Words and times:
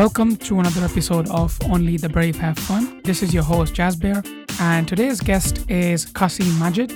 Welcome 0.00 0.36
to 0.36 0.58
another 0.58 0.82
episode 0.82 1.28
of 1.28 1.58
Only 1.66 1.98
the 1.98 2.08
Brave 2.08 2.34
Have 2.36 2.58
Fun. 2.58 3.02
This 3.04 3.22
is 3.22 3.34
your 3.34 3.42
host, 3.42 3.74
Jasbir, 3.74 4.24
and 4.58 4.88
today's 4.88 5.20
guest 5.20 5.70
is 5.70 6.06
Qasim 6.06 6.58
Majid. 6.58 6.90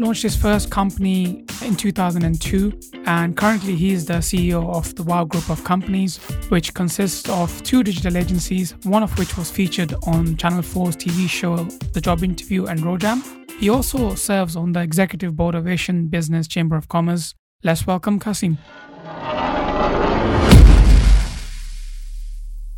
Launched 0.00 0.22
his 0.22 0.34
first 0.34 0.70
company 0.70 1.44
in 1.62 1.76
2002, 1.76 2.72
and 3.04 3.36
currently 3.36 3.76
he 3.76 3.92
is 3.92 4.06
the 4.06 4.14
CEO 4.14 4.66
of 4.74 4.94
the 4.94 5.02
Wow 5.02 5.24
Group 5.24 5.50
of 5.50 5.62
Companies, 5.62 6.16
which 6.48 6.72
consists 6.72 7.28
of 7.28 7.62
two 7.64 7.82
digital 7.82 8.16
agencies, 8.16 8.74
one 8.84 9.02
of 9.02 9.16
which 9.18 9.36
was 9.36 9.50
featured 9.50 9.94
on 10.06 10.38
Channel 10.38 10.62
4's 10.62 10.96
TV 10.96 11.28
show 11.28 11.56
The 11.92 12.00
Job 12.00 12.24
Interview 12.24 12.64
and 12.64 12.80
RoJam. 12.80 13.50
He 13.60 13.68
also 13.68 14.14
serves 14.14 14.56
on 14.56 14.72
the 14.72 14.80
executive 14.80 15.36
board 15.36 15.54
of 15.54 15.68
Asian 15.68 16.06
Business 16.06 16.48
Chamber 16.48 16.76
of 16.76 16.88
Commerce. 16.88 17.34
Let's 17.62 17.86
welcome 17.86 18.18
Qasim. 18.18 18.56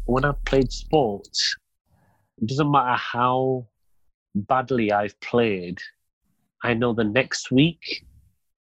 When 0.06 0.24
I 0.24 0.32
played 0.44 0.72
sports, 0.72 1.54
it 2.38 2.48
doesn't 2.48 2.68
matter 2.68 2.96
how 2.96 3.68
badly 4.34 4.90
I've 4.90 5.18
played, 5.20 5.78
I 6.62 6.74
know 6.74 6.92
the 6.92 7.04
next 7.04 7.50
week 7.50 8.04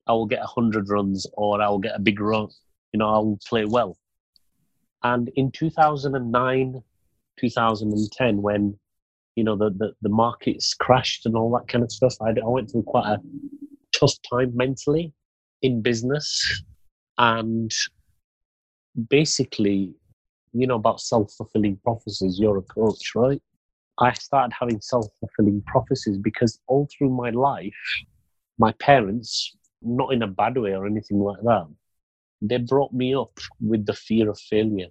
I 0.08 0.14
will 0.14 0.26
get 0.26 0.40
100 0.40 0.90
runs 0.90 1.28
or 1.34 1.62
I 1.62 1.70
will 1.70 1.80
get 1.80 1.96
a 1.96 2.00
big 2.00 2.20
run. 2.20 2.48
You 2.94 3.00
know, 3.00 3.10
I 3.10 3.18
will 3.18 3.40
play 3.48 3.66
well. 3.66 3.98
And 5.04 5.30
in 5.36 5.52
2009, 5.52 6.82
2010, 7.40 8.42
when 8.42 8.78
you 9.36 9.44
know 9.44 9.56
the, 9.56 9.72
the, 9.72 9.94
the 10.02 10.10
markets 10.10 10.74
crashed 10.74 11.26
and 11.26 11.36
all 11.36 11.52
that 11.52 11.68
kind 11.68 11.84
of 11.84 11.92
stuff. 11.92 12.16
I, 12.22 12.30
I 12.30 12.48
went 12.48 12.72
through 12.72 12.84
quite 12.84 13.08
a 13.08 13.20
tough 13.92 14.14
time 14.30 14.56
mentally 14.56 15.14
in 15.62 15.82
business, 15.82 16.64
and 17.18 17.72
basically, 19.10 19.94
you 20.54 20.68
know 20.68 20.76
about 20.76 21.02
self 21.02 21.32
fulfilling 21.34 21.78
prophecies. 21.84 22.40
You're 22.40 22.60
a 22.60 22.62
coach, 22.62 23.16
right? 23.16 23.42
I 24.00 24.14
started 24.14 24.54
having 24.60 24.82
self 24.82 25.06
fulfilling 25.20 25.62
prophecies 25.68 26.18
because 26.18 26.60
all 26.68 26.88
through 26.98 27.10
my 27.10 27.30
life, 27.30 27.74
my 28.58 28.72
parents, 28.74 29.56
not 29.82 30.14
in 30.14 30.24
a 30.24 30.28
bad 30.28 30.58
way 30.58 30.76
or 30.76 30.86
anything 30.86 31.20
like 31.20 31.42
that, 31.44 31.68
they 32.42 32.58
brought 32.58 32.94
me 32.94 33.16
up 33.16 33.38
with 33.62 33.86
the 33.86 33.94
fear 33.94 34.30
of 34.30 34.40
failure 34.40 34.90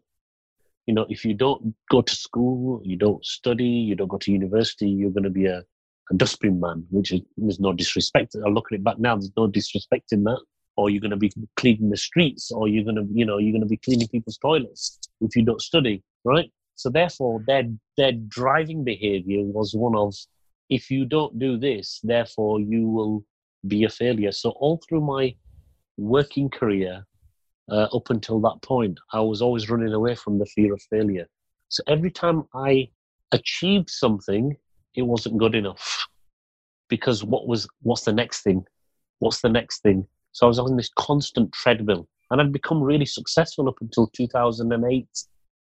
you 0.87 0.95
know, 0.95 1.07
if 1.09 1.25
you 1.25 1.35
don't 1.35 1.75
go 1.91 2.03
to 2.03 2.15
school, 2.15 2.81
you 2.85 2.97
don't 2.97 3.25
study, 3.25 3.65
you 3.65 3.95
don't 3.95 4.09
go 4.09 4.19
to 4.19 4.33
university, 4.33 4.89
you're 4.89 5.11
going 5.11 5.23
to 5.25 5.31
be 5.31 5.47
a, 5.47 5.63
a 6.11 6.15
dustbin 6.17 6.59
man, 6.59 6.85
which 6.91 7.13
is 7.13 7.21
there's 7.37 7.61
no 7.61 7.73
disrespect. 7.73 8.35
I 8.45 8.49
look 8.49 8.67
at 8.73 8.77
it 8.77 8.85
back 8.85 8.99
now, 8.99 9.15
there's 9.15 9.33
no 9.37 9.47
disrespect 9.47 10.13
in 10.13 10.25
that. 10.25 10.41
Or 10.77 10.89
you're 10.89 11.03
going 11.03 11.11
to 11.11 11.19
be 11.19 11.31
cleaning 11.57 11.91
the 11.91 11.99
streets, 11.99 12.51
or 12.51 12.67
you're 12.67 12.85
going 12.85 12.97
to, 12.97 13.07
you 13.13 13.27
know, 13.27 13.37
you're 13.37 13.53
going 13.53 13.63
to 13.63 13.69
be 13.69 13.77
cleaning 13.77 14.09
people's 14.09 14.39
toilets 14.39 14.99
if 15.21 15.37
you 15.37 15.45
don't 15.45 15.61
study, 15.61 16.03
right? 16.25 16.51
So 16.83 16.91
therefore, 16.91 17.45
their 17.47 17.63
their 17.97 18.11
driving 18.11 18.83
behavior 18.83 19.45
was 19.45 19.73
one 19.73 19.95
of, 19.95 20.13
if 20.69 20.91
you 20.91 21.05
don't 21.05 21.39
do 21.39 21.57
this, 21.57 22.01
therefore 22.03 22.59
you 22.59 22.89
will 22.89 23.25
be 23.69 23.85
a 23.85 23.89
failure. 23.89 24.33
So 24.33 24.51
all 24.51 24.81
through 24.83 25.03
my 25.03 25.37
working 25.97 26.51
career, 26.51 27.05
uh, 27.71 27.87
up 27.95 28.11
until 28.11 28.41
that 28.41 28.61
point, 28.63 28.99
I 29.13 29.21
was 29.21 29.41
always 29.41 29.71
running 29.71 29.93
away 29.93 30.17
from 30.17 30.41
the 30.41 30.47
fear 30.47 30.75
of 30.75 30.83
failure. 30.91 31.29
So 31.69 31.85
every 31.87 32.11
time 32.11 32.43
I 32.53 32.89
achieved 33.31 33.89
something, 33.89 34.57
it 34.97 35.03
wasn't 35.03 35.39
good 35.39 35.55
enough 35.55 36.05
because 36.89 37.23
what 37.23 37.47
was 37.47 37.69
what's 37.83 38.03
the 38.03 38.13
next 38.13 38.43
thing? 38.43 38.65
What's 39.21 39.41
the 39.41 39.55
next 39.59 39.83
thing? 39.83 40.05
So 40.33 40.47
I 40.47 40.49
was 40.49 40.59
on 40.59 40.77
this 40.77 40.91
constant 40.99 41.53
treadmill, 41.53 42.09
and 42.31 42.41
I'd 42.41 42.53
become 42.53 42.83
really 42.83 43.07
successful 43.07 43.69
up 43.69 43.81
until 43.81 44.09
2008, 44.09 45.07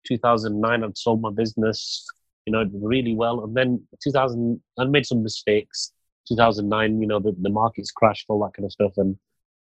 2009. 0.05 0.83
I'd 0.83 0.97
sold 0.97 1.21
my 1.21 1.31
business, 1.31 2.05
you 2.45 2.53
know, 2.53 2.65
really 2.73 3.15
well, 3.15 3.43
and 3.43 3.55
then 3.55 3.85
2000, 4.03 4.61
I 4.77 4.85
made 4.85 5.05
some 5.05 5.23
mistakes. 5.23 5.91
2009, 6.29 7.01
you 7.01 7.07
know, 7.07 7.19
the, 7.19 7.35
the 7.41 7.49
markets 7.49 7.91
crashed, 7.91 8.25
all 8.29 8.39
that 8.43 8.53
kind 8.55 8.65
of 8.65 8.71
stuff, 8.71 8.93
and 8.97 9.17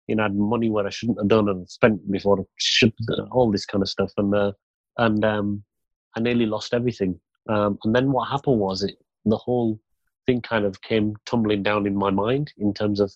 you 0.08 0.16
know, 0.16 0.24
I 0.24 0.26
had 0.28 0.36
money 0.36 0.70
where 0.70 0.86
I 0.86 0.90
shouldn't 0.90 1.20
have 1.20 1.28
done 1.28 1.50
and 1.50 1.70
spent 1.70 2.12
before 2.12 2.46
should, 2.58 2.94
all 3.32 3.52
this 3.52 3.66
kind 3.66 3.82
of 3.82 3.90
stuff. 3.90 4.12
And, 4.18 4.34
uh, 4.34 4.52
and, 4.98 5.24
um, 5.26 5.64
I 6.16 6.20
nearly 6.20 6.46
lost 6.46 6.74
everything. 6.74 7.20
Um, 7.50 7.78
and 7.84 7.96
then 7.96 8.12
what 8.12 8.30
happened 8.30 8.60
was 8.60 8.84
it, 8.84 8.96
the 9.26 9.38
whole 9.38 9.80
thing 10.26 10.42
kind 10.42 10.66
of 10.66 10.82
came 10.82 11.16
tumbling 11.26 11.64
down 11.64 11.86
in 11.86 11.96
my 11.96 12.10
mind 12.10 12.54
in 12.58 12.74
terms 12.74 13.00
of, 13.00 13.12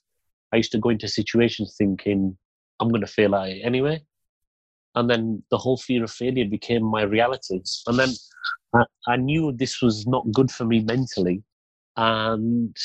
I 0.51 0.57
used 0.57 0.71
to 0.71 0.79
go 0.79 0.89
into 0.89 1.07
situations 1.07 1.75
thinking, 1.77 2.37
I'm 2.79 2.89
going 2.89 3.01
to 3.01 3.07
fail 3.07 3.35
at 3.35 3.49
it 3.49 3.61
anyway. 3.63 4.03
And 4.95 5.09
then 5.09 5.43
the 5.51 5.57
whole 5.57 5.77
fear 5.77 6.03
of 6.03 6.11
failure 6.11 6.45
became 6.45 6.83
my 6.83 7.03
reality. 7.03 7.61
And 7.87 7.99
then 7.99 8.09
I, 8.73 8.83
I 9.07 9.15
knew 9.17 9.51
this 9.51 9.81
was 9.81 10.07
not 10.07 10.31
good 10.31 10.51
for 10.51 10.65
me 10.65 10.81
mentally. 10.81 11.43
And 11.95 12.75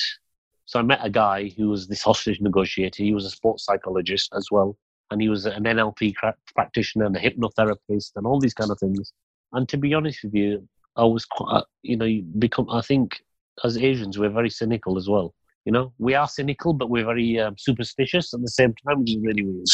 so 0.66 0.78
I 0.78 0.82
met 0.82 1.00
a 1.02 1.10
guy 1.10 1.50
who 1.56 1.68
was 1.68 1.86
this 1.86 2.02
hostage 2.02 2.40
negotiator. 2.40 3.02
He 3.02 3.14
was 3.14 3.24
a 3.24 3.30
sports 3.30 3.64
psychologist 3.64 4.32
as 4.36 4.48
well, 4.50 4.76
and 5.10 5.20
he 5.20 5.28
was 5.28 5.46
an 5.46 5.64
NLP 5.64 6.14
practitioner 6.54 7.04
and 7.04 7.16
a 7.16 7.20
hypnotherapist 7.20 8.12
and 8.16 8.26
all 8.26 8.40
these 8.40 8.54
kind 8.54 8.70
of 8.70 8.78
things. 8.78 9.12
And 9.52 9.68
to 9.68 9.76
be 9.76 9.94
honest 9.94 10.24
with 10.24 10.34
you, 10.34 10.66
I 10.96 11.04
was 11.04 11.24
quite, 11.24 11.52
uh, 11.52 11.64
you 11.82 11.96
know, 11.96 12.08
become. 12.38 12.68
I 12.70 12.80
think 12.80 13.22
as 13.62 13.76
Asians, 13.76 14.18
we're 14.18 14.30
very 14.30 14.50
cynical 14.50 14.96
as 14.96 15.08
well. 15.08 15.34
You 15.64 15.72
know, 15.72 15.92
we 15.98 16.14
are 16.14 16.28
cynical, 16.28 16.72
but 16.72 16.90
we're 16.90 17.04
very 17.04 17.38
um, 17.40 17.56
superstitious 17.58 18.34
at 18.34 18.40
the 18.40 18.48
same 18.48 18.74
time, 18.86 19.00
which 19.00 19.10
is 19.10 19.22
really 19.22 19.42
weird. 19.42 19.68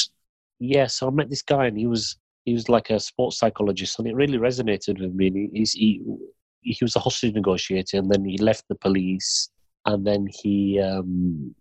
Yeah, 0.59 0.87
so 0.87 1.09
I 1.09 1.11
met 1.11 1.31
this 1.31 1.43
guy, 1.43 1.67
and 1.67 1.79
he 1.79 1.87
was 1.87 2.17
he 2.45 2.53
was 2.55 2.69
like 2.69 2.91
a 2.91 3.01
sports 3.01 3.39
psychologist, 3.39 3.99
and 3.99 4.09
it 4.09 4.15
really 4.15 4.39
resonated 4.39 5.01
with 5.01 5.15
me. 5.15 5.51
He's, 5.53 5.73
he 5.73 6.03
he 6.63 6.77
was 6.83 6.97
a 6.97 7.01
hostage 7.01 7.35
negotiator, 7.35 7.99
and 7.99 8.11
then 8.11 8.25
he 8.25 8.37
left 8.39 8.65
the 8.69 8.75
police 8.75 9.51
and 9.87 10.07
then 10.07 10.27
he 10.33 10.81
um, 10.81 11.55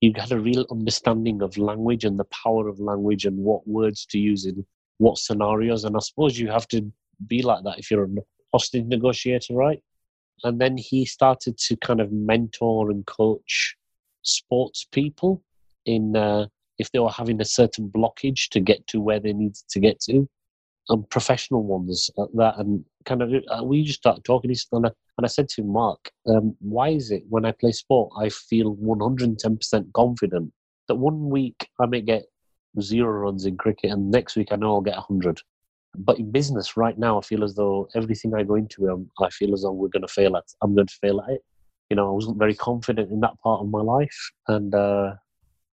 he 0.00 0.12
had 0.16 0.32
a 0.32 0.38
real 0.38 0.66
understanding 0.70 1.42
of 1.42 1.56
language 1.56 2.04
and 2.04 2.18
the 2.18 2.24
power 2.24 2.68
of 2.68 2.80
language 2.80 3.24
and 3.24 3.36
what 3.36 3.66
words 3.66 4.04
to 4.06 4.18
use 4.18 4.46
in 4.46 4.64
what 4.98 5.18
scenarios. 5.18 5.84
And 5.84 5.96
I 5.96 6.00
suppose 6.00 6.38
you 6.38 6.50
have 6.50 6.66
to 6.68 6.92
be 7.28 7.42
like 7.42 7.62
that 7.64 7.78
if 7.78 7.90
you're 7.90 8.04
a 8.04 8.08
hostage 8.52 8.86
negotiator, 8.86 9.54
right? 9.54 9.80
And 10.42 10.60
then 10.60 10.76
he 10.76 11.04
started 11.06 11.56
to 11.58 11.76
kind 11.76 12.00
of 12.00 12.10
mentor 12.10 12.90
and 12.90 13.06
coach 13.06 13.76
sports 14.22 14.86
people 14.90 15.44
in 15.86 16.16
uh, 16.16 16.46
if 16.78 16.90
they 16.92 16.98
were 16.98 17.10
having 17.10 17.40
a 17.40 17.44
certain 17.44 17.88
blockage 17.88 18.48
to 18.50 18.60
get 18.60 18.86
to 18.88 19.00
where 19.00 19.20
they 19.20 19.32
needed 19.32 19.56
to 19.70 19.80
get 19.80 20.00
to 20.00 20.28
and 20.88 21.08
professional 21.10 21.62
ones 21.62 22.10
at 22.18 22.28
that. 22.34 22.58
And 22.58 22.84
kind 23.04 23.22
of, 23.22 23.32
uh, 23.48 23.62
we 23.64 23.84
just 23.84 24.00
started 24.00 24.24
talking. 24.24 24.52
And 24.72 24.86
I, 24.86 24.90
and 25.18 25.24
I 25.24 25.28
said 25.28 25.48
to 25.50 25.62
Mark, 25.62 26.10
um, 26.26 26.56
why 26.60 26.88
is 26.88 27.10
it 27.10 27.24
when 27.28 27.44
I 27.44 27.52
play 27.52 27.72
sport, 27.72 28.12
I 28.18 28.28
feel 28.28 28.76
110% 28.76 29.92
confident 29.92 30.52
that 30.88 30.96
one 30.96 31.30
week 31.30 31.68
I 31.80 31.86
may 31.86 32.00
get 32.00 32.24
zero 32.80 33.10
runs 33.10 33.44
in 33.44 33.56
cricket 33.56 33.90
and 33.90 34.10
next 34.10 34.34
week 34.34 34.48
I 34.50 34.56
know 34.56 34.74
I'll 34.74 34.80
get 34.80 34.96
100. 34.96 35.40
But 35.98 36.18
in 36.18 36.30
business 36.30 36.76
right 36.76 36.98
now, 36.98 37.18
I 37.18 37.22
feel 37.22 37.44
as 37.44 37.54
though 37.54 37.86
everything 37.94 38.34
I 38.34 38.44
go 38.44 38.54
into, 38.54 38.90
um, 38.90 39.10
I 39.20 39.28
feel 39.28 39.52
as 39.52 39.62
though 39.62 39.72
we're 39.72 39.88
going 39.88 40.06
to 40.06 40.12
fail 40.12 40.36
at. 40.36 40.44
I'm 40.62 40.74
going 40.74 40.86
to 40.86 40.98
fail 41.02 41.20
at 41.20 41.34
it. 41.34 41.44
You 41.90 41.96
know, 41.96 42.08
I 42.08 42.12
wasn't 42.12 42.38
very 42.38 42.54
confident 42.54 43.10
in 43.10 43.20
that 43.20 43.38
part 43.42 43.60
of 43.60 43.68
my 43.68 43.82
life. 43.82 44.30
And 44.48 44.74
uh, 44.74 45.12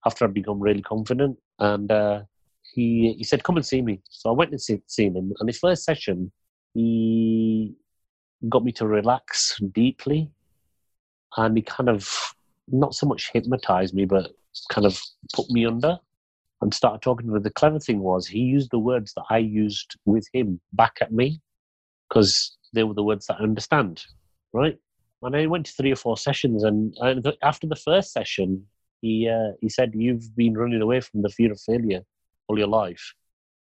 after 0.06 0.24
I'd 0.24 0.34
become 0.34 0.60
really 0.60 0.82
confident, 0.82 1.38
and 1.58 1.90
uh, 1.90 2.22
he 2.62 3.14
he 3.18 3.24
said, 3.24 3.42
"Come 3.42 3.56
and 3.56 3.66
see 3.66 3.82
me." 3.82 4.00
So 4.10 4.30
I 4.30 4.32
went 4.32 4.50
and 4.50 4.60
see, 4.60 4.80
seen 4.86 5.16
him. 5.16 5.32
And 5.38 5.48
his 5.48 5.58
first 5.58 5.84
session, 5.84 6.32
he 6.74 7.74
got 8.48 8.64
me 8.64 8.72
to 8.72 8.86
relax 8.86 9.58
deeply, 9.72 10.30
and 11.36 11.56
he 11.56 11.62
kind 11.62 11.88
of 11.88 12.08
not 12.68 12.94
so 12.94 13.06
much 13.06 13.30
hypnotized 13.32 13.94
me, 13.94 14.04
but 14.04 14.32
kind 14.70 14.86
of 14.86 15.00
put 15.34 15.50
me 15.50 15.66
under 15.66 15.98
and 16.60 16.72
started 16.72 17.02
talking 17.02 17.26
to 17.26 17.32
me. 17.32 17.40
The 17.40 17.50
clever 17.50 17.78
thing 17.78 18.00
was 18.00 18.26
he 18.26 18.40
used 18.40 18.70
the 18.70 18.78
words 18.78 19.12
that 19.14 19.24
I 19.30 19.38
used 19.38 19.96
with 20.04 20.26
him 20.32 20.60
back 20.72 20.96
at 21.00 21.12
me 21.12 21.40
because 22.08 22.56
they 22.72 22.84
were 22.84 22.94
the 22.94 23.02
words 23.02 23.26
that 23.26 23.40
I 23.40 23.42
understand, 23.42 24.04
right? 24.52 24.78
And 25.22 25.34
I 25.34 25.46
went 25.46 25.66
to 25.66 25.72
three 25.72 25.92
or 25.92 25.96
four 25.96 26.16
sessions, 26.16 26.64
and, 26.64 26.94
and 27.00 27.26
after 27.42 27.66
the 27.66 27.76
first 27.76 28.12
session, 28.12 28.66
he 29.04 29.28
uh, 29.28 29.52
he 29.60 29.68
said, 29.68 29.92
"You've 29.94 30.34
been 30.34 30.54
running 30.56 30.80
away 30.80 31.00
from 31.00 31.20
the 31.22 31.28
fear 31.28 31.52
of 31.52 31.60
failure 31.60 32.02
all 32.48 32.58
your 32.58 32.68
life. 32.82 33.04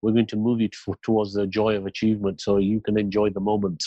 We're 0.01 0.11
going 0.11 0.27
to 0.27 0.35
move 0.35 0.61
you 0.61 0.69
to, 0.69 0.95
towards 1.01 1.33
the 1.33 1.47
joy 1.47 1.75
of 1.75 1.87
achievement 1.87 2.41
so 2.41 2.57
you 2.57 2.79
can 2.79 2.97
enjoy 2.99 3.31
the 3.31 3.39
moment. 3.39 3.83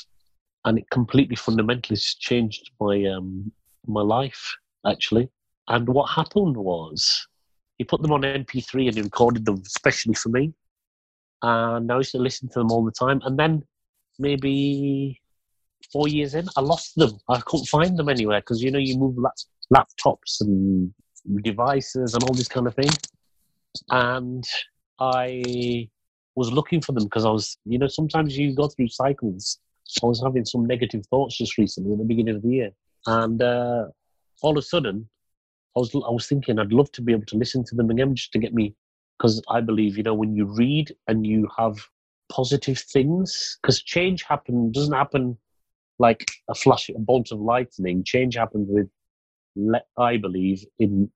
And 0.64 0.78
it 0.78 0.90
completely 0.90 1.36
fundamentally 1.36 1.96
changed 1.96 2.70
my 2.80 3.04
um, 3.04 3.52
my 3.86 4.02
life 4.02 4.42
actually. 4.84 5.28
And 5.68 5.88
what 5.88 6.10
happened 6.10 6.56
was 6.56 7.26
he 7.78 7.84
put 7.84 8.02
them 8.02 8.12
on 8.12 8.22
MP3 8.22 8.88
and 8.88 8.96
he 8.96 9.02
recorded 9.02 9.44
them 9.44 9.62
especially 9.64 10.14
for 10.14 10.30
me. 10.30 10.52
And 11.42 11.92
I 11.92 11.96
used 11.98 12.12
to 12.12 12.18
listen 12.18 12.48
to 12.48 12.58
them 12.58 12.72
all 12.72 12.84
the 12.84 12.98
time. 13.04 13.20
And 13.24 13.38
then 13.38 13.62
maybe 14.18 15.20
four 15.92 16.08
years 16.08 16.34
in, 16.34 16.48
I 16.56 16.62
lost 16.62 16.96
them. 16.96 17.12
I 17.28 17.40
couldn't 17.40 17.66
find 17.66 17.96
them 17.96 18.08
anywhere 18.08 18.40
because 18.40 18.60
you 18.60 18.72
know 18.72 18.80
you 18.80 18.98
move 18.98 19.16
laptops 19.72 20.40
and 20.40 20.92
devices 21.42 22.14
and 22.14 22.22
all 22.24 22.34
this 22.34 22.48
kind 22.48 22.66
of 22.66 22.74
thing. 22.74 22.90
and 23.90 24.44
I 25.00 25.88
was 26.34 26.52
looking 26.52 26.80
for 26.80 26.92
them 26.92 27.04
because 27.04 27.24
I 27.24 27.30
was, 27.30 27.58
you 27.64 27.78
know, 27.78 27.88
sometimes 27.88 28.36
you 28.36 28.54
go 28.54 28.68
through 28.68 28.88
cycles. 28.88 29.58
I 30.02 30.06
was 30.06 30.22
having 30.22 30.44
some 30.44 30.66
negative 30.66 31.04
thoughts 31.06 31.36
just 31.38 31.58
recently 31.58 31.92
at 31.92 31.98
the 31.98 32.04
beginning 32.04 32.36
of 32.36 32.42
the 32.42 32.48
year, 32.48 32.70
and 33.06 33.40
uh, 33.42 33.86
all 34.42 34.52
of 34.52 34.58
a 34.58 34.62
sudden, 34.62 35.08
I 35.76 35.80
was 35.80 35.94
I 35.94 36.10
was 36.10 36.26
thinking 36.26 36.58
I'd 36.58 36.72
love 36.72 36.90
to 36.92 37.02
be 37.02 37.12
able 37.12 37.26
to 37.26 37.36
listen 37.36 37.64
to 37.64 37.74
them 37.74 37.90
again 37.90 38.14
just 38.14 38.32
to 38.32 38.38
get 38.38 38.52
me 38.52 38.74
because 39.18 39.42
I 39.48 39.60
believe 39.60 39.96
you 39.96 40.02
know 40.02 40.14
when 40.14 40.34
you 40.34 40.46
read 40.46 40.94
and 41.06 41.26
you 41.26 41.48
have 41.56 41.76
positive 42.30 42.78
things 42.78 43.58
because 43.62 43.82
change 43.82 44.22
happen 44.22 44.70
doesn't 44.72 44.92
happen 44.92 45.38
like 45.98 46.30
a 46.48 46.54
flash 46.54 46.88
a 46.90 46.98
bolt 46.98 47.32
of 47.32 47.40
lightning 47.40 48.04
change 48.04 48.36
happens 48.36 48.68
with 48.70 48.88
I 49.96 50.16
believe 50.16 50.64
in 50.78 51.10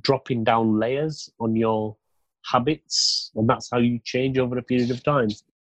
dropping 0.00 0.44
down 0.44 0.78
layers 0.78 1.30
on 1.40 1.56
your 1.56 1.96
habits 2.44 3.30
and 3.34 3.48
that's 3.48 3.68
how 3.70 3.78
you 3.78 3.98
change 4.04 4.38
over 4.38 4.56
a 4.58 4.62
period 4.62 4.90
of 4.90 5.02
time 5.02 5.28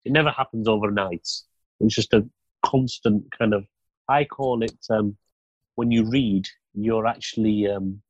it 0.04 0.12
never 0.12 0.30
happens 0.30 0.68
overnight 0.68 1.26
it's 1.80 1.94
just 1.94 2.12
a 2.12 2.26
constant 2.64 3.24
kind 3.36 3.54
of 3.54 3.64
I 4.08 4.24
call 4.24 4.62
it 4.62 4.78
um, 4.90 5.16
when 5.76 5.90
you 5.90 6.08
read 6.08 6.46
you're 6.74 7.06
actually 7.06 7.66
um, 7.66 8.00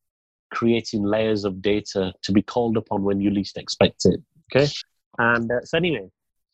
creating 0.51 1.03
layers 1.03 1.45
of 1.45 1.63
data 1.63 2.13
to 2.23 2.33
be 2.33 2.43
called 2.43 2.77
upon 2.77 3.03
when 3.03 3.21
you 3.21 3.31
least 3.31 3.57
expect 3.57 4.05
it. 4.05 4.21
Okay. 4.55 4.71
And 5.19 5.51
uh, 5.51 5.61
so 5.65 5.79
anyway, 5.79 6.09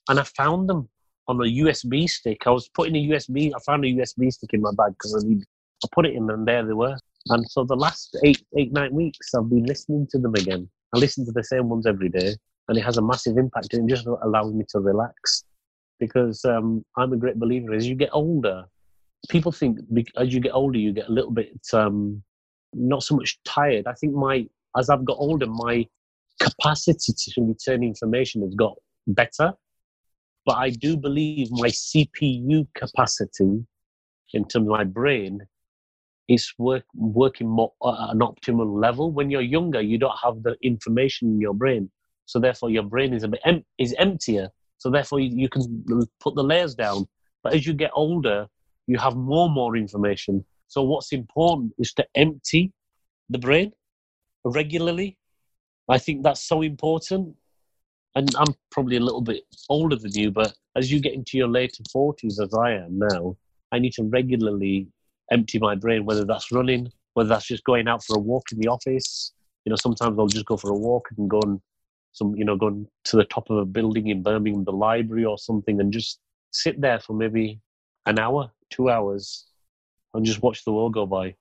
and 0.09 0.21
I 0.21 0.23
found 0.23 0.69
them 0.69 0.89
on 1.29 1.37
a 1.37 1.45
USB 1.45 2.09
stick. 2.09 2.47
I 2.47 2.51
was 2.51 2.69
putting 2.69 2.97
a 2.97 3.09
USB. 3.15 3.53
I 3.55 3.59
found 3.61 3.85
a 3.85 3.89
USB 3.89 4.33
stick 4.33 4.51
in 4.53 4.61
my 4.61 4.73
bag 4.73 4.93
because 4.93 5.15
I 5.15 5.29
need. 5.29 5.45
I 5.85 5.89
put 5.93 6.07
it 6.07 6.15
in, 6.15 6.31
and 6.31 6.47
there 6.47 6.65
they 6.65 6.73
were. 6.73 6.97
And 7.29 7.49
so 7.51 7.65
the 7.65 7.77
last 7.77 8.17
eight, 8.25 8.43
eight, 8.57 8.73
nine 8.73 8.93
weeks, 8.93 9.35
I've 9.35 9.51
been 9.51 9.65
listening 9.65 10.07
to 10.11 10.19
them 10.19 10.35
again. 10.35 10.69
I 10.95 10.99
listen 10.99 11.25
to 11.27 11.33
the 11.33 11.43
same 11.43 11.69
ones 11.69 11.87
every 11.87 12.09
day, 12.09 12.35
and 12.69 12.79
it 12.79 12.83
has 12.83 12.99
a 12.99 13.03
massive 13.03 13.37
impact. 13.37 13.69
It 13.73 13.87
just 13.87 14.07
allows 14.07 14.53
me 14.53 14.65
to 14.71 14.81
relax 14.81 15.45
because 15.99 16.45
um, 16.45 16.85
I'm 16.97 17.13
a 17.13 17.17
great 17.17 17.39
believer. 17.39 17.75
As 17.75 17.87
you 17.87 17.95
get 17.95 18.11
older, 18.13 18.65
people 19.29 19.53
think 19.53 19.81
as 20.17 20.33
you 20.33 20.41
get 20.41 20.53
older, 20.53 20.79
you 20.79 20.93
get 20.93 21.09
a 21.09 21.13
little 21.13 21.31
bit 21.31 21.59
um, 21.73 22.23
not 22.73 23.03
so 23.03 23.17
much 23.17 23.39
tired. 23.45 23.87
I 23.87 23.95
think 23.95 24.15
my 24.15 24.47
as 24.77 24.91
I've 24.91 25.05
got 25.05 25.17
older, 25.19 25.47
my 25.47 25.87
capacity 26.41 27.13
to 27.13 27.43
return 27.43 27.83
information 27.83 28.43
has 28.43 28.55
got 28.55 28.75
better. 29.07 29.53
But 30.45 30.59
I 30.59 30.71
do 30.71 30.97
believe 30.97 31.49
my 31.51 31.69
CPU 31.69 32.69
capacity 32.75 33.67
in 34.33 34.45
terms 34.47 34.67
of 34.67 34.67
my 34.67 34.85
brain 34.85 35.41
is 36.29 36.53
work, 36.59 36.85
working 36.95 37.49
more 37.49 37.73
uh, 37.83 38.09
at 38.09 38.15
an 38.15 38.21
optimal 38.21 38.81
level. 38.81 39.13
When 39.13 39.31
you're 39.31 39.41
younger, 39.41 39.81
you 39.81 39.99
don't 39.99 40.19
have 40.23 40.43
the 40.43 40.57
information 40.63 41.29
in 41.29 41.41
your 41.41 41.55
brain, 41.55 41.91
so 42.27 42.39
therefore 42.39 42.71
your 42.71 42.83
brain 42.83 43.15
is 43.15 43.23
a 43.23 43.29
bit 43.29 43.41
em- 43.45 43.65
is 43.79 43.95
emptier. 43.99 44.51
So 44.79 44.91
therefore 44.91 45.21
you, 45.21 45.31
you 45.35 45.49
can 45.49 45.87
put 46.21 46.35
the 46.35 46.45
layers 46.45 46.75
down. 46.75 47.07
But 47.43 47.55
as 47.55 47.67
you 47.67 47.73
get 47.73 47.91
older, 47.95 48.47
you 48.87 48.99
have 48.99 49.17
more 49.17 49.47
and 49.47 49.55
more 49.55 49.77
information. 49.77 50.45
So 50.69 50.83
what's 50.83 51.13
important 51.13 51.73
is 51.79 51.93
to 51.95 52.07
empty 52.15 52.73
the 53.31 53.39
brain 53.39 53.73
regularly. 54.45 55.17
I 55.89 55.99
think 55.99 56.23
that's 56.23 56.43
so 56.43 56.63
important. 56.63 57.37
And 58.15 58.35
I'm 58.37 58.55
probably 58.71 58.97
a 58.97 59.01
little 59.01 59.21
bit 59.21 59.45
older 59.69 59.97
than 59.97 60.13
you, 60.13 60.31
but 60.31 60.55
as 60.75 60.91
you 60.91 61.01
get 61.01 61.13
into 61.13 61.37
your 61.37 61.49
later 61.49 61.83
40s, 61.95 62.41
as 62.43 62.53
I 62.55 62.73
am 62.73 62.99
now, 62.99 63.37
I 63.73 63.79
need 63.79 63.93
to 63.95 64.05
regularly 64.05 64.89
empty 65.31 65.59
my 65.59 65.75
brain, 65.75 66.05
whether 66.05 66.25
that's 66.25 66.53
running, 66.53 66.91
whether 67.15 67.29
that's 67.29 67.47
just 67.47 67.65
going 67.65 67.89
out 67.89 68.05
for 68.05 68.17
a 68.17 68.21
walk 68.21 68.53
in 68.53 68.59
the 68.59 68.69
office. 68.69 69.33
You 69.65 69.71
know, 69.71 69.77
sometimes 69.77 70.19
I'll 70.19 70.27
just 70.27 70.47
go 70.47 70.57
for 70.57 70.71
a 70.71 70.77
walk 70.77 71.09
and 71.17 71.29
go 71.29 71.41
and 71.45 71.61
some, 72.13 72.35
you 72.35 72.45
know, 72.45 72.57
going 72.57 72.87
to 73.05 73.17
the 73.17 73.25
top 73.25 73.51
of 73.51 73.59
a 73.59 73.65
building 73.65 74.09
in 74.09 74.23
Birmingham, 74.23 74.65
the 74.65 74.73
library 74.73 75.25
or 75.25 75.39
something, 75.39 75.81
and 75.81 75.93
just 75.93 76.21
sit 76.51 76.81
there 76.81 77.01
for 77.01 77.13
maybe 77.13 77.61
an 78.07 78.19
hour, 78.19 78.51
two 78.71 78.89
hours, 78.89 79.47
and 80.15 80.25
just 80.25 80.43
watch 80.43 80.65
the 80.65 80.73
world 80.73 80.95
go 80.95 81.05
by 81.05 81.35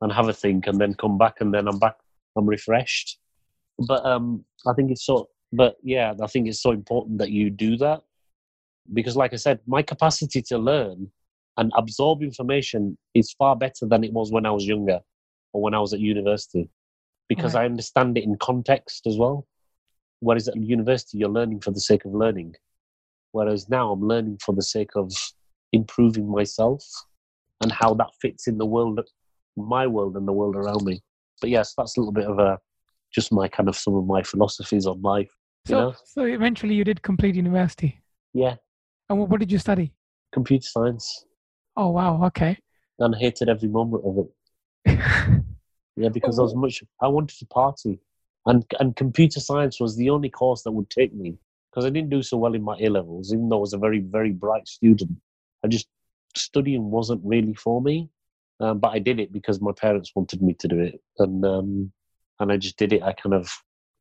and 0.00 0.12
have 0.12 0.28
a 0.28 0.32
think 0.32 0.66
and 0.66 0.80
then 0.80 0.94
come 0.94 1.18
back 1.18 1.40
and 1.40 1.52
then 1.52 1.66
I'm 1.66 1.78
back, 1.78 1.96
I'm 2.36 2.46
refreshed. 2.46 3.18
But 3.78 4.04
um, 4.04 4.44
I 4.66 4.74
think 4.74 4.90
it's 4.90 5.04
so, 5.04 5.28
but 5.52 5.76
yeah, 5.82 6.14
I 6.22 6.26
think 6.26 6.48
it's 6.48 6.62
so 6.62 6.70
important 6.70 7.18
that 7.18 7.30
you 7.30 7.50
do 7.50 7.76
that 7.78 8.02
because, 8.92 9.16
like 9.16 9.32
I 9.32 9.36
said, 9.36 9.60
my 9.66 9.82
capacity 9.82 10.42
to 10.42 10.58
learn 10.58 11.10
and 11.56 11.72
absorb 11.76 12.22
information 12.22 12.96
is 13.14 13.32
far 13.32 13.56
better 13.56 13.86
than 13.86 14.04
it 14.04 14.12
was 14.12 14.32
when 14.32 14.46
I 14.46 14.50
was 14.50 14.66
younger 14.66 15.00
or 15.52 15.62
when 15.62 15.74
I 15.74 15.80
was 15.80 15.92
at 15.92 16.00
university 16.00 16.70
because 17.28 17.54
right. 17.54 17.62
I 17.62 17.66
understand 17.66 18.16
it 18.18 18.24
in 18.24 18.36
context 18.36 19.06
as 19.06 19.16
well. 19.16 19.46
Whereas 20.20 20.48
at 20.48 20.56
university, 20.56 21.18
you're 21.18 21.28
learning 21.28 21.60
for 21.60 21.72
the 21.72 21.80
sake 21.80 22.04
of 22.04 22.14
learning. 22.14 22.54
Whereas 23.32 23.68
now 23.68 23.92
I'm 23.92 24.06
learning 24.06 24.38
for 24.44 24.54
the 24.54 24.62
sake 24.62 24.90
of 24.94 25.12
improving 25.72 26.30
myself 26.30 26.84
and 27.60 27.72
how 27.72 27.94
that 27.94 28.10
fits 28.20 28.46
in 28.46 28.58
the 28.58 28.66
world, 28.66 29.00
my 29.56 29.86
world 29.86 30.16
and 30.16 30.28
the 30.28 30.32
world 30.32 30.56
around 30.56 30.84
me. 30.84 31.00
But 31.40 31.50
yes, 31.50 31.74
that's 31.76 31.96
a 31.96 32.00
little 32.00 32.12
bit 32.12 32.26
of 32.26 32.38
a 32.38 32.58
just 33.12 33.32
my 33.32 33.48
kind 33.48 33.68
of 33.68 33.76
some 33.76 33.94
of 33.94 34.06
my 34.06 34.22
philosophies 34.22 34.86
on 34.86 35.02
life. 35.02 35.30
So, 35.66 35.80
know? 35.80 35.94
so 36.04 36.24
eventually 36.24 36.74
you 36.74 36.84
did 36.84 37.02
complete 37.02 37.34
university. 37.34 38.00
Yeah. 38.32 38.56
And 39.08 39.18
what, 39.18 39.28
what 39.28 39.40
did 39.40 39.52
you 39.52 39.58
study? 39.58 39.92
Computer 40.32 40.66
science. 40.66 41.26
Oh 41.76 41.90
wow! 41.90 42.24
Okay. 42.26 42.58
And 42.98 43.14
I 43.14 43.18
hated 43.18 43.48
every 43.48 43.68
moment 43.68 44.04
of 44.04 44.18
it. 44.18 44.98
yeah, 45.96 46.08
because 46.08 46.38
I 46.38 46.42
was 46.42 46.54
much. 46.54 46.82
I 47.00 47.08
wanted 47.08 47.38
to 47.38 47.46
party, 47.46 47.98
and 48.46 48.64
and 48.78 48.96
computer 48.96 49.40
science 49.40 49.80
was 49.80 49.96
the 49.96 50.10
only 50.10 50.30
course 50.30 50.62
that 50.62 50.72
would 50.72 50.90
take 50.90 51.14
me 51.14 51.38
because 51.70 51.84
I 51.84 51.90
didn't 51.90 52.10
do 52.10 52.22
so 52.22 52.36
well 52.36 52.54
in 52.54 52.62
my 52.62 52.76
A 52.80 52.88
levels, 52.88 53.32
even 53.32 53.48
though 53.48 53.56
I 53.56 53.60
was 53.60 53.72
a 53.72 53.78
very 53.78 54.00
very 54.00 54.32
bright 54.32 54.68
student. 54.68 55.16
I 55.64 55.68
just 55.68 55.88
studying 56.36 56.90
wasn't 56.90 57.22
really 57.24 57.54
for 57.54 57.80
me, 57.80 58.10
um, 58.60 58.78
but 58.78 58.88
I 58.88 58.98
did 58.98 59.20
it 59.20 59.32
because 59.32 59.60
my 59.60 59.72
parents 59.72 60.12
wanted 60.14 60.42
me 60.42 60.54
to 60.54 60.68
do 60.68 60.78
it, 60.78 61.00
and 61.18 61.44
um, 61.44 61.92
and 62.40 62.52
I 62.52 62.56
just 62.56 62.76
did 62.76 62.92
it. 62.92 63.02
I 63.02 63.12
kind 63.12 63.34
of, 63.34 63.50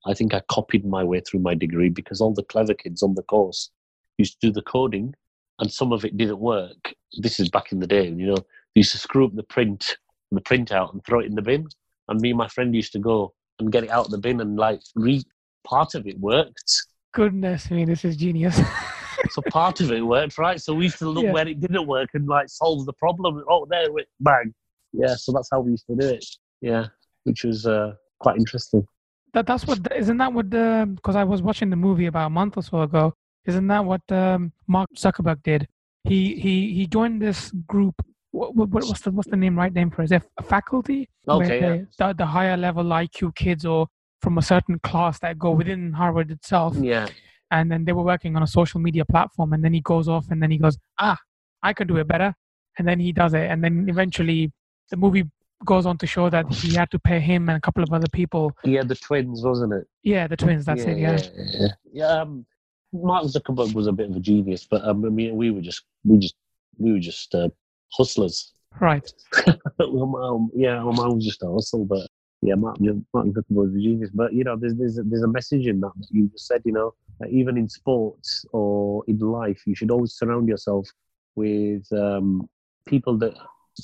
I 0.05 0.13
think 0.13 0.33
I 0.33 0.41
copied 0.49 0.85
my 0.85 1.03
way 1.03 1.21
through 1.21 1.41
my 1.41 1.55
degree 1.55 1.89
because 1.89 2.21
all 2.21 2.33
the 2.33 2.43
clever 2.43 2.73
kids 2.73 3.03
on 3.03 3.15
the 3.15 3.23
course 3.23 3.69
used 4.17 4.39
to 4.41 4.47
do 4.47 4.53
the 4.53 4.61
coding, 4.61 5.13
and 5.61 5.71
some 5.71 5.93
of 5.93 6.03
it 6.03 6.17
didn't 6.17 6.39
work. 6.39 6.93
This 7.19 7.39
is 7.39 7.49
back 7.49 7.71
in 7.71 7.79
the 7.79 7.87
day, 7.87 8.07
you 8.07 8.25
know. 8.27 8.35
They 8.35 8.79
used 8.79 8.91
to 8.93 8.97
screw 8.97 9.25
up 9.25 9.35
the 9.35 9.43
print, 9.43 9.97
the 10.31 10.41
printout, 10.41 10.91
and 10.91 11.05
throw 11.05 11.19
it 11.19 11.27
in 11.27 11.35
the 11.35 11.41
bin. 11.41 11.67
And 12.07 12.19
me 12.19 12.31
and 12.31 12.37
my 12.37 12.47
friend 12.47 12.75
used 12.75 12.91
to 12.93 12.99
go 12.99 13.33
and 13.59 13.71
get 13.71 13.83
it 13.83 13.91
out 13.91 14.05
of 14.05 14.11
the 14.11 14.17
bin 14.17 14.41
and 14.41 14.57
like 14.57 14.81
read. 14.95 15.23
Part 15.63 15.93
of 15.93 16.07
it 16.07 16.19
worked. 16.19 16.73
Goodness 17.13 17.69
me, 17.69 17.85
this 17.85 18.03
is 18.03 18.17
genius. 18.17 18.59
so 19.29 19.43
part 19.51 19.79
of 19.79 19.91
it 19.91 20.01
worked, 20.01 20.39
right? 20.39 20.59
So 20.59 20.73
we 20.73 20.85
used 20.85 20.97
to 20.97 21.07
look 21.07 21.25
yeah. 21.25 21.31
where 21.31 21.47
it 21.47 21.59
didn't 21.59 21.85
work 21.85 22.09
and 22.15 22.27
like 22.27 22.49
solve 22.49 22.87
the 22.87 22.93
problem. 22.93 23.43
Oh, 23.47 23.67
there 23.69 23.95
it 23.99 24.07
bang. 24.19 24.55
Yeah, 24.91 25.13
so 25.15 25.31
that's 25.31 25.49
how 25.51 25.59
we 25.59 25.71
used 25.71 25.85
to 25.85 25.95
do 25.95 26.07
it. 26.07 26.25
Yeah, 26.61 26.87
which 27.25 27.43
was 27.43 27.67
uh, 27.67 27.93
quite 28.19 28.37
interesting. 28.37 28.87
That 29.33 29.45
that's 29.45 29.67
what 29.67 29.79
isn't 29.95 30.17
that 30.17 30.33
what 30.33 30.49
the 30.49 30.91
because 30.95 31.15
I 31.15 31.23
was 31.23 31.43
watching 31.43 31.69
the 31.69 31.75
movie 31.75 32.07
about 32.07 32.27
a 32.27 32.29
month 32.31 32.57
or 32.57 32.63
so 32.63 32.81
ago. 32.81 33.13
Isn't 33.45 33.67
that 33.67 33.83
what 33.85 34.01
um, 34.11 34.51
Mark 34.67 34.89
Zuckerberg 34.95 35.41
did? 35.43 35.67
He 36.03 36.35
he 36.35 36.73
he 36.73 36.87
joined 36.87 37.21
this 37.21 37.51
group. 37.67 37.95
What, 38.31 38.55
what, 38.55 38.69
what's 38.69 39.01
the 39.01 39.11
what's 39.11 39.29
the 39.29 39.37
name 39.37 39.57
right 39.57 39.73
name 39.73 39.91
for 39.91 40.01
it? 40.01 40.05
Is 40.05 40.11
it 40.13 40.23
a 40.37 40.43
faculty? 40.43 41.09
Okay. 41.27 41.59
They, 41.59 41.75
yeah. 41.77 41.83
the, 41.97 42.13
the 42.19 42.25
higher 42.25 42.55
level 42.55 42.85
IQ 42.85 43.35
kids 43.35 43.65
or 43.65 43.87
from 44.21 44.37
a 44.37 44.41
certain 44.41 44.79
class 44.79 45.19
that 45.19 45.37
go 45.37 45.51
within 45.51 45.91
Harvard 45.93 46.31
itself. 46.31 46.75
Yeah 46.77 47.07
and 47.51 47.69
then 47.71 47.85
they 47.85 47.93
were 47.93 48.03
working 48.03 48.35
on 48.35 48.43
a 48.43 48.47
social 48.47 48.79
media 48.79 49.05
platform 49.05 49.53
and 49.53 49.63
then 49.63 49.73
he 49.73 49.81
goes 49.81 50.07
off 50.07 50.25
and 50.31 50.41
then 50.41 50.49
he 50.49 50.57
goes 50.57 50.77
ah 50.99 51.17
i 51.61 51.73
can 51.73 51.87
do 51.87 51.97
it 51.97 52.07
better 52.07 52.33
and 52.79 52.87
then 52.87 52.99
he 52.99 53.11
does 53.11 53.33
it 53.33 53.51
and 53.51 53.63
then 53.63 53.85
eventually 53.87 54.51
the 54.89 54.97
movie 54.97 55.23
goes 55.63 55.85
on 55.85 55.97
to 55.97 56.07
show 56.07 56.27
that 56.29 56.51
he 56.51 56.73
had 56.73 56.89
to 56.89 56.97
pay 56.97 57.19
him 57.19 57.47
and 57.47 57.57
a 57.57 57.61
couple 57.61 57.83
of 57.83 57.93
other 57.93 58.07
people 58.11 58.51
yeah 58.63 58.83
the 58.83 58.95
twins 58.95 59.43
wasn't 59.43 59.71
it 59.71 59.85
yeah 60.01 60.25
the 60.25 60.35
twins 60.35 60.65
that's 60.65 60.85
yeah, 60.85 60.91
it 60.91 60.97
yeah 60.97 61.19
yeah, 61.35 61.67
yeah. 61.93 62.07
Um, 62.07 62.45
mark 62.93 63.25
zuckerberg 63.25 63.73
was 63.73 63.87
a 63.87 63.91
bit 63.91 64.09
of 64.09 64.15
a 64.15 64.19
genius 64.19 64.65
but 64.69 64.83
um, 64.85 65.03
i 65.05 65.09
mean 65.09 65.35
we 65.35 65.51
were 65.51 65.61
just 65.61 65.83
we 66.03 66.17
just 66.17 66.35
we 66.77 66.91
were 66.91 66.99
just 66.99 67.33
uh, 67.35 67.49
hustlers 67.91 68.53
right 68.79 69.11
um, 69.79 70.49
yeah 70.53 70.81
my 70.81 70.91
mom 70.91 71.15
was 71.15 71.25
just 71.25 71.43
a 71.43 71.51
hustle 71.51 71.85
but 71.85 72.07
yeah, 72.41 72.55
Martin, 72.55 73.05
Martin 73.13 73.33
Zuckerberg 73.33 73.71
was 73.71 73.75
a 73.75 73.79
genius. 73.79 74.09
But 74.13 74.33
you 74.33 74.43
know, 74.43 74.55
there's 74.55 74.75
there's 74.75 74.97
a, 74.97 75.03
there's 75.03 75.23
a 75.23 75.27
message 75.27 75.67
in 75.67 75.79
that, 75.81 75.91
that 75.95 76.07
you 76.09 76.27
just 76.29 76.47
said. 76.47 76.61
You 76.65 76.73
know, 76.73 76.93
even 77.29 77.57
in 77.57 77.69
sports 77.69 78.45
or 78.51 79.03
in 79.07 79.19
life, 79.19 79.61
you 79.67 79.75
should 79.75 79.91
always 79.91 80.13
surround 80.13 80.47
yourself 80.47 80.89
with 81.35 81.85
um, 81.93 82.49
people 82.87 83.17
that 83.19 83.33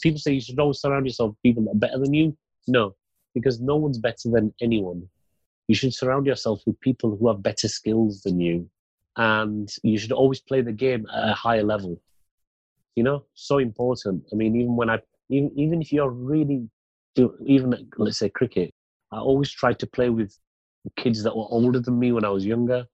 people 0.02 0.20
say 0.20 0.34
you 0.34 0.42
should 0.42 0.60
always 0.60 0.80
surround 0.80 1.06
yourself 1.06 1.32
with 1.32 1.44
people 1.44 1.64
that 1.64 1.72
are 1.72 1.80
better 1.80 2.00
than 2.00 2.14
you. 2.14 2.36
No, 2.68 2.96
because 3.36 3.62
no 3.62 3.76
one's 3.76 4.00
better 4.00 4.30
than 4.30 4.54
anyone. 4.60 5.08
You 5.68 5.76
should 5.76 5.94
surround 5.94 6.26
yourself 6.26 6.62
with 6.66 6.80
people 6.80 7.16
who 7.16 7.28
have 7.28 7.44
better 7.44 7.68
skills 7.68 8.22
than 8.24 8.40
you, 8.40 8.68
and 9.18 9.70
you 9.84 9.98
should 9.98 10.12
always 10.12 10.40
play 10.40 10.62
the 10.62 10.72
game 10.72 11.06
at 11.14 11.30
a 11.30 11.34
higher 11.34 11.64
level. 11.64 12.02
You 12.96 13.04
know, 13.04 13.26
so 13.34 13.58
important. 13.58 14.24
I 14.32 14.36
mean, 14.36 14.56
even 14.56 14.76
when 14.76 14.90
I 14.90 15.00
even 15.30 15.52
even 15.56 15.82
if 15.82 15.92
you're 15.92 16.10
really 16.10 16.68
even 17.46 17.90
let's 17.98 18.20
say 18.20 18.30
cricket, 18.30 18.74
I 19.12 19.20
always 19.20 19.52
try 19.52 19.74
to 19.74 19.88
play 19.88 20.10
with 20.10 20.38
kids 20.96 21.24
that 21.24 21.36
were 21.36 21.48
older 21.50 21.80
than 21.80 22.00
me 22.00 22.12
when 22.12 22.26
I 22.26 22.30
was 22.30 22.46
younger, 22.46 22.86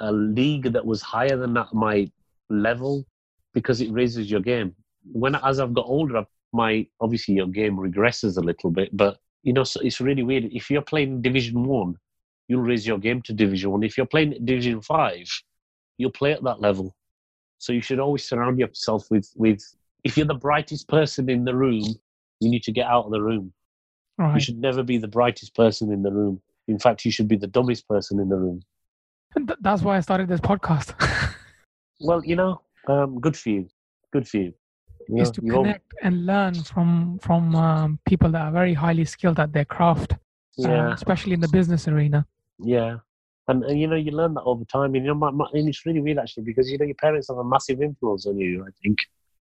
a 0.00 0.12
league 0.12 0.72
that 0.72 0.84
was 0.84 1.00
higher 1.02 1.36
than 1.36 1.54
that, 1.54 1.72
my 1.72 2.10
level, 2.48 3.06
because 3.54 3.80
it 3.80 3.90
raises 3.92 4.30
your 4.30 4.40
game. 4.40 4.74
When 5.12 5.34
as 5.36 5.60
I've 5.60 5.74
got 5.74 5.86
older, 5.86 6.24
my 6.52 6.86
obviously 7.00 7.34
your 7.34 7.46
game 7.46 7.76
regresses 7.76 8.36
a 8.36 8.40
little 8.40 8.70
bit, 8.70 8.94
but 8.96 9.18
you 9.42 9.52
know 9.52 9.64
so 9.64 9.80
it's 9.80 10.00
really 10.00 10.22
weird. 10.22 10.44
If 10.44 10.70
you're 10.70 10.82
playing 10.82 11.22
Division 11.22 11.64
One, 11.64 11.96
you'll 12.48 12.62
raise 12.62 12.86
your 12.86 12.98
game 12.98 13.22
to 13.22 13.32
Division 13.32 13.70
One. 13.70 13.82
If 13.82 13.96
you're 13.96 14.06
playing 14.06 14.44
Division 14.44 14.80
Five, 14.80 15.28
you'll 15.98 16.10
play 16.10 16.32
at 16.32 16.42
that 16.44 16.60
level. 16.60 16.94
So 17.58 17.72
you 17.72 17.80
should 17.80 17.98
always 18.00 18.26
surround 18.28 18.58
yourself 18.58 19.10
with 19.10 19.30
with. 19.36 19.62
If 20.04 20.16
you're 20.16 20.26
the 20.26 20.34
brightest 20.34 20.88
person 20.88 21.28
in 21.28 21.44
the 21.44 21.54
room, 21.56 21.82
you 22.40 22.48
need 22.50 22.62
to 22.64 22.72
get 22.72 22.86
out 22.86 23.06
of 23.06 23.10
the 23.10 23.20
room. 23.20 23.52
Right. 24.18 24.34
You 24.34 24.40
should 24.40 24.58
never 24.58 24.82
be 24.82 24.98
the 24.98 25.08
brightest 25.08 25.54
person 25.54 25.90
in 25.92 26.02
the 26.02 26.12
room. 26.12 26.40
In 26.68 26.78
fact, 26.78 27.04
you 27.04 27.10
should 27.10 27.28
be 27.28 27.36
the 27.36 27.46
dumbest 27.48 27.88
person 27.88 28.20
in 28.20 28.28
the 28.28 28.36
room. 28.36 28.62
Th- 29.36 29.58
That's 29.60 29.82
why 29.82 29.96
I 29.96 30.00
started 30.00 30.28
this 30.28 30.40
podcast. 30.40 30.94
Well, 32.00 32.22
you 32.24 32.36
know, 32.36 32.60
um, 32.88 33.20
good 33.20 33.34
for 33.36 33.48
you. 33.48 33.68
Good 34.12 34.28
for 34.28 34.36
you. 34.36 34.52
You 35.08 35.22
is 35.22 35.28
know, 35.28 35.32
to 35.32 35.40
connect 35.40 35.94
and 36.02 36.26
learn 36.26 36.54
from 36.54 37.18
from 37.22 37.54
um, 37.54 37.98
people 38.06 38.30
that 38.32 38.42
are 38.42 38.52
very 38.52 38.74
highly 38.74 39.06
skilled 39.06 39.40
at 39.40 39.52
their 39.52 39.64
craft, 39.64 40.14
yeah, 40.58 40.92
especially 40.92 41.32
in 41.32 41.40
the 41.40 41.48
business 41.48 41.88
arena. 41.88 42.26
yeah. 42.58 42.98
And, 43.48 43.64
and 43.64 43.80
you 43.80 43.86
know, 43.86 43.96
you 43.96 44.10
learn 44.10 44.34
that 44.34 44.42
over 44.42 44.64
time. 44.64 44.94
And, 44.94 45.04
you 45.04 45.08
know, 45.12 45.14
my, 45.14 45.30
my, 45.30 45.46
and 45.52 45.68
it's 45.68 45.86
really 45.86 46.00
weird 46.00 46.18
actually 46.18 46.44
because 46.44 46.70
you 46.70 46.78
know 46.78 46.84
your 46.84 46.96
parents 46.96 47.28
have 47.28 47.38
a 47.38 47.44
massive 47.44 47.80
influence 47.80 48.26
on 48.26 48.38
you. 48.38 48.64
I 48.64 48.70
think. 48.82 48.98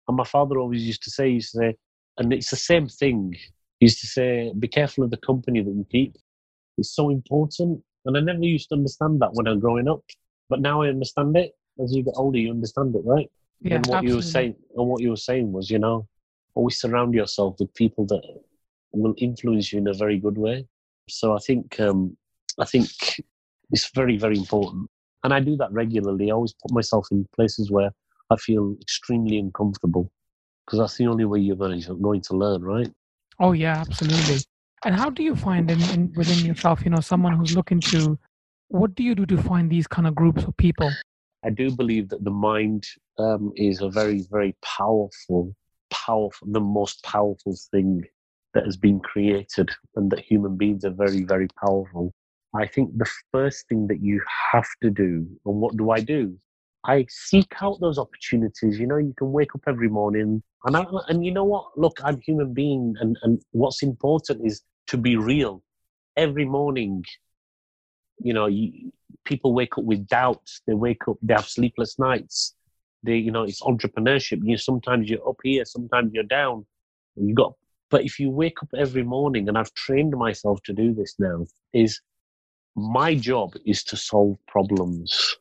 And 0.08 0.18
my 0.18 0.25
father 0.25 0.58
always 0.60 0.84
used 0.84 1.04
to 1.04 1.12
say, 1.12 1.30
he 1.30 1.36
used 1.36 1.52
to 1.54 1.58
say, 1.60 1.75
and 2.18 2.32
it's 2.34 2.50
the 2.50 2.56
same 2.56 2.88
thing. 2.88 3.36
He 3.80 3.86
used 3.88 4.00
to 4.02 4.08
say, 4.08 4.54
"Be 4.58 4.68
careful 4.68 5.04
of 5.04 5.12
the 5.12 5.18
company 5.18 5.62
that 5.62 5.72
you 5.72 5.86
keep." 5.92 6.16
It's 6.78 6.96
so 6.96 7.10
important. 7.10 7.84
And 8.06 8.16
I 8.18 8.20
never 8.20 8.44
used 8.44 8.70
to 8.70 8.75
understand 8.75 9.22
that 9.22 9.34
when 9.34 9.48
I 9.48 9.52
was 9.52 9.62
growing 9.62 9.88
up, 9.88 10.02
but 10.50 10.62
now 10.62 10.82
I 10.82 10.90
understand 10.90 11.36
it. 11.36 11.54
As 11.84 11.94
you 11.94 12.04
get 12.04 12.14
older, 12.16 12.38
you 12.38 12.52
understand 12.52 12.96
it, 12.96 13.02
right? 13.04 13.30
Yeah, 13.62 13.75
and 13.75 13.86
what 13.88 14.04
you 14.04 14.16
were 14.16 14.22
saying, 14.22 14.56
and 14.75 14.88
what 14.88 15.02
you 15.02 15.10
were 15.10 15.18
saying 15.18 15.52
was, 15.52 15.70
you 15.70 15.80
know, 15.80 16.08
always 16.54 16.80
surround 16.80 17.14
yourself 17.14 17.56
with 17.60 17.74
people 17.74 18.06
that 18.08 18.22
will 18.92 19.16
influence 19.18 19.74
you 19.74 19.80
in 19.80 19.88
a 19.88 19.94
very 19.94 20.20
good 20.20 20.38
way. 20.38 20.68
So 21.10 21.36
I 21.36 21.40
think, 21.40 21.80
um, 21.80 22.16
I 22.60 22.66
think 22.66 22.88
it's 23.72 23.90
very, 23.94 24.18
very 24.18 24.38
important, 24.38 24.90
and 25.24 25.34
I 25.34 25.40
do 25.40 25.56
that 25.58 25.72
regularly. 25.72 26.30
I 26.30 26.34
always 26.34 26.54
put 26.54 26.72
myself 26.72 27.08
in 27.12 27.28
places 27.36 27.72
where 27.72 27.92
I 28.30 28.36
feel 28.38 28.76
extremely 28.82 29.38
uncomfortable, 29.38 30.12
because 30.66 30.80
that's 30.80 30.98
the 30.98 31.08
only 31.08 31.26
way 31.26 31.40
you're 31.40 31.56
going 31.56 31.82
to, 31.82 31.96
going 31.96 32.22
to 32.22 32.36
learn, 32.36 32.62
right? 32.64 32.92
Oh 33.40 33.52
yeah, 33.52 33.78
absolutely. 33.80 34.40
And 34.84 34.96
how 34.96 35.10
do 35.10 35.24
you 35.24 35.36
find 35.36 35.70
in, 35.72 35.82
in 35.90 36.14
within 36.16 36.46
yourself, 36.46 36.84
you 36.84 36.92
know, 36.92 37.00
someone 37.00 37.34
who's 37.34 37.56
looking 37.56 37.80
to 37.82 38.18
what 38.70 38.96
do 38.96 39.04
you 39.04 39.16
do 39.16 39.26
to 39.28 39.38
find 39.42 39.70
these 39.70 39.88
kind 39.88 40.08
of 40.08 40.16
groups 40.16 40.44
of 40.44 40.56
people? 40.58 40.92
I 41.44 41.50
do 41.50 41.72
believe 41.72 42.10
that 42.10 42.24
the 42.24 42.32
mind 42.32 42.88
um, 43.20 43.52
is 43.56 43.82
a 43.82 43.90
very, 43.90 44.24
very 44.32 44.56
powerful, 44.64 45.56
powerful, 45.92 46.48
the 46.52 46.60
most 46.60 47.04
powerful 47.04 47.56
thing 47.72 48.04
that 48.54 48.66
has 48.66 48.78
been 48.78 49.00
created, 49.00 49.70
and 49.96 50.10
that 50.12 50.20
human 50.20 50.56
beings 50.58 50.86
are 50.86 50.92
very, 50.92 51.24
very 51.24 51.48
powerful. 51.64 52.14
I 52.56 52.68
think 52.68 52.98
the 52.98 53.10
first 53.32 53.68
thing 53.68 53.88
that 53.88 54.02
you 54.02 54.22
have 54.52 54.68
to 54.82 54.90
do, 54.90 55.28
and 55.46 55.56
what 55.62 55.78
do 55.78 55.92
I 55.92 56.00
do? 56.00 56.38
I 56.86 57.06
seek 57.10 57.52
out 57.62 57.80
those 57.82 57.98
opportunities. 57.98 58.80
You 58.80 58.88
know, 58.88 58.98
you 58.98 59.14
can 59.18 59.32
wake 59.32 59.56
up 59.56 59.62
every 59.68 59.90
morning, 59.90 60.44
and 60.66 60.78
I, 60.78 60.86
and 61.08 61.26
you 61.26 61.32
know 61.32 61.44
what? 61.44 61.78
Look, 61.78 61.98
I'm 62.04 62.20
human 62.22 62.54
being, 62.54 62.96
and 63.00 63.18
and 63.24 63.42
what's 63.52 63.84
important 63.84 64.46
is 64.46 64.62
to 64.88 64.98
be 64.98 65.18
real. 65.18 65.64
Every 66.16 66.46
morning, 66.46 67.04
you 68.20 68.34
know, 68.34 68.46
you, 68.46 68.92
people 69.26 69.54
wake 69.54 69.78
up 69.78 69.84
with 69.84 70.08
doubts. 70.08 70.62
They 70.68 70.74
wake 70.74 71.08
up, 71.08 71.18
they 71.22 71.34
have 71.34 71.48
sleepless 71.48 72.00
nights. 72.00 72.56
They, 73.04 73.18
you 73.18 73.32
know, 73.32 73.44
it's 73.44 73.62
entrepreneurship. 73.62 74.40
You 74.44 74.58
sometimes 74.58 75.10
you're 75.10 75.28
up 75.28 75.38
here, 75.44 75.66
sometimes 75.66 76.12
you're 76.14 76.24
down. 76.24 76.66
You 77.16 77.34
got, 77.34 77.54
but 77.90 78.04
if 78.04 78.20
you 78.20 78.30
wake 78.30 78.62
up 78.62 78.70
every 78.78 79.04
morning, 79.04 79.48
and 79.48 79.58
I've 79.58 79.74
trained 79.74 80.16
myself 80.18 80.62
to 80.64 80.74
do 80.74 80.94
this 80.94 81.16
now, 81.20 81.46
is 81.74 82.02
my 82.75 83.15
job 83.15 83.55
is 83.65 83.84
to 83.86 83.98
solve 83.98 84.38
problems 84.48 85.38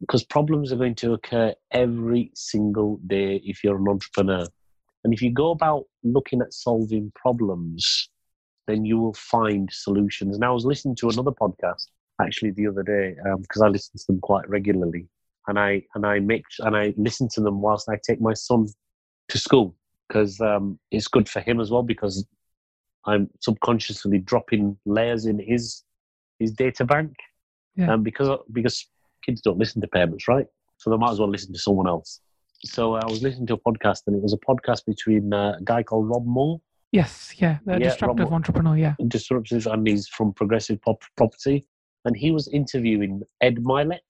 because 0.00 0.24
problems 0.24 0.72
are 0.72 0.76
going 0.76 0.94
to 0.96 1.12
occur 1.12 1.54
every 1.70 2.30
single 2.34 2.98
day 3.06 3.36
if 3.44 3.62
you're 3.62 3.76
an 3.76 3.88
entrepreneur. 3.88 4.46
And 5.04 5.12
if 5.12 5.22
you 5.22 5.32
go 5.32 5.50
about 5.50 5.84
looking 6.04 6.40
at 6.40 6.52
solving 6.52 7.12
problems, 7.14 8.08
then 8.66 8.84
you 8.84 8.98
will 8.98 9.14
find 9.14 9.68
solutions. 9.72 10.34
And 10.34 10.44
I 10.44 10.50
was 10.50 10.64
listening 10.64 10.96
to 10.96 11.08
another 11.08 11.32
podcast 11.32 11.86
actually 12.20 12.52
the 12.52 12.68
other 12.68 12.82
day 12.82 13.16
because 13.38 13.62
I 13.62 13.68
listen 13.68 13.98
to 13.98 14.04
them 14.08 14.20
quite 14.20 14.48
regularly, 14.48 15.08
and 15.48 15.58
I 15.58 15.82
and 15.94 16.06
I 16.06 16.20
make 16.20 16.44
and 16.60 16.76
I 16.76 16.94
listen 16.96 17.28
to 17.30 17.40
them 17.40 17.60
whilst 17.60 17.88
I 17.88 17.98
take 18.06 18.20
my 18.20 18.34
son 18.34 18.68
to 19.28 19.38
school 19.38 19.74
because 20.08 20.40
um, 20.40 20.78
it's 20.90 21.08
good 21.08 21.28
for 21.28 21.40
him 21.40 21.60
as 21.60 21.70
well 21.70 21.82
because 21.82 22.26
I'm 23.06 23.30
subconsciously 23.40 24.18
dropping 24.18 24.76
layers 24.84 25.26
in 25.26 25.38
his 25.38 25.82
his 26.42 26.52
data 26.52 26.84
bank, 26.84 27.12
Yeah. 27.76 27.92
um, 27.92 28.02
because 28.02 28.28
because 28.52 28.76
kids 29.24 29.40
don't 29.40 29.58
listen 29.58 29.80
to 29.80 29.88
parents, 29.88 30.28
right? 30.28 30.46
So 30.78 30.90
they 30.90 30.96
might 30.96 31.12
as 31.12 31.18
well 31.20 31.28
listen 31.36 31.52
to 31.52 31.58
someone 31.58 31.88
else. 31.88 32.20
So 32.64 32.94
I 32.94 33.04
was 33.06 33.22
listening 33.22 33.46
to 33.48 33.54
a 33.54 33.58
podcast, 33.68 34.00
and 34.06 34.14
it 34.16 34.22
was 34.22 34.32
a 34.34 34.42
podcast 34.50 34.84
between 34.86 35.32
uh, 35.32 35.56
a 35.60 35.62
guy 35.64 35.82
called 35.82 36.08
Rob 36.08 36.24
Moore, 36.26 36.60
Yes, 36.92 37.32
yeah, 37.38 37.58
the 37.64 37.72
Yeah, 37.72 37.88
disruptive 37.88 38.26
Rob- 38.26 38.34
entrepreneur. 38.34 38.76
Yeah, 38.76 38.94
disruptive, 39.08 39.66
and 39.66 39.86
he's 39.88 40.06
from 40.08 40.32
Progressive 40.34 40.78
Pop- 40.82 41.02
Property, 41.16 41.66
and 42.04 42.14
he 42.16 42.30
was 42.30 42.48
interviewing 42.48 43.22
Ed 43.40 43.56
Mylett. 43.70 44.00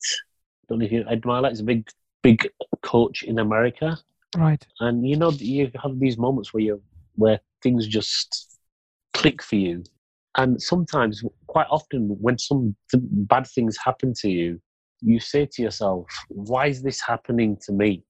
Don't 0.69 0.79
know 0.81 0.87
if 0.87 0.93
you 0.93 1.05
Ed 1.09 1.23
Mylett 1.23 1.53
is 1.53 1.61
a 1.61 1.65
big 1.65 1.89
big 2.23 2.39
coach 2.83 3.23
in 3.23 3.39
America, 3.39 3.97
right. 4.37 4.67
and 4.81 5.07
you 5.09 5.17
know 5.17 5.31
you 5.31 5.71
have 5.83 5.99
these 6.01 6.19
moments 6.19 6.53
where 6.53 6.63
you 6.69 6.83
where 7.23 7.39
things 7.63 7.87
just 7.87 8.29
click 9.15 9.43
for 9.43 9.57
you, 9.57 9.85
and 10.37 10.61
sometimes, 10.61 11.23
quite 11.53 11.67
often, 11.71 12.09
when 12.19 12.39
some 12.39 12.75
th- 12.91 13.05
bad 13.33 13.47
things 13.47 13.77
happen 13.85 14.15
to 14.23 14.31
you, 14.31 14.59
you 15.03 15.21
say 15.21 15.47
to 15.53 15.61
yourself, 15.61 16.07
"Why 16.29 16.69
is 16.69 16.83
this 16.83 16.99
happening 17.03 17.59
to 17.65 17.73
me?" 17.73 18.05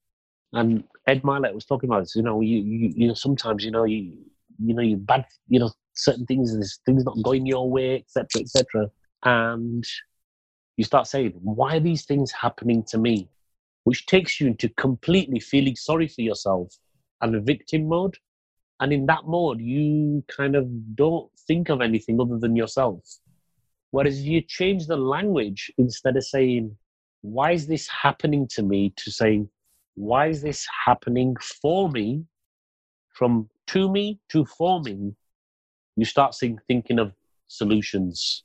And 0.53 0.85
Ed 1.09 1.23
Mylett 1.23 1.53
was 1.53 1.65
talking 1.65 1.91
about 1.91 2.03
this. 2.03 2.15
You 2.15 2.23
know, 2.23 2.41
you 2.41 2.59
you, 2.59 2.93
you 2.95 3.09
know 3.09 3.15
sometimes 3.15 3.65
you 3.65 3.73
know 3.73 3.83
you 3.83 4.01
you 4.67 4.75
know 4.75 4.83
you 4.91 4.97
bad 4.97 5.27
you 5.49 5.59
know 5.59 5.71
certain 5.95 6.25
things 6.27 6.53
there's 6.53 6.79
things 6.87 7.05
not 7.05 7.21
going 7.25 7.45
your 7.45 7.69
way, 7.69 7.97
etc. 7.97 8.43
etc. 8.43 8.91
And 9.25 9.85
you 10.77 10.85
start 10.85 11.09
saying, 11.09 11.33
"Why 11.43 11.77
are 11.77 11.87
these 11.89 12.05
things 12.05 12.31
happening 12.31 12.85
to 12.91 12.99
me?" 12.99 13.29
Which 13.83 14.07
takes 14.07 14.41
you 14.41 14.47
into 14.47 14.69
completely 14.87 15.41
feeling 15.41 15.75
sorry 15.75 16.07
for 16.07 16.23
yourself 16.23 16.69
and 17.21 17.35
a 17.35 17.41
victim 17.41 17.89
mode. 17.89 18.17
And 18.79 18.93
in 18.93 19.07
that 19.07 19.25
mode, 19.27 19.61
you 19.61 20.25
kind 20.29 20.55
of 20.55 20.67
don't 20.95 21.29
think 21.49 21.71
of 21.71 21.81
anything 21.81 22.21
other 22.21 22.39
than 22.39 22.55
yourself. 22.55 23.01
Whereas 23.93 24.19
if 24.19 24.25
you 24.25 24.41
change 24.41 24.87
the 24.87 24.97
language 24.97 25.71
instead 25.79 26.17
of 26.17 26.25
saying, 26.25 26.77
why 27.21 27.53
is 27.53 27.67
this 27.67 27.87
happening 27.89 28.49
to 28.49 28.63
me, 28.63 28.93
to 28.97 29.11
saying, 29.11 29.49
why 29.95 30.29
is 30.29 30.43
this 30.43 30.67
happening 30.87 31.37
for 31.61 31.91
me, 31.91 32.25
from 33.11 33.49
to 33.69 33.91
me 33.91 34.19
to 34.31 34.47
for 34.47 34.81
me, 34.81 35.15
you 35.97 36.07
start 36.07 36.35
seeing, 36.35 36.59
thinking 36.69 36.99
of 36.99 37.13
solutions. 37.49 38.45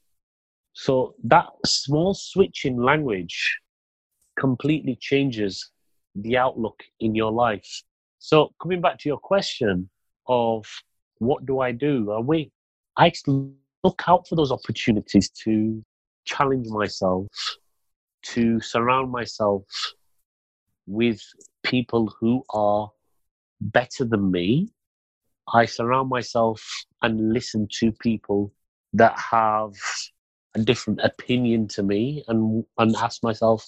So 0.73 1.15
that 1.23 1.47
small 1.65 2.13
switch 2.13 2.65
in 2.65 2.83
language 2.83 3.59
completely 4.37 4.97
changes 4.99 5.71
the 6.15 6.35
outlook 6.37 6.83
in 6.99 7.15
your 7.15 7.31
life. 7.31 7.83
So 8.19 8.53
coming 8.61 8.81
back 8.81 8.99
to 8.99 9.09
your 9.09 9.17
question 9.17 9.89
of 10.27 10.65
what 11.19 11.45
do 11.45 11.61
I 11.61 11.71
do? 11.71 12.11
Are 12.11 12.21
we 12.21 12.51
I 12.97 13.11
look 13.83 14.03
out 14.07 14.27
for 14.27 14.35
those 14.35 14.51
opportunities 14.51 15.29
to 15.43 15.83
challenge 16.25 16.67
myself, 16.67 17.27
to 18.23 18.59
surround 18.59 19.11
myself 19.11 19.63
with 20.85 21.21
people 21.63 22.13
who 22.19 22.43
are 22.49 22.89
better 23.61 24.05
than 24.05 24.31
me. 24.31 24.69
I 25.53 25.65
surround 25.65 26.09
myself 26.09 26.61
and 27.01 27.33
listen 27.33 27.67
to 27.79 27.91
people 27.91 28.51
that 28.93 29.17
have 29.17 29.73
a 30.55 30.59
different 30.59 30.99
opinion 31.03 31.67
to 31.67 31.83
me 31.83 32.23
and 32.27 32.65
and 32.77 32.95
ask 32.95 33.23
myself, 33.23 33.65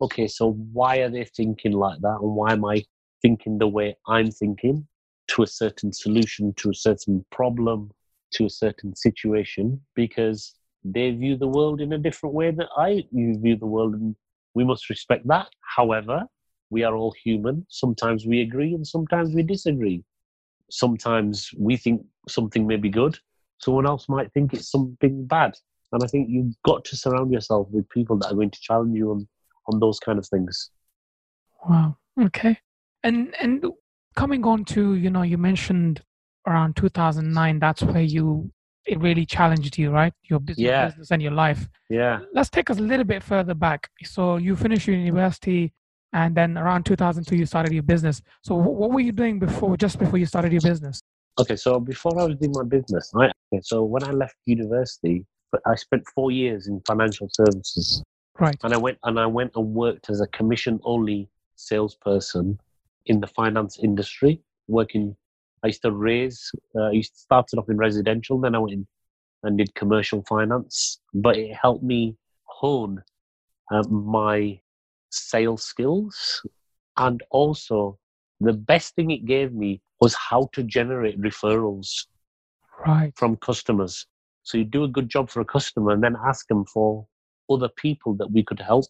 okay, 0.00 0.26
so 0.26 0.52
why 0.72 0.98
are 0.98 1.10
they 1.10 1.24
thinking 1.24 1.72
like 1.72 2.00
that 2.00 2.18
and 2.22 2.34
why 2.34 2.52
am 2.52 2.64
I 2.64 2.84
thinking 3.22 3.58
the 3.58 3.68
way 3.68 3.96
I'm 4.06 4.30
thinking 4.30 4.86
to 5.28 5.42
a 5.42 5.46
certain 5.46 5.92
solution, 5.92 6.54
to 6.54 6.70
a 6.70 6.74
certain 6.74 7.24
problem, 7.30 7.90
to 8.32 8.46
a 8.46 8.50
certain 8.50 8.94
situation 8.94 9.80
because 9.94 10.54
they 10.84 11.10
view 11.10 11.36
the 11.36 11.48
world 11.48 11.80
in 11.80 11.92
a 11.92 11.98
different 11.98 12.34
way 12.34 12.50
that 12.50 12.68
I 12.76 13.04
view 13.12 13.56
the 13.56 13.66
world, 13.66 13.94
and 13.94 14.16
we 14.54 14.64
must 14.64 14.88
respect 14.88 15.26
that. 15.28 15.48
However, 15.76 16.24
we 16.70 16.84
are 16.84 16.94
all 16.94 17.12
human. 17.24 17.66
Sometimes 17.68 18.26
we 18.26 18.40
agree 18.40 18.74
and 18.74 18.86
sometimes 18.86 19.34
we 19.34 19.42
disagree. 19.42 20.04
Sometimes 20.70 21.50
we 21.58 21.76
think 21.76 22.02
something 22.28 22.66
may 22.66 22.76
be 22.76 22.88
good, 22.88 23.18
someone 23.58 23.86
else 23.86 24.08
might 24.08 24.32
think 24.32 24.54
it's 24.54 24.70
something 24.70 25.26
bad. 25.26 25.54
And 25.92 26.02
I 26.02 26.06
think 26.06 26.28
you've 26.30 26.54
got 26.64 26.84
to 26.84 26.96
surround 26.96 27.32
yourself 27.32 27.66
with 27.70 27.88
people 27.88 28.16
that 28.18 28.30
are 28.30 28.34
going 28.34 28.50
to 28.50 28.60
challenge 28.60 28.96
you 28.96 29.10
on, 29.10 29.28
on 29.66 29.80
those 29.80 29.98
kind 29.98 30.18
of 30.18 30.26
things. 30.26 30.70
Wow. 31.68 31.96
Okay. 32.20 32.58
And 33.02 33.34
and 33.40 33.64
coming 34.14 34.44
on 34.44 34.64
to, 34.66 34.94
you 34.94 35.10
know, 35.10 35.22
you 35.22 35.38
mentioned 35.38 36.02
around 36.46 36.76
2009, 36.76 37.58
that's 37.58 37.82
where 37.82 38.02
you 38.02 38.50
it 38.86 38.98
really 38.98 39.26
challenged 39.26 39.76
you, 39.76 39.90
right? 39.90 40.12
Your 40.24 40.40
business, 40.40 40.64
Yeah. 40.64 40.86
business 40.86 41.10
and 41.10 41.20
your 41.22 41.32
life. 41.32 41.68
Yeah. 41.90 42.20
Let's 42.32 42.48
take 42.48 42.70
us 42.70 42.78
a 42.78 42.82
little 42.82 43.04
bit 43.04 43.22
further 43.22 43.52
back. 43.54 43.88
So 44.02 44.36
you 44.38 44.56
finished 44.56 44.86
your 44.88 44.96
university, 44.96 45.72
and 46.14 46.34
then 46.34 46.56
around 46.56 46.84
2002 46.86 47.36
you 47.36 47.44
started 47.46 47.72
your 47.74 47.82
business. 47.82 48.22
So 48.42 48.54
what 48.56 48.90
were 48.90 49.00
you 49.00 49.12
doing 49.12 49.38
before, 49.38 49.76
just 49.76 49.98
before 49.98 50.18
you 50.18 50.24
started 50.26 50.50
your 50.50 50.62
business? 50.62 51.00
Okay, 51.38 51.56
so 51.56 51.78
before 51.78 52.18
I 52.18 52.24
was 52.24 52.36
doing 52.36 52.52
my 52.54 52.64
business, 52.64 53.10
right? 53.14 53.30
Okay, 53.52 53.60
so 53.62 53.84
when 53.84 54.02
I 54.02 54.10
left 54.12 54.34
university, 54.46 55.26
I 55.66 55.74
spent 55.76 56.02
four 56.14 56.32
years 56.32 56.66
in 56.66 56.80
financial 56.86 57.28
services, 57.30 58.02
Right. 58.40 58.56
and 58.64 58.72
I 58.72 58.78
went 58.78 58.98
and 59.04 59.20
I 59.20 59.26
went 59.26 59.52
and 59.56 59.74
worked 59.74 60.08
as 60.08 60.20
a 60.22 60.26
commission-only 60.28 61.28
salesperson 61.56 62.58
in 63.06 63.20
the 63.20 63.26
finance 63.28 63.78
industry, 63.78 64.40
working. 64.68 65.14
I 65.62 65.68
used 65.68 65.82
to 65.82 65.92
raise. 65.92 66.50
Uh, 66.74 66.84
I 66.84 66.90
used 66.92 67.16
started 67.16 67.58
off 67.58 67.68
in 67.68 67.76
residential, 67.76 68.40
then 68.40 68.54
I 68.54 68.58
went 68.58 68.72
in 68.72 68.86
and 69.42 69.58
did 69.58 69.74
commercial 69.74 70.22
finance. 70.28 71.00
But 71.14 71.36
it 71.36 71.54
helped 71.54 71.82
me 71.82 72.16
hone 72.44 73.02
uh, 73.70 73.82
my 73.88 74.60
sales 75.10 75.64
skills, 75.64 76.42
and 76.96 77.22
also 77.30 77.98
the 78.40 78.52
best 78.52 78.94
thing 78.94 79.10
it 79.10 79.26
gave 79.26 79.52
me 79.52 79.80
was 80.00 80.14
how 80.14 80.48
to 80.52 80.62
generate 80.62 81.20
referrals 81.20 82.06
Right. 82.86 83.12
from 83.16 83.36
customers. 83.36 84.06
So 84.42 84.56
you 84.56 84.64
do 84.64 84.84
a 84.84 84.88
good 84.88 85.08
job 85.10 85.28
for 85.28 85.40
a 85.40 85.44
customer 85.44 85.92
and 85.92 86.02
then 86.02 86.16
ask 86.26 86.46
them 86.48 86.64
for 86.64 87.06
other 87.50 87.68
people 87.68 88.14
that 88.14 88.30
we 88.30 88.42
could 88.42 88.60
help. 88.60 88.86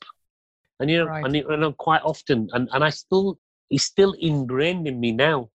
And 0.79 0.89
you 0.89 0.99
know, 0.99 1.07
Right. 1.07 1.25
and, 1.25 1.61
know, 1.61 1.73
quite 1.73 2.03
often, 2.03 2.49
and, 2.53 2.69
and 2.73 2.85
I 2.85 2.91
still, 2.91 3.39
it's 3.69 3.85
still 3.85 4.15
ingrained 4.21 4.87
in 4.87 5.01
me 5.01 5.13
now. 5.13 5.51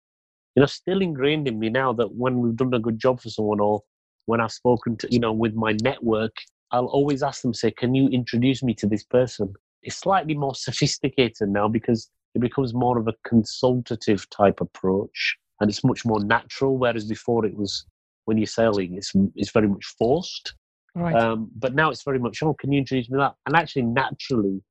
You 0.56 0.62
know, 0.62 0.66
still 0.66 1.02
ingrained 1.02 1.48
in 1.48 1.60
me 1.60 1.70
now 1.70 1.94
that 1.94 2.14
when 2.14 2.40
we've 2.40 2.56
done 2.56 2.74
a 2.74 2.80
good 2.80 3.00
job 3.00 3.22
for 3.22 3.30
someone 3.30 3.60
or 3.60 3.82
when 4.26 4.42
I've 4.42 4.52
spoken 4.52 4.98
to, 4.98 5.08
you 5.12 5.20
know, 5.20 5.32
with 5.32 5.54
my 5.54 5.76
network, 5.82 6.36
I'll 6.72 6.88
always 6.88 7.24
ask 7.24 7.42
them, 7.42 7.54
say, 7.54 7.72
can 7.72 7.96
you 7.96 8.08
introduce 8.10 8.64
me 8.64 8.74
to 8.76 8.88
this 8.88 9.04
person? 9.04 9.54
It's 9.84 9.98
slightly 9.98 10.36
more 10.36 10.56
sophisticated 10.68 11.50
now 11.50 11.68
because 11.68 12.10
it 12.36 12.40
becomes 12.40 12.74
more 12.74 12.98
of 12.98 13.08
a 13.08 13.14
consultative 13.26 14.30
type 14.30 14.62
approach 14.62 15.38
and 15.60 15.70
it's 15.70 15.84
much 15.84 16.06
more 16.06 16.24
natural. 16.24 16.78
Whereas 16.78 17.06
before 17.06 17.46
it 17.46 17.56
was 17.56 17.86
when 18.26 18.38
you're 18.38 18.48
selling, 18.48 18.96
it's 18.96 19.14
it's 19.36 19.52
very 19.52 19.68
much 19.68 19.86
forced. 19.98 20.56
Right. 20.96 21.16
Um, 21.16 21.50
but 21.56 21.74
now 21.74 21.90
it's 21.90 22.04
very 22.04 22.20
much, 22.20 22.44
oh, 22.44 22.54
can 22.54 22.72
you 22.72 22.80
introduce 22.80 23.10
me 23.10 23.16
to 23.16 23.20
that? 23.20 23.36
And 23.46 23.56
actually, 23.56 23.84
naturally, 23.84 24.62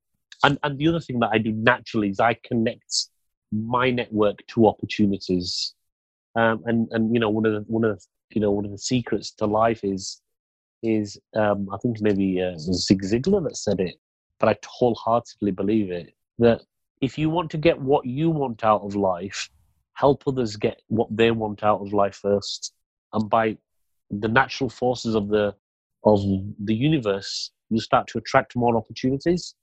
and 0.43 0.57
and 0.63 0.77
the 0.77 0.87
other 0.87 0.99
thing 0.99 1.19
that 1.19 1.29
I 1.31 1.37
do 1.37 1.51
naturally 1.51 2.09
is 2.09 2.19
I 2.19 2.35
connect 2.43 3.07
my 3.51 3.91
network 3.91 4.45
to 4.47 4.67
opportunities. 4.67 5.73
Um, 6.35 6.63
and 6.65 6.87
and 6.91 7.13
you 7.13 7.19
know 7.19 7.29
one 7.29 7.45
of 7.45 7.53
the 7.53 7.71
one 7.71 7.83
of 7.83 7.97
the, 7.97 8.05
you 8.29 8.41
know 8.41 8.51
one 8.51 8.65
of 8.65 8.71
the 8.71 8.77
secrets 8.77 9.31
to 9.31 9.45
life 9.45 9.83
is 9.83 10.21
is 10.83 11.19
um, 11.35 11.69
I 11.71 11.77
think 11.77 12.01
maybe 12.01 12.41
uh, 12.41 12.57
Zig 12.57 13.03
Ziglar 13.03 13.43
that 13.43 13.57
said 13.57 13.79
it, 13.79 13.95
but 14.39 14.49
I 14.49 14.57
wholeheartedly 14.65 15.51
believe 15.51 15.91
it 15.91 16.13
that 16.39 16.61
if 17.01 17.17
you 17.17 17.29
want 17.29 17.51
to 17.51 17.57
get 17.57 17.79
what 17.79 18.05
you 18.05 18.29
want 18.29 18.63
out 18.63 18.81
of 18.81 18.95
life, 18.95 19.49
help 19.93 20.23
others 20.25 20.55
get 20.55 20.81
what 20.87 21.15
they 21.15 21.31
want 21.31 21.63
out 21.63 21.81
of 21.81 21.93
life 21.93 22.15
first, 22.15 22.73
and 23.13 23.29
by 23.29 23.57
the 24.09 24.27
natural 24.27 24.69
forces 24.69 25.15
of 25.15 25.27
the 25.29 25.53
of 26.03 26.21
the 26.63 26.73
universe, 26.73 27.51
you 27.69 27.79
start 27.79 28.07
to 28.07 28.17
attract 28.17 28.55
more 28.55 28.75
opportunities. 28.75 29.55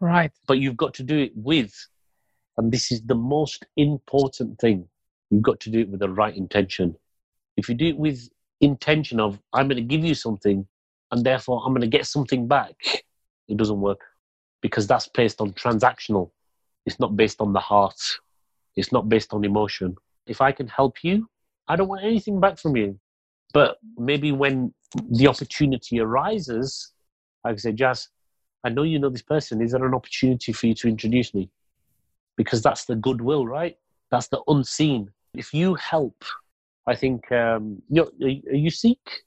right. 0.00 0.30
But 0.46 0.58
you've 0.58 0.76
got 0.76 0.94
to 0.94 1.02
do 1.02 1.18
it 1.18 1.32
with, 1.34 1.74
and 2.58 2.72
this 2.72 2.90
is 2.90 3.00
the 3.02 3.14
most 3.14 3.64
important 3.76 4.58
thing. 4.58 4.86
You've 5.30 5.42
got 5.42 5.60
to 5.60 5.70
do 5.70 5.80
it 5.80 5.88
with 5.88 6.00
the 6.00 6.10
right 6.10 6.36
intention. 6.36 6.96
If 7.56 7.68
you 7.68 7.74
do 7.74 7.86
it 7.86 7.96
with 7.96 8.28
intention 8.60 9.20
of 9.20 9.38
I'm 9.52 9.68
going 9.68 9.76
to 9.76 9.96
give 9.96 10.04
you 10.04 10.14
something, 10.14 10.66
and 11.12 11.24
therefore 11.24 11.62
I'm 11.64 11.72
going 11.72 11.88
to 11.88 11.96
get 11.96 12.06
something 12.06 12.48
back, 12.48 12.74
it 13.48 13.56
doesn't 13.56 13.80
work 13.80 14.00
because 14.60 14.86
that's 14.86 15.08
based 15.08 15.40
on 15.40 15.52
transactional. 15.52 16.30
It's 16.84 16.98
not 16.98 17.16
based 17.16 17.40
on 17.40 17.52
the 17.52 17.60
heart. 17.60 18.00
It's 18.76 18.92
not 18.92 19.08
based 19.08 19.32
on 19.32 19.44
emotion. 19.44 19.96
If 20.26 20.40
I 20.40 20.52
can 20.52 20.66
help 20.66 21.04
you, 21.04 21.28
I 21.68 21.76
don't 21.76 21.88
want 21.88 22.04
anything 22.04 22.40
back 22.40 22.58
from 22.58 22.76
you. 22.76 22.98
But 23.54 23.78
maybe 23.96 24.32
when 24.32 24.74
the 25.10 25.28
opportunity 25.28 26.00
arises, 26.00 26.92
I 27.44 27.50
can 27.50 27.58
say, 27.58 27.72
Jazz, 27.72 28.08
I 28.64 28.70
know 28.70 28.82
you 28.82 28.98
know 28.98 29.10
this 29.10 29.22
person. 29.22 29.62
Is 29.62 29.72
there 29.72 29.84
an 29.84 29.94
opportunity 29.94 30.52
for 30.52 30.66
you 30.66 30.74
to 30.74 30.88
introduce 30.88 31.32
me? 31.34 31.50
Because 32.38 32.62
that's 32.62 32.86
the 32.86 32.96
goodwill, 32.96 33.46
right? 33.46 33.76
That's 34.10 34.28
the 34.28 34.40
unseen. 34.48 35.10
If 35.34 35.52
you 35.52 35.74
help, 35.74 36.24
I 36.86 36.94
think, 36.94 37.30
um, 37.32 37.82
you 37.90 38.10
are 38.22 38.56
you 38.56 38.70
Sikh? 38.70 39.24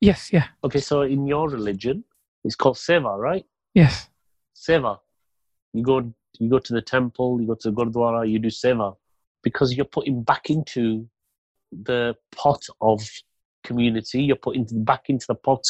Yes. 0.00 0.32
Yeah. 0.32 0.46
Okay, 0.64 0.80
so 0.80 1.02
in 1.02 1.26
your 1.26 1.50
religion, 1.50 2.04
it's 2.44 2.56
called 2.56 2.76
seva, 2.76 3.18
right? 3.18 3.44
Yes. 3.74 4.08
Seva. 4.56 4.98
You 5.74 5.82
go, 5.82 6.12
you 6.38 6.48
go 6.48 6.58
to 6.58 6.72
the 6.72 6.82
temple, 6.82 7.40
you 7.40 7.46
go 7.46 7.54
to 7.54 7.70
the 7.70 7.76
gurdwara, 7.76 8.28
you 8.28 8.38
do 8.38 8.48
seva, 8.48 8.96
because 9.42 9.74
you're 9.74 9.84
putting 9.96 10.22
back 10.22 10.48
into 10.48 11.06
the 11.70 12.16
pot 12.32 12.64
of 12.80 13.00
community. 13.64 14.22
You're 14.22 14.36
putting 14.36 14.66
back 14.84 15.04
into 15.08 15.26
the 15.28 15.34
pot 15.34 15.64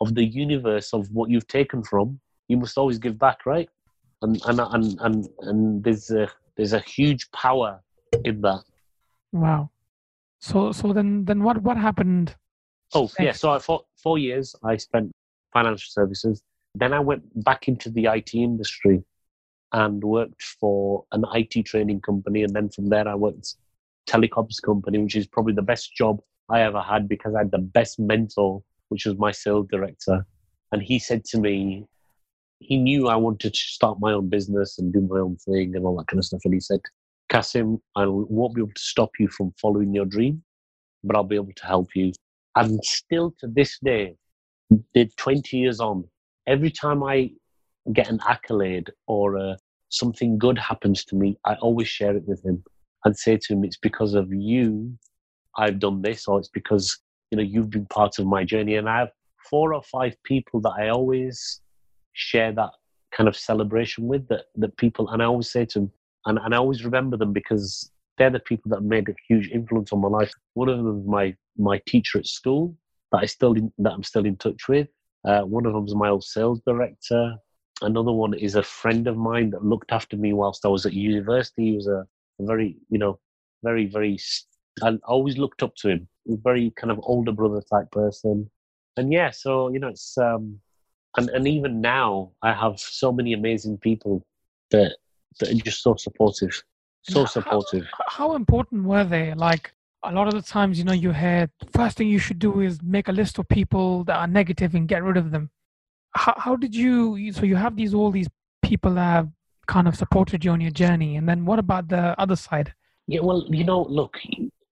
of 0.00 0.14
the 0.14 0.24
universe 0.24 0.92
of 0.92 1.10
what 1.10 1.30
you've 1.30 1.48
taken 1.48 1.82
from. 1.82 2.20
You 2.48 2.58
must 2.58 2.78
always 2.78 2.98
give 2.98 3.18
back, 3.18 3.46
right? 3.46 3.68
And 4.22 4.40
and 4.46 4.60
and 4.60 5.00
and, 5.00 5.28
and 5.40 5.84
there's 5.84 6.10
a 6.10 6.28
there's 6.56 6.72
a 6.72 6.80
huge 6.80 7.30
power 7.32 7.80
in 8.24 8.40
that. 8.42 8.62
Wow. 9.32 9.70
So 10.40 10.72
so 10.72 10.92
then 10.92 11.24
then 11.24 11.42
what 11.42 11.62
what 11.62 11.76
happened? 11.76 12.34
Oh 12.94 13.10
yeah, 13.18 13.32
so 13.32 13.50
I 13.50 13.58
for 13.58 13.82
four 14.02 14.18
years 14.18 14.54
I 14.64 14.76
spent 14.76 15.12
financial 15.52 15.88
services. 15.88 16.42
Then 16.74 16.92
I 16.92 17.00
went 17.00 17.22
back 17.44 17.68
into 17.68 17.90
the 17.90 18.06
IT 18.06 18.34
industry 18.34 19.02
and 19.72 20.02
worked 20.02 20.42
for 20.42 21.04
an 21.12 21.24
IT 21.34 21.64
training 21.64 22.00
company, 22.00 22.42
and 22.42 22.54
then 22.54 22.68
from 22.70 22.88
there 22.88 23.08
I 23.08 23.14
worked 23.14 23.54
telecoms 24.08 24.62
company, 24.62 24.98
which 24.98 25.16
is 25.16 25.26
probably 25.26 25.54
the 25.54 25.62
best 25.62 25.94
job 25.94 26.20
I 26.48 26.62
ever 26.62 26.80
had 26.80 27.08
because 27.08 27.34
I 27.34 27.38
had 27.38 27.50
the 27.50 27.58
best 27.58 27.98
mentor, 27.98 28.62
which 28.88 29.04
was 29.04 29.18
my 29.18 29.32
sales 29.32 29.66
director, 29.70 30.24
and 30.72 30.82
he 30.82 30.98
said 30.98 31.24
to 31.26 31.38
me, 31.38 31.86
he 32.58 32.78
knew 32.78 33.08
I 33.08 33.16
wanted 33.16 33.54
to 33.54 33.60
start 33.60 33.98
my 34.00 34.12
own 34.12 34.28
business 34.28 34.78
and 34.78 34.92
do 34.92 35.00
my 35.00 35.18
own 35.18 35.36
thing 35.36 35.76
and 35.76 35.84
all 35.84 35.96
that 35.98 36.06
kind 36.08 36.18
of 36.18 36.24
stuff, 36.24 36.40
and 36.44 36.54
he 36.54 36.60
said, 36.60 36.80
Qasim, 37.30 37.80
I 37.96 38.06
won't 38.06 38.54
be 38.54 38.60
able 38.60 38.72
to 38.72 38.82
stop 38.82 39.10
you 39.18 39.28
from 39.28 39.52
following 39.60 39.92
your 39.94 40.04
dream, 40.04 40.42
but 41.04 41.16
I'll 41.16 41.24
be 41.24 41.36
able 41.36 41.52
to 41.54 41.66
help 41.66 41.88
you 41.94 42.12
and 42.56 42.82
still 42.84 43.34
to 43.38 43.46
this 43.46 43.78
day, 43.84 44.16
the 44.94 45.08
20 45.16 45.56
years 45.56 45.78
on, 45.78 46.04
every 46.46 46.70
time 46.70 47.02
I 47.02 47.30
get 47.92 48.08
an 48.08 48.18
accolade 48.26 48.90
or 49.06 49.36
uh, 49.36 49.56
something 49.90 50.38
good 50.38 50.58
happens 50.58 51.04
to 51.04 51.16
me, 51.16 51.36
I 51.44 51.54
always 51.56 51.86
share 51.86 52.16
it 52.16 52.26
with 52.26 52.44
him 52.44 52.64
and 53.04 53.16
say 53.16 53.36
to 53.36 53.52
him, 53.52 53.62
"It's 53.62 53.76
because 53.76 54.14
of 54.14 54.32
you 54.32 54.98
I've 55.56 55.78
done 55.78 56.02
this, 56.02 56.26
or 56.26 56.38
it's 56.38 56.48
because 56.48 56.98
you 57.30 57.36
know 57.36 57.44
you've 57.44 57.70
been 57.70 57.86
part 57.86 58.18
of 58.18 58.26
my 58.26 58.42
journey." 58.42 58.76
And 58.76 58.88
I 58.88 59.00
have 59.00 59.10
four 59.50 59.74
or 59.74 59.82
five 59.82 60.16
people 60.24 60.60
that 60.62 60.74
I 60.78 60.88
always 60.88 61.60
share 62.16 62.52
that 62.52 62.70
kind 63.16 63.28
of 63.28 63.36
celebration 63.36 64.08
with 64.08 64.26
that 64.28 64.46
that 64.56 64.76
people, 64.76 65.08
and 65.10 65.22
I 65.22 65.26
always 65.26 65.50
say 65.50 65.64
to 65.66 65.80
them, 65.80 65.92
and, 66.26 66.38
and 66.38 66.54
I 66.54 66.58
always 66.58 66.84
remember 66.84 67.16
them 67.16 67.32
because 67.32 67.90
they're 68.18 68.30
the 68.30 68.40
people 68.40 68.70
that 68.70 68.82
made 68.82 69.08
a 69.08 69.14
huge 69.28 69.48
influence 69.50 69.92
on 69.92 70.00
my 70.00 70.08
life. 70.08 70.32
One 70.54 70.68
of 70.68 70.78
them 70.78 71.00
is 71.00 71.06
my 71.06 71.36
my 71.56 71.80
teacher 71.86 72.18
at 72.18 72.26
school 72.26 72.76
that 73.12 73.18
I 73.18 73.26
still 73.26 73.52
in, 73.52 73.72
that 73.78 73.92
I'm 73.92 74.02
still 74.02 74.26
in 74.26 74.36
touch 74.36 74.68
with. 74.68 74.88
Uh, 75.26 75.42
one 75.42 75.66
of 75.66 75.72
them 75.72 75.84
is 75.84 75.94
my 75.94 76.08
old 76.08 76.24
sales 76.24 76.60
director. 76.66 77.34
Another 77.82 78.12
one 78.12 78.34
is 78.34 78.54
a 78.54 78.62
friend 78.62 79.06
of 79.06 79.16
mine 79.16 79.50
that 79.50 79.64
looked 79.64 79.92
after 79.92 80.16
me 80.16 80.32
whilst 80.32 80.64
I 80.64 80.68
was 80.68 80.86
at 80.86 80.94
university. 80.94 81.70
He 81.70 81.76
was 81.76 81.86
a, 81.86 82.06
very, 82.40 82.76
you 82.88 82.98
know, 82.98 83.18
very, 83.62 83.86
very. 83.86 84.18
I 84.82 84.98
always 85.04 85.36
looked 85.36 85.62
up 85.62 85.74
to 85.76 85.90
him. 85.90 86.08
Very 86.26 86.72
kind 86.76 86.90
of 86.90 87.00
older 87.02 87.32
brother 87.32 87.62
type 87.70 87.90
person. 87.90 88.50
And 88.96 89.12
yeah, 89.12 89.30
so 89.30 89.68
you 89.72 89.78
know, 89.78 89.88
it's 89.88 90.16
um, 90.16 90.58
and 91.16 91.28
and 91.30 91.46
even 91.48 91.80
now 91.80 92.30
I 92.42 92.52
have 92.52 92.78
so 92.78 93.12
many 93.12 93.32
amazing 93.32 93.78
people 93.78 94.22
that 94.70 94.96
that 95.40 95.50
are 95.50 95.54
just 95.54 95.82
so 95.82 95.94
supportive, 95.96 96.52
so 97.02 97.20
How- 97.20 97.26
supportive. 97.26 97.82
H- 97.82 98.08
How 98.08 98.34
important 98.34 98.84
were 98.84 99.04
they? 99.04 99.34
Like 99.34 99.72
a 100.02 100.12
lot 100.12 100.28
of 100.28 100.34
the 100.34 100.42
times, 100.42 100.78
you 100.78 100.84
know, 100.84 100.92
you 100.92 101.12
hear 101.12 101.50
first 101.72 101.96
thing 101.96 102.08
you 102.08 102.18
should 102.18 102.38
do 102.38 102.60
is 102.60 102.80
make 102.82 103.08
a 103.08 103.12
list 103.12 103.38
of 103.38 103.48
people 103.48 104.04
that 104.04 104.16
are 104.16 104.26
negative 104.26 104.74
and 104.74 104.86
get 104.88 105.02
rid 105.02 105.16
of 105.16 105.30
them. 105.30 105.50
How, 106.14 106.34
how 106.36 106.56
did 106.56 106.74
you? 106.74 107.16
you- 107.16 107.32
So 107.32 107.44
you 107.44 107.56
have 107.56 107.76
these 107.76 107.92
all 107.94 108.10
these 108.10 108.28
people 108.62 108.94
that 108.94 109.10
have 109.16 109.28
kind 109.66 109.88
of 109.88 109.96
supported 109.96 110.44
you 110.44 110.50
on 110.52 110.60
your 110.60 110.70
journey, 110.70 111.16
and 111.16 111.28
then 111.28 111.44
what 111.44 111.58
about 111.58 111.88
the 111.88 112.18
other 112.20 112.36
side? 112.36 112.72
Yeah, 113.08 113.20
well, 113.20 113.44
you 113.48 113.64
know, 113.64 113.82
look, 113.82 114.18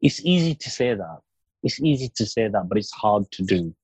it's 0.00 0.20
easy 0.24 0.54
to 0.54 0.70
say 0.70 0.94
that. 0.94 1.18
It's 1.62 1.80
easy 1.80 2.09
to 2.16 2.26
say 2.26 2.48
that, 2.48 2.68
but 2.68 2.76
it's 2.78 2.92
hard 2.92 3.30
to 3.33 3.42
do. 3.42 3.74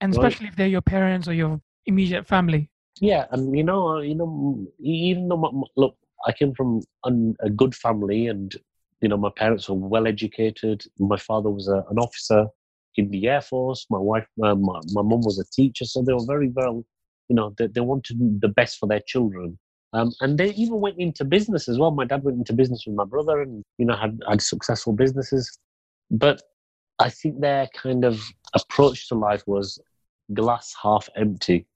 And 0.00 0.12
especially 0.12 0.46
right? 0.46 0.52
if 0.52 0.56
they're 0.56 0.66
your 0.76 0.82
parents 0.82 1.26
or 1.28 1.34
your 1.34 1.60
immediate 1.86 2.26
family. 2.26 2.68
Yeah, 3.00 3.26
and 3.30 3.56
you 3.56 3.64
know, 3.64 4.00
you 4.00 4.14
know, 4.14 4.66
even 4.80 5.28
though 5.28 5.36
my, 5.36 5.50
look, 5.76 5.96
I 6.26 6.32
came 6.32 6.54
from 6.54 6.82
a 7.04 7.50
good 7.50 7.74
family, 7.74 8.26
and 8.28 8.54
you 9.00 9.08
know, 9.08 9.16
my 9.16 9.30
parents 9.36 9.68
were 9.68 9.76
well 9.76 10.06
educated. 10.06 10.82
My 10.98 11.18
father 11.18 11.50
was 11.50 11.68
a, 11.68 11.84
an 11.90 11.98
officer 11.98 12.46
in 12.96 13.10
the 13.10 13.28
air 13.28 13.42
force. 13.42 13.86
My 13.90 13.98
wife, 13.98 14.26
uh, 14.42 14.54
my 14.54 14.80
my 14.92 15.02
mum 15.02 15.20
was 15.22 15.38
a 15.38 15.44
teacher, 15.52 15.84
so 15.84 16.02
they 16.02 16.14
were 16.14 16.26
very 16.26 16.48
well. 16.48 16.84
You 17.28 17.36
know, 17.36 17.54
they, 17.58 17.66
they 17.66 17.80
wanted 17.80 18.40
the 18.40 18.48
best 18.48 18.78
for 18.78 18.86
their 18.86 19.02
children. 19.06 19.58
Um, 19.92 20.12
and 20.20 20.36
they 20.38 20.50
even 20.50 20.80
went 20.80 20.98
into 20.98 21.24
business 21.24 21.68
as 21.68 21.78
well. 21.78 21.90
My 21.90 22.04
dad 22.04 22.22
went 22.22 22.38
into 22.38 22.52
business 22.52 22.84
with 22.86 22.96
my 22.96 23.04
brother, 23.04 23.42
and 23.42 23.62
you 23.78 23.86
know 23.86 23.96
had 23.96 24.18
had 24.28 24.40
successful 24.40 24.92
businesses. 24.92 25.58
But 26.10 26.42
I 26.98 27.10
think 27.10 27.40
their 27.40 27.68
kind 27.74 28.04
of 28.04 28.22
approach 28.54 29.08
to 29.08 29.14
life 29.14 29.42
was 29.46 29.78
glass 30.32 30.74
half 30.82 31.08
empty. 31.16 31.66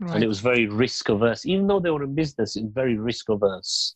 Right. 0.00 0.14
And 0.14 0.24
it 0.24 0.26
was 0.26 0.40
very 0.40 0.66
risk 0.66 1.08
averse. 1.08 1.46
Even 1.46 1.66
though 1.66 1.80
they 1.80 1.90
were 1.90 2.04
in 2.04 2.14
business, 2.14 2.56
it's 2.56 2.72
very 2.72 2.96
risk 2.96 3.28
averse. 3.28 3.94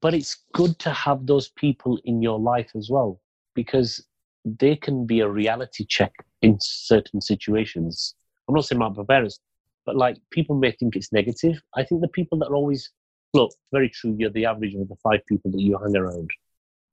But 0.00 0.14
it's 0.14 0.44
good 0.54 0.78
to 0.80 0.90
have 0.90 1.26
those 1.26 1.50
people 1.50 1.98
in 2.04 2.22
your 2.22 2.38
life 2.38 2.70
as 2.76 2.88
well 2.90 3.20
because 3.54 4.04
they 4.44 4.76
can 4.76 5.06
be 5.06 5.20
a 5.20 5.28
reality 5.28 5.84
check 5.84 6.12
in 6.42 6.58
certain 6.60 7.20
situations. 7.20 8.14
I'm 8.48 8.54
not 8.54 8.64
saying 8.64 8.78
my 8.78 8.90
parents, 9.08 9.40
but 9.84 9.96
like 9.96 10.16
people 10.30 10.56
may 10.56 10.72
think 10.72 10.96
it's 10.96 11.12
negative. 11.12 11.60
I 11.74 11.84
think 11.84 12.00
the 12.00 12.08
people 12.08 12.38
that 12.38 12.48
are 12.48 12.54
always, 12.54 12.90
look, 13.34 13.50
very 13.72 13.90
true, 13.90 14.14
you're 14.18 14.30
the 14.30 14.46
average 14.46 14.74
of 14.74 14.88
the 14.88 14.96
five 15.02 15.20
people 15.26 15.50
that 15.50 15.60
you 15.60 15.78
hang 15.78 15.96
around 15.96 16.30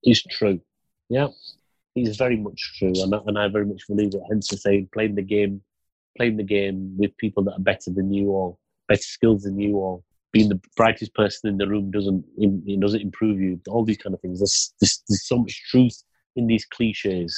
is 0.04 0.24
true. 0.24 0.60
Yeah 1.10 1.28
is 1.96 2.18
very 2.18 2.38
much 2.38 2.74
true, 2.78 2.94
and, 3.02 3.14
and 3.14 3.40
I 3.40 3.48
very 3.48 3.66
much 3.66 3.88
believe 3.88 4.14
it. 4.14 4.22
Hence, 4.30 4.50
the 4.50 4.58
saying, 4.58 4.90
playing 4.94 5.16
the 5.16 5.22
game, 5.22 5.62
playing 6.16 6.38
the 6.38 6.44
game 6.44 6.96
with 6.98 7.16
people 7.18 7.44
that 7.44 7.54
are 7.54 7.60
better 7.60 7.92
than 7.92 8.12
you 8.14 8.30
or 8.30 8.58
better 8.88 9.02
skills 9.02 9.44
than 9.44 9.60
you, 9.60 9.78
or 9.78 10.02
being 10.32 10.50
the 10.50 10.60
brightest 10.76 11.14
person 11.14 11.50
in 11.50 11.58
the 11.58 11.68
room 11.68 11.92
doesn't 11.92 12.24
it 12.38 12.80
doesn't 12.80 13.02
improve 13.02 13.40
you. 13.40 13.60
All 13.68 13.84
these 13.84 13.98
kind 13.98 14.14
of 14.14 14.22
things. 14.22 14.40
There's, 14.40 14.74
there's, 14.80 15.04
there's 15.08 15.28
so 15.28 15.38
much 15.38 15.64
truth 15.70 16.04
in 16.36 16.48
these 16.48 16.66
cliches, 16.66 17.36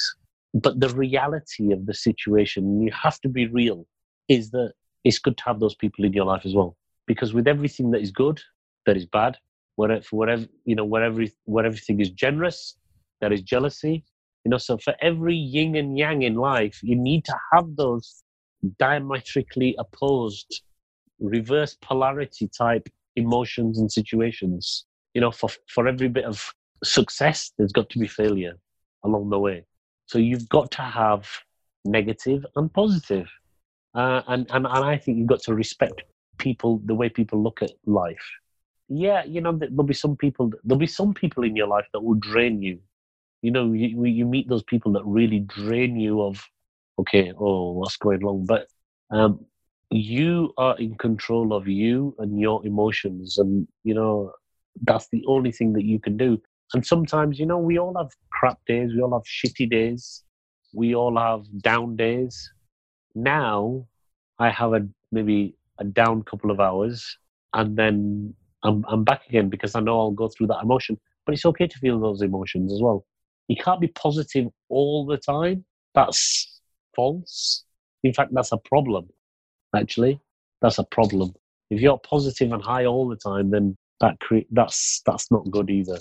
but 0.54 0.80
the 0.80 0.88
reality 0.90 1.72
of 1.72 1.86
the 1.86 1.94
situation, 1.94 2.82
you 2.82 2.90
have 2.92 3.20
to 3.20 3.28
be 3.28 3.46
real, 3.46 3.86
is 4.28 4.50
that 4.50 4.72
it's 5.04 5.18
good 5.18 5.36
to 5.38 5.44
have 5.44 5.60
those 5.60 5.74
people 5.76 6.04
in 6.04 6.12
your 6.12 6.24
life 6.24 6.44
as 6.44 6.54
well. 6.54 6.76
Because 7.06 7.32
with 7.32 7.48
everything 7.48 7.90
that 7.92 8.02
is 8.02 8.10
good, 8.10 8.40
that 8.84 8.96
is 8.96 9.06
bad, 9.06 9.38
whatever, 9.76 10.02
for 10.02 10.16
whatever 10.16 10.46
you 10.64 10.74
know, 10.74 10.84
whatever 10.84 11.24
where 11.44 11.64
everything 11.64 12.00
is 12.00 12.10
generous, 12.10 12.76
there 13.20 13.32
is 13.32 13.42
jealousy, 13.42 14.04
you 14.44 14.50
know, 14.50 14.58
so 14.58 14.78
for 14.78 14.94
every 15.00 15.34
yin 15.34 15.76
and 15.76 15.98
yang 15.98 16.22
in 16.22 16.34
life, 16.34 16.80
you 16.82 16.96
need 16.96 17.24
to 17.24 17.36
have 17.52 17.76
those 17.76 18.22
diametrically 18.78 19.74
opposed, 19.78 20.62
reverse 21.20 21.76
polarity 21.80 22.48
type 22.48 22.88
emotions 23.16 23.78
and 23.78 23.90
situations. 23.90 24.86
You 25.14 25.20
know, 25.20 25.30
for 25.30 25.50
for 25.68 25.88
every 25.88 26.08
bit 26.08 26.24
of 26.24 26.52
success, 26.84 27.52
there's 27.58 27.72
got 27.72 27.88
to 27.90 27.98
be 27.98 28.06
failure 28.06 28.54
along 29.04 29.30
the 29.30 29.38
way. 29.38 29.64
So 30.06 30.18
you've 30.18 30.48
got 30.48 30.70
to 30.72 30.82
have 30.82 31.28
negative 31.84 32.44
and 32.56 32.72
positive. 32.72 33.28
Uh, 33.94 34.22
and, 34.28 34.46
and 34.50 34.66
and 34.66 34.84
I 34.84 34.96
think 34.96 35.18
you've 35.18 35.26
got 35.26 35.42
to 35.42 35.54
respect 35.54 36.02
people 36.38 36.80
the 36.84 36.94
way 36.94 37.08
people 37.08 37.42
look 37.42 37.62
at 37.62 37.72
life. 37.86 38.26
Yeah, 38.88 39.24
you 39.24 39.40
know 39.40 39.52
there'll 39.52 39.82
be 39.82 39.94
some 39.94 40.16
people 40.16 40.50
there'll 40.64 40.78
be 40.78 40.86
some 40.86 41.14
people 41.14 41.44
in 41.44 41.56
your 41.56 41.66
life 41.66 41.86
that 41.92 42.00
will 42.00 42.14
drain 42.14 42.62
you 42.62 42.78
you 43.42 43.50
know 43.50 43.72
you, 43.72 44.04
you 44.04 44.26
meet 44.26 44.48
those 44.48 44.62
people 44.64 44.92
that 44.92 45.04
really 45.04 45.40
drain 45.40 45.98
you 45.98 46.22
of 46.22 46.44
okay 46.98 47.32
oh 47.38 47.72
what's 47.72 47.96
going 47.96 48.20
wrong? 48.20 48.44
but 48.46 48.66
um, 49.10 49.44
you 49.90 50.52
are 50.58 50.76
in 50.78 50.94
control 50.96 51.54
of 51.54 51.66
you 51.66 52.14
and 52.18 52.38
your 52.38 52.64
emotions 52.66 53.38
and 53.38 53.66
you 53.84 53.94
know 53.94 54.32
that's 54.82 55.08
the 55.08 55.24
only 55.26 55.50
thing 55.50 55.72
that 55.72 55.84
you 55.84 55.98
can 55.98 56.16
do 56.16 56.40
and 56.74 56.84
sometimes 56.84 57.38
you 57.38 57.46
know 57.46 57.58
we 57.58 57.78
all 57.78 57.96
have 57.96 58.10
crap 58.30 58.58
days 58.66 58.92
we 58.94 59.00
all 59.00 59.12
have 59.12 59.24
shitty 59.24 59.68
days 59.70 60.24
we 60.74 60.94
all 60.94 61.16
have 61.16 61.44
down 61.62 61.96
days 61.96 62.52
now 63.14 63.86
i 64.38 64.50
have 64.50 64.74
a 64.74 64.86
maybe 65.10 65.54
a 65.78 65.84
down 65.84 66.22
couple 66.22 66.50
of 66.50 66.60
hours 66.60 67.16
and 67.54 67.76
then 67.76 68.34
I'm, 68.62 68.84
I'm 68.88 69.04
back 69.04 69.26
again 69.28 69.48
because 69.48 69.74
i 69.74 69.80
know 69.80 69.98
i'll 69.98 70.10
go 70.10 70.28
through 70.28 70.48
that 70.48 70.62
emotion 70.62 70.98
but 71.24 71.34
it's 71.34 71.46
okay 71.46 71.66
to 71.66 71.78
feel 71.78 71.98
those 71.98 72.20
emotions 72.20 72.72
as 72.72 72.82
well 72.82 73.06
you 73.48 73.56
can't 73.56 73.80
be 73.80 73.88
positive 73.88 74.46
all 74.68 75.06
the 75.06 75.16
time. 75.16 75.64
That's 75.94 76.57
false. 76.98 77.64
In 78.02 78.12
fact, 78.12 78.30
that's 78.34 78.52
a 78.52 78.56
problem, 78.72 79.08
actually. 79.74 80.20
That's 80.62 80.78
a 80.78 80.84
problem. 80.84 81.32
If 81.70 81.80
you're 81.80 82.00
positive 82.14 82.50
and 82.52 82.62
high 82.62 82.86
all 82.86 83.06
the 83.08 83.20
time, 83.30 83.50
then 83.50 83.76
that 84.00 84.18
cre- 84.20 84.50
that's 84.50 85.00
that's 85.06 85.30
not 85.30 85.50
good 85.56 85.70
either. 85.70 85.98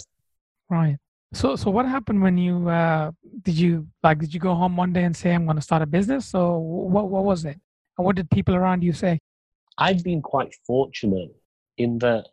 Right. 0.69 0.97
So 1.33 1.55
so 1.55 1.69
what 1.69 1.86
happened 1.86 2.21
when 2.21 2.38
you 2.38 2.69
uh, 2.69 3.12
did 3.43 3.57
you 3.63 3.88
like 4.01 4.19
did 4.19 4.33
you 4.33 4.39
go 4.39 4.55
home 4.55 4.75
one 4.83 4.93
day 4.97 5.03
and 5.03 5.15
say 5.15 5.33
I'm 5.33 5.45
going 5.45 5.62
to 5.63 5.67
start 5.69 5.81
a 5.81 5.86
business? 5.86 6.25
So, 6.33 6.57
what 6.57 7.10
what 7.13 7.23
was 7.31 7.45
it? 7.45 7.57
And 7.97 8.05
what 8.05 8.15
did 8.15 8.29
people 8.31 8.55
around 8.55 8.83
you 8.83 8.93
say? 8.93 9.19
I've 9.77 10.03
been 10.03 10.21
quite 10.21 10.53
fortunate 10.65 11.31
in 11.77 11.99
that 11.99 12.25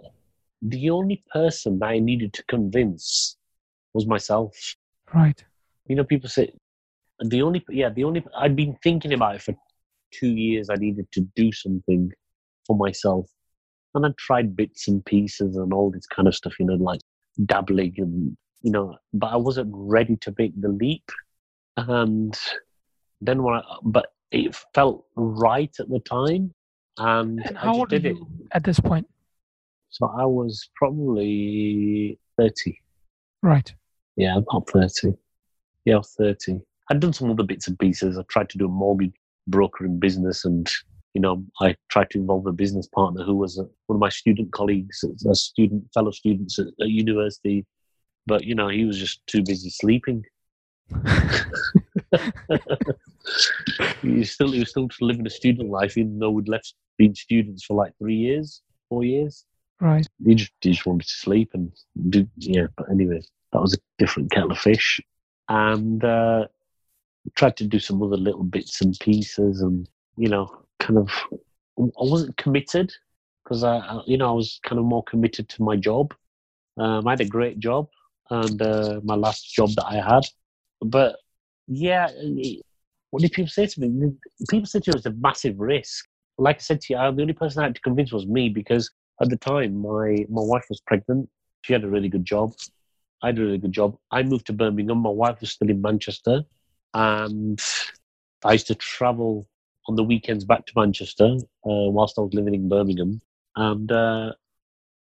the 0.63 0.91
only 0.91 1.23
person 1.33 1.79
that 1.81 1.91
I 1.97 1.99
needed 1.99 2.33
to 2.35 2.43
convince 2.45 3.37
was 3.93 4.07
myself. 4.07 4.55
Right. 5.13 5.45
You 5.87 5.97
know, 5.97 6.05
people 6.05 6.31
say 6.31 6.53
the 7.21 7.43
only 7.43 7.65
yeah 7.69 7.91
the 7.91 8.05
only 8.05 8.25
I'd 8.37 8.57
been 8.57 8.77
thinking 8.83 9.13
about 9.13 9.37
it 9.37 9.43
for 9.43 9.55
two 10.13 10.31
years. 10.31 10.71
I 10.71 10.75
needed 10.75 11.11
to 11.13 11.21
do 11.37 11.53
something 11.53 12.11
for 12.67 12.77
myself, 12.77 13.27
and 13.95 14.07
I 14.07 14.11
tried 14.19 14.57
bits 14.57 14.89
and 14.89 15.05
pieces 15.05 15.57
and 15.57 15.73
all 15.73 15.91
this 15.91 16.07
kind 16.07 16.29
of 16.29 16.35
stuff. 16.35 16.55
You 16.59 16.67
know, 16.67 16.75
like 16.75 17.01
dabbling 17.47 17.95
and 17.99 18.37
you 18.63 18.71
know, 18.71 18.97
but 19.13 19.29
I 19.29 19.37
wasn't 19.37 19.71
ready 19.73 20.17
to 20.17 20.35
make 20.39 20.59
the 20.61 20.69
leap. 20.69 21.11
And 21.77 22.39
then 23.21 23.43
when 23.43 23.55
I, 23.57 23.63
but 23.83 24.13
it 24.31 24.57
felt 24.75 25.05
right 25.17 25.75
at 25.79 25.89
the 25.89 26.01
time, 26.01 26.53
and, 26.99 27.45
and 27.45 27.57
how 27.57 27.75
I 27.75 27.77
old 27.77 27.91
did 27.91 28.07
it 28.07 28.17
at 28.53 28.65
this 28.65 28.81
point. 28.81 29.07
So 29.91 30.07
I 30.07 30.25
was 30.25 30.69
probably 30.77 32.19
thirty. 32.39 32.81
Right. 33.43 33.73
Yeah, 34.17 34.39
about 34.39 34.71
30. 34.71 35.15
Yeah, 35.85 36.01
30. 36.17 36.61
I'd 36.91 37.01
done 37.01 37.13
some 37.13 37.31
other 37.31 37.43
bits 37.43 37.69
and 37.69 37.79
pieces. 37.79 38.19
I 38.19 38.23
tried 38.29 38.49
to 38.51 38.59
do 38.59 38.67
a 38.67 38.69
mortgage 38.69 39.15
brokering 39.47 39.99
business 39.99 40.45
and, 40.45 40.71
you 41.15 41.21
know, 41.21 41.45
I 41.61 41.77
tried 41.89 42.11
to 42.11 42.19
involve 42.19 42.47
a 42.47 42.53
business 42.53 42.87
partner 42.89 43.25
who 43.25 43.37
was 43.37 43.59
a, 43.59 43.63
one 43.87 43.97
of 43.97 44.01
my 44.01 44.09
student 44.09 44.53
colleagues, 44.53 45.05
a 45.29 45.35
student, 45.35 45.85
fellow 45.95 46.11
students 46.11 46.59
at, 46.59 46.67
at 46.81 46.89
university. 46.89 47.65
But, 48.27 48.45
you 48.45 48.55
know, 48.55 48.69
he 48.69 48.85
was 48.85 48.99
just 48.99 49.27
too 49.27 49.43
busy 49.43 49.71
sleeping. 49.71 50.25
he 54.03 54.11
was 54.11 54.31
still 54.31 54.53
he 54.53 54.61
was 54.61 54.71
still 54.71 54.89
living 55.01 55.27
a 55.27 55.31
student 55.31 55.71
life, 55.71 55.97
even 55.97 56.19
though 56.19 56.31
we'd 56.31 56.49
left 56.49 56.75
being 56.99 57.15
students 57.15 57.65
for 57.65 57.75
like 57.75 57.93
three 57.99 58.17
years, 58.17 58.63
four 58.89 59.05
years. 59.05 59.47
Right. 59.81 60.07
He 60.25 60.35
just, 60.35 60.53
he 60.61 60.71
just 60.73 60.87
wanted 60.87 61.07
to 61.07 61.13
sleep 61.13 61.51
and 61.55 61.73
do 62.11 62.29
yeah. 62.37 62.67
But 62.77 62.91
anyway, 62.91 63.23
that 63.53 63.61
was 63.61 63.75
a 63.75 63.79
different 63.99 64.31
kettle 64.31 64.53
of 64.53 64.59
fish. 64.59 65.01
And 65.49 66.05
uh, 66.05 66.47
tried 67.35 67.57
to 67.59 67.65
do 67.65 67.79
some 67.79 68.03
other 68.03 68.17
little 68.17 68.45
bits 68.45 68.81
and 68.81 68.99
pieces, 69.01 69.61
and 69.61 69.89
you 70.17 70.29
know, 70.29 70.51
kind 70.81 70.99
of, 70.99 71.09
I 71.79 71.91
wasn't 71.97 72.37
committed 72.37 72.93
because 73.43 73.65
I, 73.65 74.01
you 74.07 74.17
know, 74.17 74.29
I 74.29 74.33
was 74.33 74.61
kind 74.65 74.79
of 74.79 74.85
more 74.85 75.03
committed 75.05 75.49
to 75.51 75.63
my 75.63 75.77
job. 75.77 76.15
Um, 76.79 77.07
I 77.07 77.13
had 77.13 77.21
a 77.21 77.27
great 77.27 77.59
job, 77.59 77.89
and 78.31 78.61
uh, 78.61 79.01
my 79.05 79.15
last 79.15 79.53
job 79.55 79.71
that 79.77 79.87
I 79.87 79.97
had, 79.97 80.25
but 80.81 81.17
yeah, 81.67 82.09
what 83.11 83.23
did 83.23 83.33
people 83.33 83.49
say 83.49 83.67
to 83.67 83.81
me? 83.81 84.13
People 84.51 84.67
said 84.67 84.83
to 84.85 84.91
me 84.91 84.93
it 84.93 84.97
was 84.97 85.07
a 85.07 85.17
massive 85.21 85.59
risk. 85.59 86.07
Like 86.37 86.57
I 86.57 86.61
said 86.61 86.81
to 86.83 86.93
you, 86.93 86.99
I, 86.99 87.11
the 87.11 87.23
only 87.23 87.33
person 87.33 87.63
I 87.63 87.67
had 87.67 87.77
to 87.77 87.81
convince 87.81 88.13
was 88.13 88.27
me 88.27 88.49
because 88.49 88.91
at 89.23 89.31
the 89.31 89.37
time 89.37 89.81
my 89.81 90.27
my 90.29 90.43
wife 90.43 90.67
was 90.69 90.81
pregnant. 90.81 91.29
She 91.63 91.73
had 91.73 91.85
a 91.85 91.89
really 91.89 92.09
good 92.09 92.25
job. 92.25 92.53
I 93.23 93.31
did 93.31 93.43
a 93.43 93.45
really 93.45 93.59
good 93.59 93.73
job. 93.73 93.97
I 94.11 94.23
moved 94.23 94.47
to 94.47 94.53
Birmingham. 94.53 94.99
My 94.99 95.11
wife 95.11 95.41
was 95.41 95.53
still 95.53 95.71
in 95.71 95.81
Manchester, 95.81 96.43
and 96.95 97.61
I 98.45 98.53
used 98.53 98.69
to 98.69 98.75
travel 98.75 99.49
on 99.89 99.97
the 99.97 100.05
weekends 100.05 100.45
back 100.45 100.65
to 100.67 100.73
Manchester 100.77 101.27
uh, 101.27 101.91
whilst 101.91 102.19
I 102.19 102.23
was 102.23 102.35
living 102.35 102.55
in 102.55 102.69
Birmingham. 102.69 103.21
And 103.57 103.91
uh, 103.91 104.33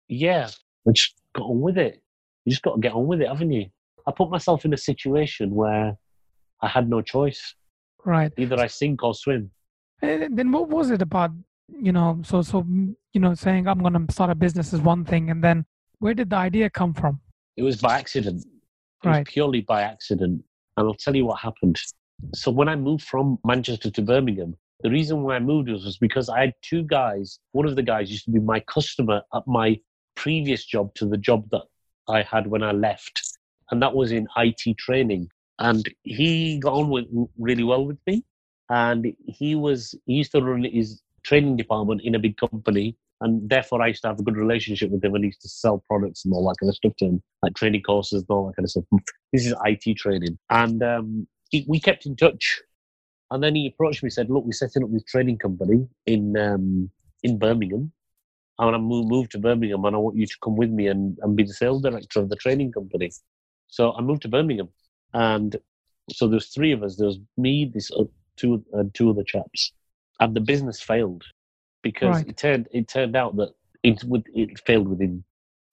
yeah, 0.09 0.48
I 0.88 0.92
just 0.92 1.14
got 1.35 1.44
on 1.44 1.61
with 1.61 1.79
it. 1.79 2.03
You 2.44 2.50
just 2.50 2.62
got 2.62 2.74
to 2.74 2.81
get 2.81 2.92
on 2.92 3.07
with 3.07 3.20
it, 3.20 3.29
haven't 3.29 3.53
you? 3.53 3.66
I 4.07 4.12
put 4.12 4.31
myself 4.31 4.64
in 4.64 4.72
a 4.72 4.79
situation 4.79 5.55
where 5.55 5.96
I 6.62 6.68
had 6.68 6.88
no 6.88 7.03
choice. 7.03 7.55
Right. 8.05 8.33
Either 8.38 8.59
I 8.59 8.66
sink 8.66 9.03
or 9.03 9.14
swim. 9.14 9.50
And 10.03 10.38
then 10.38 10.50
what 10.53 10.68
was 10.68 10.90
it 10.90 11.03
about? 11.03 11.33
You 11.68 11.92
know, 11.92 12.20
so 12.24 12.42
so 12.42 12.66
you 13.12 13.20
know, 13.20 13.35
saying 13.35 13.68
I'm 13.68 13.79
going 13.81 14.07
to 14.07 14.12
start 14.12 14.31
a 14.31 14.35
business 14.35 14.72
is 14.72 14.81
one 14.81 15.05
thing, 15.05 15.31
and 15.31 15.44
then 15.44 15.64
where 16.00 16.14
did 16.14 16.31
the 16.31 16.37
idea 16.37 16.68
come 16.68 16.94
from? 16.94 17.20
It 17.57 17.62
was 17.62 17.76
by 17.76 17.98
accident. 17.98 18.44
It 19.05 19.09
right. 19.09 19.18
was 19.20 19.33
purely 19.33 19.61
by 19.61 19.83
accident. 19.83 20.42
And 20.80 20.88
I'll 20.88 20.94
tell 20.94 21.14
you 21.14 21.26
what 21.26 21.38
happened. 21.40 21.78
So 22.34 22.50
when 22.50 22.68
I 22.68 22.74
moved 22.74 23.04
from 23.04 23.38
Manchester 23.44 23.90
to 23.90 24.02
Birmingham, 24.02 24.56
The 24.82 24.90
reason 24.90 25.22
why 25.22 25.36
I 25.36 25.40
moved 25.40 25.68
was, 25.68 25.84
was 25.84 25.98
because 25.98 26.28
I 26.28 26.40
had 26.40 26.54
two 26.62 26.82
guys. 26.84 27.38
One 27.52 27.66
of 27.66 27.76
the 27.76 27.82
guys 27.82 28.10
used 28.10 28.24
to 28.24 28.30
be 28.30 28.40
my 28.40 28.60
customer 28.60 29.22
at 29.34 29.46
my 29.46 29.78
previous 30.14 30.64
job 30.64 30.94
to 30.94 31.06
the 31.06 31.18
job 31.18 31.48
that 31.50 31.64
I 32.08 32.22
had 32.22 32.46
when 32.46 32.62
I 32.62 32.72
left, 32.72 33.20
and 33.70 33.82
that 33.82 33.94
was 33.94 34.10
in 34.12 34.26
IT 34.36 34.78
training. 34.78 35.28
And 35.58 35.86
he 36.02 36.58
got 36.58 36.72
on 36.72 36.88
with 36.88 37.06
really 37.38 37.64
well 37.64 37.84
with 37.84 37.98
me, 38.06 38.24
and 38.70 39.14
he 39.26 39.54
was 39.54 39.94
he 40.06 40.14
used 40.14 40.32
to 40.32 40.40
run 40.40 40.64
his 40.64 41.02
training 41.24 41.56
department 41.56 42.00
in 42.02 42.14
a 42.14 42.18
big 42.18 42.38
company, 42.38 42.96
and 43.20 43.48
therefore 43.48 43.83
I 43.83 43.88
used 43.88 44.02
to 44.02 44.09
have 44.09 44.18
a 44.18 44.22
good 44.22 44.37
relationship 44.37 44.90
with 44.90 45.04
him, 45.04 45.14
and 45.14 45.24
he 45.24 45.28
used 45.28 45.42
to 45.42 45.48
sell 45.48 45.85
products 45.88 46.24
and 46.24 46.33
all 46.33 46.48
that 46.48 46.56
kind 46.61 46.70
of 46.70 46.76
stuff 46.76 46.96
to 46.98 47.06
him, 47.06 47.22
like 47.42 47.54
training 47.54 47.83
courses 47.83 48.22
and 48.22 48.30
all 48.30 48.46
that 48.46 48.56
kind 48.56 48.64
of 48.64 48.70
stuff. 48.70 48.85
This 49.33 49.46
is 49.46 49.54
IT 49.64 49.96
training, 49.96 50.38
and 50.48 50.83
um, 50.83 51.26
he, 51.50 51.64
we 51.68 51.80
kept 51.80 52.06
in 52.06 52.16
touch. 52.16 52.61
And 53.33 53.44
then 53.44 53.54
he 53.54 53.68
approached 53.68 54.02
me 54.02 54.09
and 54.09 54.12
said, 54.12 54.30
"Look, 54.30 54.44
we're 54.44 54.52
setting 54.52 54.83
up 54.83 54.90
this 54.92 55.04
training 55.04 55.38
company 55.38 55.87
in 56.06 56.37
um, 56.37 56.90
in 57.22 57.38
Birmingham. 57.38 57.92
I 58.59 58.64
want 58.64 58.74
to 58.74 58.78
move, 58.80 59.28
to 59.30 59.38
Birmingham, 59.38 59.85
and 59.85 59.96
I 59.96 59.98
want 59.98 60.16
you 60.16 60.26
to 60.26 60.37
come 60.42 60.56
with 60.56 60.68
me 60.68 60.88
and, 60.88 61.16
and 61.22 61.35
be 61.35 61.44
the 61.44 61.54
sales 61.54 61.80
director 61.80 62.20
of 62.20 62.28
the 62.28 62.37
training 62.37 62.72
company." 62.72 63.11
So 63.68 63.92
I 63.92 64.00
moved 64.00 64.22
to 64.22 64.28
Birmingham, 64.28 64.68
and 65.14 65.56
so 66.11 66.26
there's 66.26 66.48
three 66.48 66.72
of 66.72 66.83
us. 66.83 66.96
There 66.96 67.06
was 67.06 67.18
me, 67.37 67.70
this 67.72 67.90
uh, 67.92 68.04
two 68.37 68.64
and 68.72 68.92
two 68.94 69.11
other 69.11 69.22
chaps, 69.22 69.72
and 70.18 70.35
the 70.35 70.40
business 70.40 70.80
failed 70.80 71.22
because 71.82 72.16
Right. 72.16 72.28
it 72.28 72.36
turned 72.36 72.68
it 72.72 72.88
turned 72.88 73.16
out 73.16 73.36
that 73.36 73.52
it 73.82 74.02
would 74.04 74.24
it 74.34 74.58
failed 74.60 74.88
within 74.88 75.24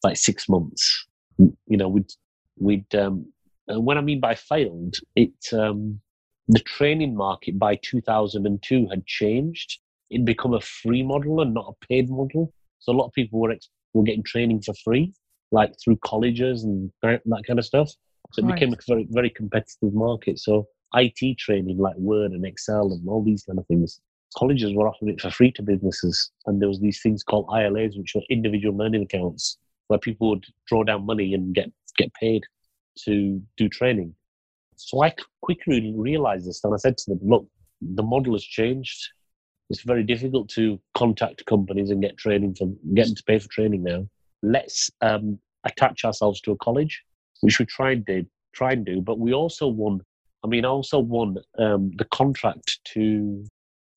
like 0.04 0.18
six 0.18 0.48
months. 0.48 1.08
You 1.38 1.78
know, 1.78 1.88
we'd 1.90 2.12
we'd 2.58 2.94
um, 2.96 3.32
and 3.68 3.86
when 3.86 3.98
I 3.98 4.02
mean 4.02 4.20
by 4.20 4.36
failed, 4.36 4.96
it 5.16 5.34
um, 5.54 6.00
the 6.48 6.60
training 6.60 7.16
market 7.16 7.60
by 7.60 7.76
2002 7.76 8.88
had 8.90 9.06
changed. 9.06 9.80
It'd 10.10 10.26
become 10.26 10.54
a 10.54 10.62
free 10.62 11.04
model 11.04 11.42
and 11.42 11.54
not 11.54 11.74
a 11.74 11.86
paid 11.86 12.10
model. 12.10 12.54
So 12.80 12.94
a 12.94 12.96
lot 12.96 13.08
of 13.08 13.14
people 13.14 13.40
were 13.40 13.52
ex- 13.52 13.70
were 13.94 14.04
getting 14.04 14.24
training 14.24 14.62
for 14.62 14.74
free, 14.84 15.14
like 15.52 15.74
through 15.84 15.98
colleges 15.98 16.64
and 16.64 16.92
that 17.02 17.22
that 17.26 17.44
kind 17.46 17.60
of 17.60 17.66
stuff. 17.66 17.92
So 18.32 18.42
it 18.42 18.48
Right. 18.48 18.56
became 18.56 18.74
a 18.74 18.78
very 18.88 19.08
very 19.10 19.30
competitive 19.30 19.94
market. 19.94 20.40
So 20.40 20.68
IT 20.94 21.38
training 21.38 21.78
like 21.78 21.96
Word 21.98 22.32
and 22.32 22.46
Excel 22.46 22.94
and 22.94 23.08
all 23.10 23.24
these 23.24 23.44
kind 23.44 23.60
of 23.60 23.68
things, 23.68 24.00
colleges 24.36 24.74
were 24.74 24.88
offering 24.88 25.14
it 25.14 25.22
for 25.22 25.32
free 25.32 25.52
to 25.54 25.64
businesses, 25.64 26.32
and 26.46 26.62
there 26.62 26.70
was 26.70 26.80
these 26.80 27.02
things 27.02 27.24
called 27.24 27.48
ILAs, 27.48 27.98
which 27.98 28.14
were 28.16 28.22
individual 28.30 28.76
learning 28.76 29.04
accounts, 29.04 29.58
where 29.88 30.00
people 30.00 30.30
would 30.30 30.46
draw 30.68 30.84
down 30.84 31.06
money 31.06 31.34
and 31.34 31.54
get 31.54 31.72
get 31.98 32.14
paid 32.14 32.44
to 33.06 33.42
do 33.58 33.70
training. 33.70 34.14
So 34.76 35.04
I 35.04 35.14
quickly 35.42 35.94
realized 35.96 36.48
this, 36.48 36.64
and 36.64 36.74
I 36.74 36.78
said 36.78 36.98
to 36.98 37.12
them, 37.12 37.20
"Look, 37.24 37.48
the 37.82 38.04
model 38.04 38.34
has 38.34 38.44
changed. 38.44 39.10
It's 39.70 39.82
very 39.82 40.04
difficult 40.04 40.50
to 40.50 40.80
contact 40.96 41.46
companies 41.46 41.90
and 41.90 42.02
get 42.02 42.18
training 42.18 42.56
for 42.56 42.68
getting 42.94 43.16
to 43.16 43.24
pay 43.24 43.40
for 43.40 43.50
training 43.50 43.84
now. 43.84 44.08
Let's 44.42 44.90
um, 45.02 45.40
attach 45.66 46.06
ourselves 46.06 46.40
to 46.42 46.52
a 46.52 46.58
college, 46.58 47.04
which 47.42 47.60
we 47.60 47.66
try 47.66 47.92
and 47.92 48.06
did 48.06 48.28
try 48.54 48.72
and 48.72 48.86
do. 48.86 49.02
But 49.02 49.20
we 49.20 49.34
also 49.34 49.68
won. 49.68 50.02
I 50.44 50.48
mean, 50.48 50.66
I 50.66 50.70
also 50.70 51.00
won 51.00 51.38
um, 51.58 51.92
the 51.98 52.06
contract 52.06 52.80
to 52.94 53.44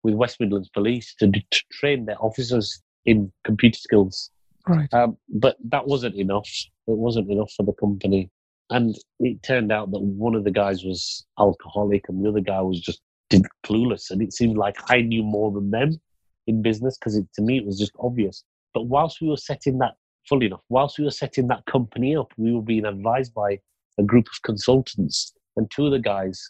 with 0.03 0.15
West 0.15 0.41
Midlands 0.41 0.69
Police 0.69 1.15
to, 1.19 1.31
to 1.31 1.63
train 1.73 2.07
their 2.07 2.21
officers 2.23 2.83
in 3.05 3.33
computer 3.45 3.79
skills. 3.79 4.31
Right. 4.69 4.93
Um, 4.93 5.17
but 5.29 5.57
that 5.65 5.87
wasn't 5.87 6.17
enough. 6.17 6.49
It 6.87 6.97
wasn't 6.97 7.31
enough 7.31 7.53
for 7.57 7.65
the 7.65 7.73
company. 7.73 8.31
And 8.71 8.97
it 9.19 9.43
turned 9.43 9.73
out 9.73 9.91
that 9.91 10.01
one 10.01 10.35
of 10.35 10.45
the 10.45 10.51
guys 10.51 10.85
was 10.85 11.27
alcoholic 11.39 12.09
and 12.09 12.25
the 12.25 12.29
other 12.29 12.41
guy 12.41 12.61
was 12.61 12.81
just 12.81 13.01
did- 13.29 13.47
clueless. 13.65 14.11
And 14.11 14.23
it 14.23 14.33
seemed 14.33 14.57
like 14.57 14.77
I 14.89 15.01
knew 15.01 15.23
more 15.23 15.51
than 15.51 15.71
them 15.71 16.01
in 16.47 16.63
business 16.63 16.97
because 16.99 17.21
to 17.35 17.43
me 17.43 17.59
it 17.59 17.67
was 17.67 17.79
just 17.79 17.93
obvious. 17.99 18.45
But 18.73 18.85
whilst 18.85 19.21
we 19.21 19.29
were 19.29 19.37
setting 19.37 19.79
that, 19.79 19.95
fully 20.29 20.47
enough, 20.47 20.63
whilst 20.69 20.99
we 20.99 21.05
were 21.05 21.11
setting 21.11 21.49
that 21.49 21.65
company 21.67 22.15
up, 22.15 22.33
we 22.37 22.53
were 22.53 22.63
being 22.63 22.85
advised 22.85 23.35
by 23.35 23.59
a 23.99 24.03
group 24.03 24.27
of 24.27 24.43
consultants. 24.43 25.33
And 25.57 25.69
two 25.71 25.87
of 25.87 25.93
the 25.93 25.99
guys 25.99 26.41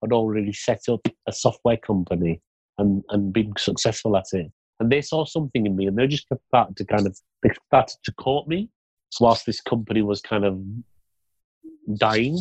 had 0.00 0.12
already 0.12 0.52
set 0.52 0.82
up 0.88 1.06
a 1.26 1.32
software 1.32 1.76
company 1.76 2.40
and, 2.78 3.02
and 3.10 3.32
been 3.32 3.52
successful 3.58 4.16
at 4.16 4.26
it. 4.32 4.50
And 4.80 4.90
they 4.90 5.02
saw 5.02 5.24
something 5.24 5.66
in 5.66 5.76
me 5.76 5.86
and 5.86 5.96
they 5.96 6.06
just 6.06 6.26
started 6.48 6.76
to 6.76 6.84
kind 6.84 7.06
of, 7.06 7.18
they 7.42 7.50
started 7.66 7.96
to 8.04 8.12
court 8.14 8.48
me 8.48 8.68
whilst 9.20 9.46
this 9.46 9.60
company 9.60 10.02
was 10.02 10.20
kind 10.20 10.44
of 10.44 10.60
dying. 11.98 12.38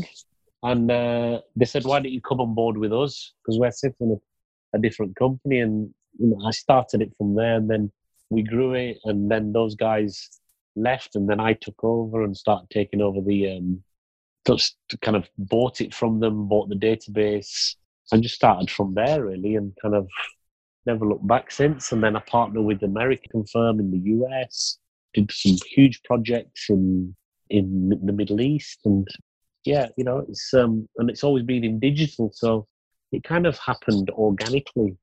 And 0.64 0.90
uh, 0.90 1.42
they 1.56 1.66
said, 1.66 1.84
why 1.84 2.00
don't 2.00 2.12
you 2.12 2.22
come 2.22 2.42
on 2.42 2.56
board 2.56 2.78
with 2.78 2.94
us? 2.94 3.34
Because 3.42 3.60
we're 3.60 3.72
setting 3.72 4.14
up 4.14 4.20
a 4.74 4.80
different 4.80 5.16
company. 5.16 5.60
And 5.60 5.94
you 6.18 6.28
know, 6.28 6.46
I 6.46 6.52
started 6.52 7.02
it 7.02 7.14
from 7.18 7.36
there 7.36 7.56
and 7.56 7.70
then 7.70 7.92
we 8.30 8.42
grew 8.42 8.74
it. 8.74 8.98
And 9.04 9.30
then 9.30 9.54
those 9.54 9.76
guys 9.76 10.30
left 10.76 11.16
and 11.16 11.30
then 11.30 11.40
I 11.40 11.54
took 11.54 11.84
over 11.84 12.24
and 12.24 12.36
started 12.36 12.70
taking 12.72 13.02
over 13.02 13.22
the, 13.22 13.58
um, 13.58 13.84
just 14.48 14.76
kind 15.02 15.16
of 15.16 15.30
bought 15.38 15.82
it 15.82 15.94
from 15.94 16.20
them, 16.20 16.48
bought 16.48 16.70
the 16.70 16.76
database 16.76 17.76
and 18.12 18.24
just 18.24 18.36
started 18.36 18.70
from 18.70 18.94
there 18.94 19.26
really 19.26 19.56
and 19.56 19.74
kind 19.82 19.96
of 19.96 20.08
never 20.86 21.06
looked 21.06 21.28
back 21.28 21.52
since. 21.52 21.92
And 21.92 22.04
then 22.04 22.16
I 22.16 22.20
partnered 22.20 22.64
with 22.64 22.84
an 22.84 22.92
American 22.92 23.46
firm 23.46 23.80
in 23.80 23.92
the 23.92 24.26
US, 24.26 24.78
did 25.14 25.32
some 25.32 25.58
huge 25.70 26.02
projects 26.04 26.70
in 26.70 27.16
in 27.50 27.90
the 28.04 28.14
Middle 28.14 28.42
East, 28.42 28.80
and 28.86 29.08
yeah, 29.66 29.88
you 29.98 30.04
know, 30.04 30.26
it's 30.28 30.54
um 30.54 30.88
and 30.98 31.10
it's 31.10 31.24
always 31.24 31.44
been 31.44 31.64
in 31.64 31.80
digital, 31.80 32.32
so 32.34 32.68
it 33.12 33.24
kind 33.24 33.46
of 33.46 33.58
happened 33.58 34.10
organically, 34.12 34.98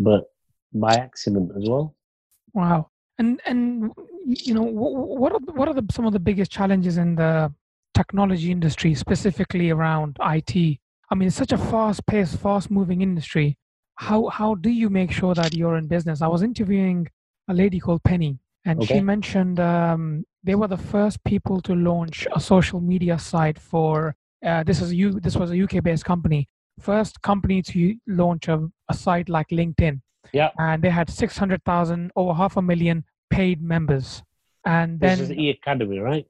but 0.00 0.24
by 0.72 0.94
accident 0.94 1.50
as 1.56 1.68
well. 1.68 1.94
Wow. 2.52 2.90
And 3.18 3.40
and 3.46 3.90
you 4.24 4.52
know 4.52 4.62
what 4.62 5.32
are 5.32 5.38
what 5.54 5.68
are 5.68 5.74
the, 5.74 5.86
some 5.90 6.06
of 6.06 6.12
the 6.12 6.20
biggest 6.20 6.50
challenges 6.50 6.98
in 6.98 7.14
the 7.14 7.52
technology 7.94 8.50
industry, 8.50 8.94
specifically 8.94 9.70
around 9.70 10.18
IT? 10.20 10.78
I 11.10 11.14
mean, 11.14 11.28
it's 11.28 11.36
such 11.36 11.52
a 11.52 11.58
fast-paced, 11.58 12.38
fast-moving 12.38 13.00
industry. 13.00 13.56
How 13.96 14.28
how 14.28 14.56
do 14.56 14.70
you 14.70 14.90
make 14.90 15.10
sure 15.10 15.34
that 15.34 15.54
you're 15.54 15.76
in 15.76 15.86
business? 15.86 16.20
I 16.20 16.26
was 16.26 16.42
interviewing 16.42 17.08
a 17.48 17.54
lady 17.54 17.78
called 17.80 18.02
Penny, 18.02 18.38
and 18.64 18.84
she 18.84 19.00
mentioned 19.00 19.58
um, 19.60 20.24
they 20.42 20.54
were 20.54 20.68
the 20.68 20.76
first 20.76 21.22
people 21.24 21.60
to 21.62 21.74
launch 21.74 22.26
a 22.34 22.40
social 22.40 22.80
media 22.80 23.18
site 23.18 23.58
for. 23.58 24.14
Uh, 24.44 24.62
this 24.64 24.82
is 24.82 24.92
you. 24.92 25.18
This 25.20 25.36
was 25.36 25.50
a 25.50 25.62
UK-based 25.62 26.04
company. 26.04 26.48
First 26.80 27.22
company 27.22 27.62
to 27.62 27.96
launch 28.06 28.48
a, 28.48 28.68
a 28.90 28.94
site 28.94 29.30
like 29.30 29.48
LinkedIn 29.48 30.02
Yeah, 30.32 30.50
and 30.58 30.82
they 30.82 30.90
had 30.90 31.08
600,000, 31.08 32.12
over 32.16 32.34
half 32.34 32.58
a 32.58 32.62
million 32.62 33.04
paid 33.30 33.62
members. 33.62 34.22
And 34.66 35.00
then 35.00 35.18
this 35.18 35.30
is 35.30 35.36
E 35.36 35.50
Academy, 35.50 36.00
right? 36.00 36.26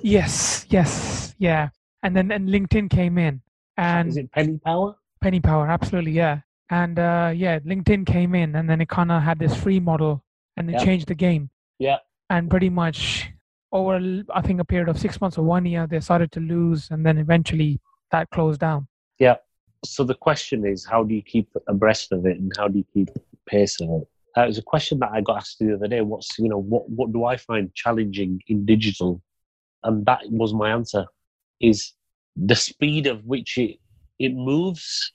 yes, 0.00 0.66
yes, 0.68 1.34
yeah. 1.38 1.68
And 2.02 2.16
then 2.16 2.32
and 2.32 2.48
LinkedIn 2.48 2.90
came 2.90 3.18
in 3.18 3.42
and 3.78 4.08
is 4.08 4.16
it 4.16 4.30
Penny 4.32 4.58
Power? 4.64 4.96
Penny 5.20 5.40
Power, 5.40 5.66
absolutely, 5.68 6.12
yeah. 6.12 6.40
And 6.70 6.98
uh, 6.98 7.32
yeah, 7.34 7.58
LinkedIn 7.60 8.06
came 8.06 8.34
in 8.34 8.54
and 8.56 8.68
then 8.68 8.80
it 8.80 8.88
kind 8.88 9.10
of 9.10 9.22
had 9.22 9.38
this 9.38 9.54
free 9.56 9.80
model 9.80 10.22
and 10.56 10.68
it 10.68 10.74
Yeah. 10.74 10.84
changed 10.84 11.08
the 11.08 11.14
game. 11.14 11.48
Yeah. 11.78 11.98
And 12.28 12.50
pretty 12.50 12.68
much 12.68 13.30
over, 13.72 13.98
I 14.34 14.42
think, 14.42 14.60
a 14.60 14.64
period 14.64 14.88
of 14.88 14.98
six 14.98 15.20
months 15.20 15.38
or 15.38 15.44
one 15.44 15.64
year, 15.64 15.86
they 15.86 16.00
started 16.00 16.30
to 16.32 16.40
lose 16.40 16.90
and 16.90 17.06
then 17.06 17.16
eventually 17.18 17.80
that 18.12 18.28
closed 18.30 18.60
down. 18.60 18.86
Yeah. 19.18 19.36
So 19.84 20.04
the 20.04 20.14
question 20.14 20.66
is, 20.66 20.84
how 20.84 21.04
do 21.04 21.14
you 21.14 21.22
keep 21.22 21.48
abreast 21.68 22.12
of 22.12 22.26
it, 22.26 22.38
and 22.38 22.52
how 22.58 22.68
do 22.68 22.78
you 22.78 22.84
keep 22.92 23.08
pace 23.46 23.80
of 23.80 23.88
it? 23.88 24.08
Uh, 24.36 24.42
it 24.42 24.48
was 24.48 24.58
a 24.58 24.62
question 24.62 24.98
that 24.98 25.10
I 25.12 25.20
got 25.20 25.38
asked 25.38 25.58
the 25.60 25.74
other 25.74 25.86
day. 25.88 26.00
What's 26.00 26.36
you 26.38 26.48
know 26.48 26.58
what 26.58 26.88
what 26.90 27.12
do 27.12 27.24
I 27.24 27.36
find 27.36 27.72
challenging 27.74 28.40
in 28.48 28.66
digital? 28.66 29.22
And 29.84 30.04
that 30.06 30.20
was 30.30 30.52
my 30.52 30.70
answer: 30.72 31.06
is 31.60 31.92
the 32.46 32.56
speed 32.56 33.06
of 33.06 33.24
which 33.24 33.58
it 33.58 33.78
it 34.18 34.34
moves 34.34 35.12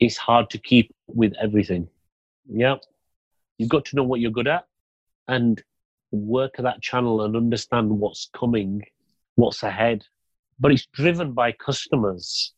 is 0.00 0.16
hard 0.16 0.50
to 0.50 0.58
keep 0.58 0.92
with 1.06 1.32
everything. 1.40 1.88
Yeah, 2.48 2.76
you've 3.58 3.68
got 3.68 3.84
to 3.86 3.96
know 3.96 4.02
what 4.02 4.20
you're 4.20 4.30
good 4.30 4.48
at 4.48 4.66
and 5.28 5.62
work 6.10 6.56
that 6.58 6.82
channel 6.82 7.22
and 7.22 7.36
understand 7.36 7.90
what's 7.90 8.28
coming, 8.34 8.82
what's 9.36 9.62
ahead. 9.62 10.04
But 10.58 10.72
it's 10.72 10.86
driven 10.86 11.32
by 11.32 11.52
customers 11.52 12.52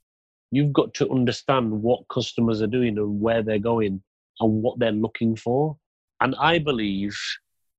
you've 0.55 0.73
got 0.73 0.95
to 0.95 1.11
understand 1.11 1.71
what 1.83 2.07
customers 2.09 2.63
are 2.63 2.69
doing 2.69 2.97
and 2.97 3.21
where 3.21 3.43
they're 3.43 3.59
going 3.59 4.01
and 4.39 4.63
what 4.63 4.79
they're 4.79 4.93
looking 4.93 5.35
for. 5.35 5.77
And 6.21 6.37
I 6.39 6.61
believe 6.61 7.19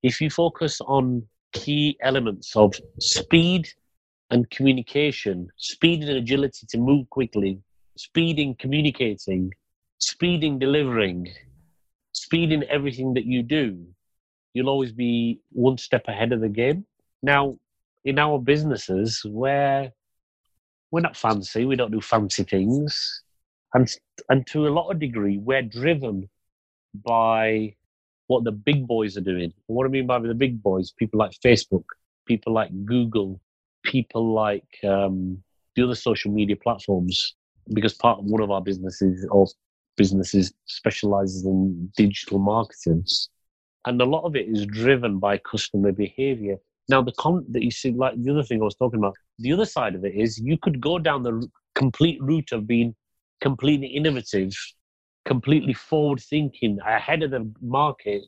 if 0.04 0.20
you 0.20 0.30
focus 0.30 0.82
on 0.82 1.24
key 1.54 1.98
elements 2.02 2.54
of 2.56 2.74
speed 3.00 3.70
and 4.32 4.50
communication, 4.50 5.50
speed 5.58 6.02
and 6.02 6.18
agility 6.18 6.66
to 6.70 6.78
move 6.78 7.10
quickly, 7.10 7.60
speed 7.98 8.40
in 8.40 8.56
communicating, 8.56 9.54
speed 10.00 10.44
in 10.44 10.60
delivering, 10.60 11.28
speed 12.12 12.52
in 12.52 12.64
everything 12.70 13.14
that 13.14 13.26
you 13.26 13.44
do, 13.44 13.86
you'll 14.54 14.70
always 14.70 14.92
be 14.92 15.40
one 15.52 15.78
step 15.78 16.08
ahead 16.08 16.32
of 16.32 16.42
the 16.42 16.50
game. 16.50 16.86
Now, 17.22 17.58
in 18.04 18.20
our 18.20 18.40
businesses, 18.40 19.22
where 19.26 19.92
we're 20.96 21.02
not 21.02 21.18
fancy. 21.18 21.66
We 21.66 21.76
don't 21.76 21.92
do 21.92 22.00
fancy 22.00 22.44
things, 22.44 23.24
and 23.74 23.86
and 24.30 24.48
to 24.48 24.68
a 24.68 24.70
lot 24.70 24.90
of 24.90 25.00
degree, 25.00 25.38
we're 25.38 25.62
driven 25.62 26.30
by 26.94 27.76
what 28.28 28.46
the 28.46 28.54
big 28.54 28.88
boys 28.88 29.18
are 29.18 29.22
doing. 29.22 29.54
What 29.68 29.86
I 29.86 29.90
mean 29.90 30.08
by 30.08 30.20
the 30.20 30.34
big 30.34 30.64
boys, 30.64 30.92
people 30.92 31.20
like 31.20 31.32
Facebook, 31.44 31.84
people 32.26 32.54
like 32.54 32.72
Google, 32.86 33.42
people 33.86 34.34
like 34.34 34.68
um, 34.84 35.42
the 35.76 35.84
other 35.84 35.96
social 35.96 36.32
media 36.32 36.56
platforms, 36.56 37.36
because 37.74 37.94
part 37.94 38.20
of 38.20 38.26
one 38.26 38.42
of 38.42 38.52
our 38.52 38.62
businesses 38.62 39.26
or 39.32 39.48
businesses 39.96 40.54
specializes 40.66 41.46
in 41.46 41.92
digital 41.96 42.40
marketing. 42.40 43.06
And 43.86 44.02
a 44.02 44.06
lot 44.06 44.24
of 44.24 44.36
it 44.36 44.48
is 44.48 44.66
driven 44.66 45.20
by 45.20 45.38
customer 45.38 45.92
behavior. 45.92 46.58
Now, 46.90 47.02
the 47.02 47.14
con 47.14 47.46
that 47.50 47.64
you 47.64 47.72
see, 47.72 47.92
like 47.92 48.22
the 48.22 48.32
other 48.32 48.44
thing 48.44 48.62
I 48.62 48.66
was 48.66 48.76
talking 48.76 49.00
about, 49.00 49.16
the 49.40 49.54
other 49.54 49.66
side 49.66 49.96
of 49.96 50.06
it 50.06 50.16
is 50.16 50.40
you 50.40 50.58
could 50.58 50.82
go 50.82 51.00
down 51.00 51.24
the 51.24 51.48
complete 51.74 52.22
route 52.22 52.52
of 52.52 52.68
being 52.68 52.96
completely 53.42 53.88
innovative, 53.88 54.54
completely 55.26 55.74
forward 55.74 56.20
thinking, 56.20 56.78
ahead 56.86 57.24
of 57.24 57.32
the 57.32 57.52
market, 57.62 58.24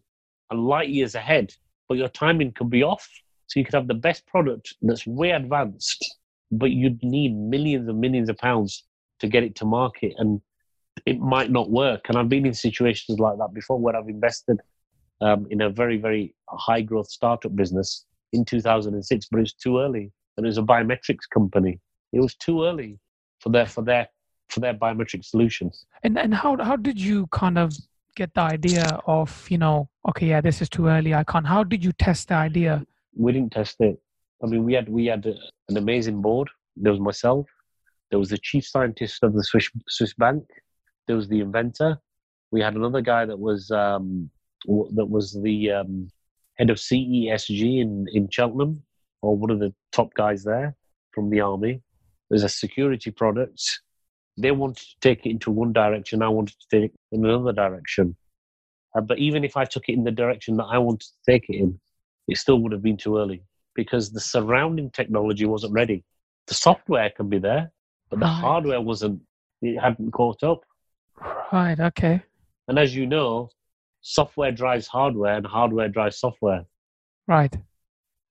and 0.49 0.65
light 0.65 0.89
years 0.89 1.15
ahead, 1.15 1.53
but 1.87 1.97
your 1.97 2.09
timing 2.09 2.51
could 2.51 2.69
be 2.69 2.83
off. 2.83 3.07
So 3.47 3.59
you 3.59 3.65
could 3.65 3.75
have 3.75 3.87
the 3.87 3.93
best 3.93 4.25
product 4.27 4.75
that's 4.81 5.07
way 5.07 5.31
advanced, 5.31 6.17
but 6.51 6.71
you'd 6.71 7.01
need 7.03 7.35
millions 7.35 7.87
and 7.87 7.99
millions 7.99 8.29
of 8.29 8.37
pounds 8.37 8.83
to 9.19 9.27
get 9.27 9.43
it 9.43 9.55
to 9.55 9.65
market. 9.65 10.13
And 10.17 10.41
it 11.05 11.19
might 11.19 11.51
not 11.51 11.69
work. 11.69 12.09
And 12.09 12.17
I've 12.17 12.29
been 12.29 12.45
in 12.45 12.53
situations 12.53 13.19
like 13.19 13.37
that 13.37 13.53
before 13.53 13.79
where 13.79 13.95
I've 13.95 14.09
invested 14.09 14.59
um, 15.21 15.47
in 15.49 15.61
a 15.61 15.69
very, 15.69 15.97
very 15.97 16.35
high 16.49 16.81
growth 16.81 17.09
startup 17.09 17.55
business 17.55 18.05
in 18.33 18.45
2006, 18.45 19.27
but 19.31 19.37
it 19.37 19.41
was 19.41 19.53
too 19.53 19.79
early. 19.79 20.11
And 20.35 20.45
it 20.45 20.49
was 20.49 20.57
a 20.57 20.63
biometrics 20.63 21.27
company. 21.33 21.79
It 22.13 22.19
was 22.19 22.35
too 22.35 22.63
early 22.65 22.99
for 23.39 23.49
their 23.49 23.65
for 23.65 23.81
their 23.81 24.07
for 24.49 24.59
their 24.59 24.73
biometric 24.73 25.25
solutions. 25.25 25.85
And 26.03 26.17
and 26.17 26.33
how 26.33 26.57
how 26.63 26.75
did 26.75 26.99
you 26.99 27.27
kind 27.27 27.57
of 27.57 27.73
get 28.15 28.33
the 28.33 28.41
idea 28.41 28.99
of 29.05 29.47
you 29.49 29.57
know 29.57 29.87
okay 30.09 30.25
yeah 30.25 30.41
this 30.41 30.61
is 30.61 30.69
too 30.69 30.87
early 30.87 31.13
I 31.13 31.23
can't. 31.23 31.45
How 31.45 31.63
did 31.63 31.83
you 31.83 31.91
test 31.93 32.29
the 32.29 32.35
idea? 32.35 32.85
We 33.17 33.31
didn't 33.31 33.51
test 33.51 33.77
it. 33.79 33.97
I 34.43 34.47
mean 34.47 34.63
we 34.63 34.73
had 34.73 34.87
we 34.89 35.05
had 35.07 35.25
an 35.69 35.77
amazing 35.77 36.21
board. 36.21 36.49
There 36.75 36.91
was 36.91 37.01
myself. 37.01 37.47
There 38.09 38.19
was 38.19 38.29
the 38.29 38.37
chief 38.37 38.65
scientist 38.65 39.23
of 39.23 39.33
the 39.33 39.43
Swiss 39.43 39.69
Swiss 39.87 40.13
bank. 40.13 40.43
There 41.07 41.15
was 41.15 41.27
the 41.27 41.39
inventor. 41.39 41.99
We 42.51 42.61
had 42.61 42.75
another 42.75 43.01
guy 43.01 43.25
that 43.25 43.39
was 43.39 43.71
um, 43.71 44.29
that 44.65 45.05
was 45.05 45.33
the 45.41 45.71
um, 45.71 46.09
head 46.55 46.69
of 46.69 46.77
CESG 46.77 47.81
in 47.81 48.05
in 48.13 48.29
Cheltenham, 48.29 48.83
or 49.21 49.35
one 49.35 49.49
of 49.49 49.59
the 49.59 49.73
top 49.91 50.13
guys 50.13 50.43
there 50.43 50.75
from 51.11 51.29
the 51.29 51.41
army. 51.41 51.81
There's 52.29 52.43
a 52.43 52.49
security 52.49 53.11
product. 53.11 53.61
They 54.37 54.51
wanted 54.51 54.77
to 54.77 54.95
take 55.01 55.25
it 55.25 55.31
into 55.31 55.49
one 55.49 55.73
direction. 55.73 56.21
I 56.21 56.27
wanted 56.27 56.55
to 56.59 56.67
take 56.79 56.91
it 56.91 56.99
in 57.11 57.25
another 57.25 57.53
direction. 57.53 58.15
Uh, 58.95 59.01
but 59.01 59.17
even 59.17 59.43
if 59.43 59.57
I 59.57 59.65
took 59.65 59.89
it 59.89 59.93
in 59.93 60.03
the 60.03 60.11
direction 60.11 60.57
that 60.57 60.65
I 60.65 60.77
wanted 60.77 61.01
to 61.01 61.31
take 61.31 61.49
it 61.49 61.55
in, 61.55 61.79
it 62.27 62.37
still 62.37 62.59
would 62.61 62.71
have 62.71 62.81
been 62.81 62.97
too 62.97 63.17
early 63.17 63.43
because 63.75 64.11
the 64.11 64.19
surrounding 64.19 64.89
technology 64.91 65.45
wasn't 65.45 65.73
ready. 65.73 66.03
The 66.47 66.53
software 66.53 67.09
can 67.09 67.29
be 67.29 67.39
there, 67.39 67.71
but 68.09 68.19
the 68.19 68.25
right. 68.25 68.41
hardware 68.41 68.81
wasn't. 68.81 69.21
It 69.61 69.79
hadn't 69.79 70.11
caught 70.11 70.43
up. 70.43 70.63
Right. 71.51 71.79
Okay. 71.79 72.21
And 72.67 72.77
as 72.77 72.95
you 72.95 73.05
know, 73.07 73.49
software 74.01 74.51
drives 74.51 74.87
hardware, 74.87 75.35
and 75.35 75.45
hardware 75.45 75.89
drives 75.89 76.19
software. 76.19 76.65
Right. 77.27 77.55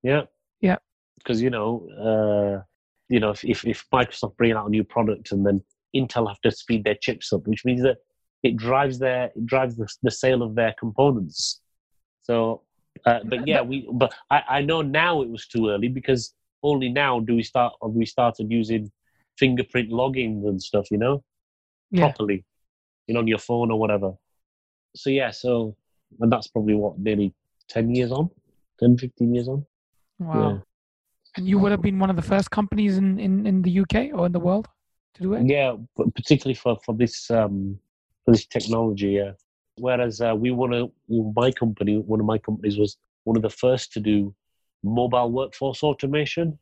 Yeah. 0.03 0.23
Yeah. 0.61 0.77
Because 1.19 1.43
you 1.43 1.51
know, 1.51 1.89
uh, 1.99 2.63
you 3.09 3.21
know, 3.21 3.31
if, 3.31 3.45
if, 3.45 3.67
if 3.67 3.87
Microsoft 3.93 4.37
bring 4.37 4.53
out 4.53 4.67
a 4.67 4.71
new 4.71 4.85
product 4.85 5.33
and 5.33 5.45
then 5.45 5.63
Intel 5.95 6.29
have 6.29 6.41
to 6.43 6.51
speed 6.51 6.85
their 6.85 6.95
chips 6.95 7.33
up, 7.33 7.47
which 7.47 7.65
means 7.65 7.83
that 7.83 7.99
it 8.43 8.57
drives 8.57 8.99
their 8.99 9.27
it 9.35 9.47
drives 9.47 9.77
the, 9.77 9.89
the 10.03 10.11
sale 10.11 10.43
of 10.43 10.55
their 10.55 10.75
components. 10.79 11.61
So, 12.23 12.63
uh, 13.05 13.21
but 13.25 13.47
yeah, 13.47 13.61
we 13.61 13.89
but 13.93 14.13
I, 14.31 14.43
I 14.49 14.61
know 14.63 14.83
now 14.83 15.23
it 15.23 15.29
was 15.29 15.47
too 15.47 15.71
early 15.71 15.89
because 15.89 16.35
only 16.63 16.89
now 16.89 17.21
do 17.21 17.35
we 17.35 17.43
start 17.43 17.75
we 17.83 18.07
started 18.07 18.51
using 18.51 18.91
fingerprint 19.39 19.91
logging 19.91 20.45
and 20.47 20.63
stuff, 20.63 20.91
you 20.91 20.99
know, 20.99 21.23
yeah. 21.91 22.01
properly, 22.01 22.45
you 23.07 23.15
know, 23.15 23.21
on 23.21 23.27
your 23.27 23.39
phone 23.39 23.71
or 23.71 23.79
whatever. 23.79 24.13
So 24.95 25.11
yeah, 25.11 25.31
so 25.31 25.77
and 26.21 26.33
that's 26.33 26.49
probably 26.49 26.75
what 26.75 26.99
nearly 26.99 27.35
ten 27.69 27.95
years 27.95 28.13
on, 28.13 28.31
10, 28.81 28.99
15 28.99 29.35
years 29.35 29.49
on. 29.49 29.67
Wow. 30.19 30.51
Yeah. 30.51 30.59
And 31.37 31.49
you 31.49 31.59
would 31.59 31.71
have 31.71 31.83
been 31.83 31.99
one 31.99 32.09
of 32.09 32.17
the 32.17 32.23
first 32.23 32.51
companies 32.51 32.97
in, 32.97 33.19
in, 33.21 33.47
in 33.47 33.61
the 33.61 33.81
UK 33.81 34.09
or 34.15 34.25
in 34.25 34.33
the 34.33 34.41
world 34.41 34.69
to 35.15 35.23
do 35.23 35.35
it. 35.35 35.47
Yeah, 35.47 35.77
particularly 36.15 36.55
for 36.55 36.79
for 36.85 36.95
this 36.95 37.31
um, 37.31 37.79
for 38.25 38.33
this 38.33 38.47
technology. 38.47 39.09
Yeah. 39.09 39.33
Whereas 39.79 40.21
uh, 40.21 40.35
we 40.35 40.51
want 40.51 40.73
to, 40.73 40.93
my 41.35 41.51
company, 41.51 41.99
one 41.99 42.21
of 42.21 42.27
my 42.27 42.39
companies 42.39 42.79
was 42.79 42.97
one 43.25 43.37
of 43.37 43.43
the 43.43 43.51
first 43.51 43.93
to 43.93 44.01
do 44.01 44.35
mobile 44.83 45.31
workforce 45.31 45.83
automation. 45.83 46.59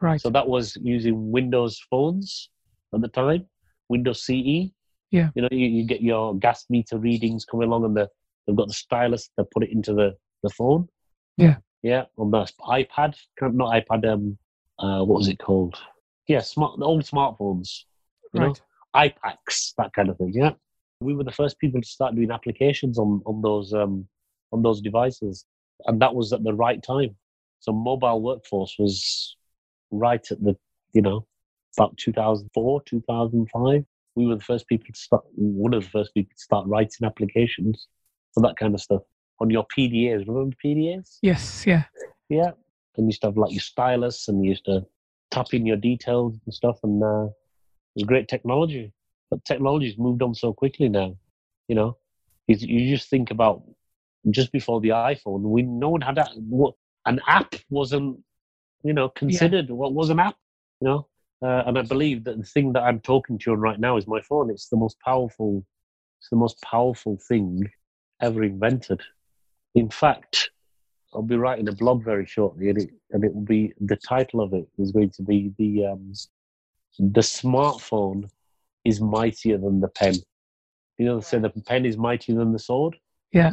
Right. 0.00 0.20
So 0.20 0.30
that 0.30 0.48
was 0.48 0.76
using 0.80 1.30
Windows 1.30 1.80
phones 1.90 2.50
at 2.94 3.00
the 3.00 3.08
time, 3.08 3.46
Windows 3.88 4.24
CE. 4.24 4.72
Yeah. 5.10 5.30
You 5.34 5.42
know, 5.42 5.48
you, 5.50 5.66
you 5.66 5.84
get 5.84 6.02
your 6.02 6.36
gas 6.36 6.66
meter 6.68 6.98
readings 6.98 7.44
coming 7.44 7.68
along, 7.68 7.84
and 7.84 7.96
the, 7.96 8.08
they've 8.46 8.56
got 8.56 8.68
the 8.68 8.74
stylus 8.74 9.30
that 9.36 9.50
put 9.50 9.62
it 9.62 9.70
into 9.70 9.92
the, 9.94 10.16
the 10.42 10.50
phone. 10.50 10.88
Yeah. 11.36 11.56
Yeah, 11.82 12.04
on 12.16 12.32
the 12.32 12.44
iPad, 12.62 13.16
not 13.40 13.72
iPad. 13.72 14.12
Um, 14.12 14.36
uh, 14.80 15.04
what 15.04 15.18
was 15.18 15.28
it 15.28 15.38
called? 15.38 15.76
Yeah, 16.26 16.40
smart, 16.40 16.78
the 16.78 16.84
old 16.84 17.04
smartphones. 17.04 17.84
You 18.34 18.40
right. 18.40 18.46
know, 18.48 18.54
iPAQs, 18.96 19.74
that 19.78 19.92
kind 19.92 20.08
of 20.08 20.18
thing. 20.18 20.32
Yeah, 20.34 20.52
we 21.00 21.14
were 21.14 21.24
the 21.24 21.32
first 21.32 21.58
people 21.58 21.80
to 21.80 21.88
start 21.88 22.14
doing 22.14 22.30
applications 22.30 22.98
on 22.98 23.22
on 23.26 23.42
those 23.42 23.72
um 23.72 24.06
on 24.52 24.62
those 24.62 24.80
devices, 24.80 25.44
and 25.86 26.00
that 26.00 26.14
was 26.14 26.32
at 26.32 26.44
the 26.44 26.54
right 26.54 26.82
time. 26.82 27.16
So 27.60 27.72
mobile 27.72 28.22
workforce 28.22 28.76
was 28.78 29.36
right 29.90 30.24
at 30.30 30.42
the 30.42 30.56
you 30.92 31.02
know 31.02 31.26
about 31.76 31.96
2004 31.98 32.82
2005 32.84 33.84
we 34.18 34.26
were 34.26 34.34
the 34.34 34.44
first 34.44 34.66
people 34.66 34.86
to 34.92 34.98
start 34.98 35.24
one 35.36 35.72
of 35.72 35.84
the 35.84 35.90
first 35.90 36.12
people 36.12 36.30
to 36.36 36.42
start 36.42 36.66
writing 36.66 37.06
applications 37.06 37.86
for 38.34 38.40
that 38.42 38.56
kind 38.56 38.74
of 38.74 38.80
stuff 38.80 39.02
on 39.40 39.48
your 39.48 39.64
PDAs. 39.76 40.26
Remember 40.26 40.56
PDAs? 40.64 41.18
Yes, 41.22 41.64
yeah. 41.66 41.84
Yeah. 42.28 42.50
And 42.96 43.06
you 43.06 43.06
used 43.06 43.20
to 43.22 43.28
have 43.28 43.36
like 43.36 43.52
your 43.52 43.60
stylus 43.60 44.26
and 44.26 44.44
you 44.44 44.50
used 44.50 44.64
to 44.64 44.84
tap 45.30 45.54
in 45.54 45.64
your 45.64 45.76
details 45.76 46.36
and 46.44 46.52
stuff. 46.52 46.78
And 46.82 47.02
uh, 47.02 47.26
it 47.26 47.94
was 47.94 48.04
great 48.04 48.26
technology. 48.26 48.92
But 49.30 49.44
technology's 49.44 49.98
moved 49.98 50.22
on 50.22 50.34
so 50.34 50.52
quickly 50.52 50.88
now. 50.88 51.16
You 51.68 51.74
know, 51.74 51.96
you, 52.46 52.56
you 52.58 52.96
just 52.96 53.10
think 53.10 53.30
about 53.30 53.62
just 54.30 54.52
before 54.52 54.80
the 54.80 54.90
iPhone, 54.90 55.42
we 55.42 55.62
no 55.62 55.90
one 55.90 56.00
had 56.00 56.16
that. 56.16 56.30
What 56.36 56.74
an 57.06 57.20
app 57.26 57.54
wasn't, 57.70 58.18
you 58.82 58.92
know, 58.92 59.08
considered. 59.08 59.68
Yeah. 59.68 59.74
What 59.74 59.92
was 59.92 60.10
an 60.10 60.20
app? 60.20 60.36
You 60.80 60.88
know, 60.88 61.08
uh, 61.42 61.64
and 61.66 61.78
I 61.78 61.82
believe 61.82 62.24
that 62.24 62.38
the 62.38 62.44
thing 62.44 62.72
that 62.72 62.82
I'm 62.82 63.00
talking 63.00 63.38
to 63.38 63.50
you 63.50 63.52
on 63.54 63.60
right 63.60 63.78
now 63.78 63.96
is 63.96 64.06
my 64.06 64.20
phone. 64.20 64.50
It's 64.50 64.68
the 64.68 64.76
most 64.76 64.98
powerful. 65.00 65.64
It's 66.20 66.30
the 66.30 66.36
most 66.36 66.60
powerful 66.62 67.18
thing 67.28 67.70
ever 68.20 68.42
invented. 68.42 69.00
In 69.74 69.88
fact, 69.90 70.50
I'll 71.14 71.22
be 71.22 71.36
writing 71.36 71.68
a 71.68 71.72
blog 71.72 72.04
very 72.04 72.26
shortly, 72.26 72.70
and 72.70 72.78
it 72.78 72.90
and 73.10 73.24
it 73.24 73.34
will 73.34 73.44
be 73.44 73.72
the 73.80 73.96
title 73.96 74.40
of 74.40 74.52
it 74.52 74.66
is 74.78 74.92
going 74.92 75.10
to 75.10 75.22
be 75.22 75.52
the 75.58 75.86
um, 75.86 76.12
the 76.98 77.20
smartphone 77.20 78.28
is 78.88 79.00
mightier 79.00 79.58
than 79.58 79.80
the 79.80 79.88
pen. 79.88 80.14
You 80.98 81.06
know, 81.06 81.16
they 81.18 81.24
say 81.24 81.38
the 81.38 81.50
pen 81.50 81.84
is 81.86 81.96
mightier 81.96 82.36
than 82.36 82.52
the 82.52 82.58
sword. 82.58 82.96
Yeah, 83.32 83.52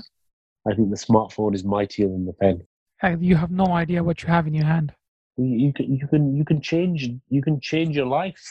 I 0.68 0.74
think 0.74 0.90
the 0.90 0.96
smartphone 0.96 1.54
is 1.54 1.64
mightier 1.64 2.08
than 2.08 2.26
the 2.26 2.34
pen. 2.34 2.66
Uh, 3.04 3.18
you 3.20 3.36
have 3.36 3.52
no 3.52 3.68
idea 3.74 4.04
what 4.04 4.24
you 4.24 4.30
have 4.30 4.48
in 4.48 4.54
your 4.54 4.66
hand. 4.66 4.94
You, 5.38 5.46
you 5.66 5.74
can 5.74 5.96
you 5.96 6.08
can 6.08 6.36
you 6.36 6.46
can 6.46 6.62
change 6.62 7.10
you 7.30 7.42
can 7.42 7.60
change 7.60 7.96
your 7.96 8.08
life. 8.08 8.44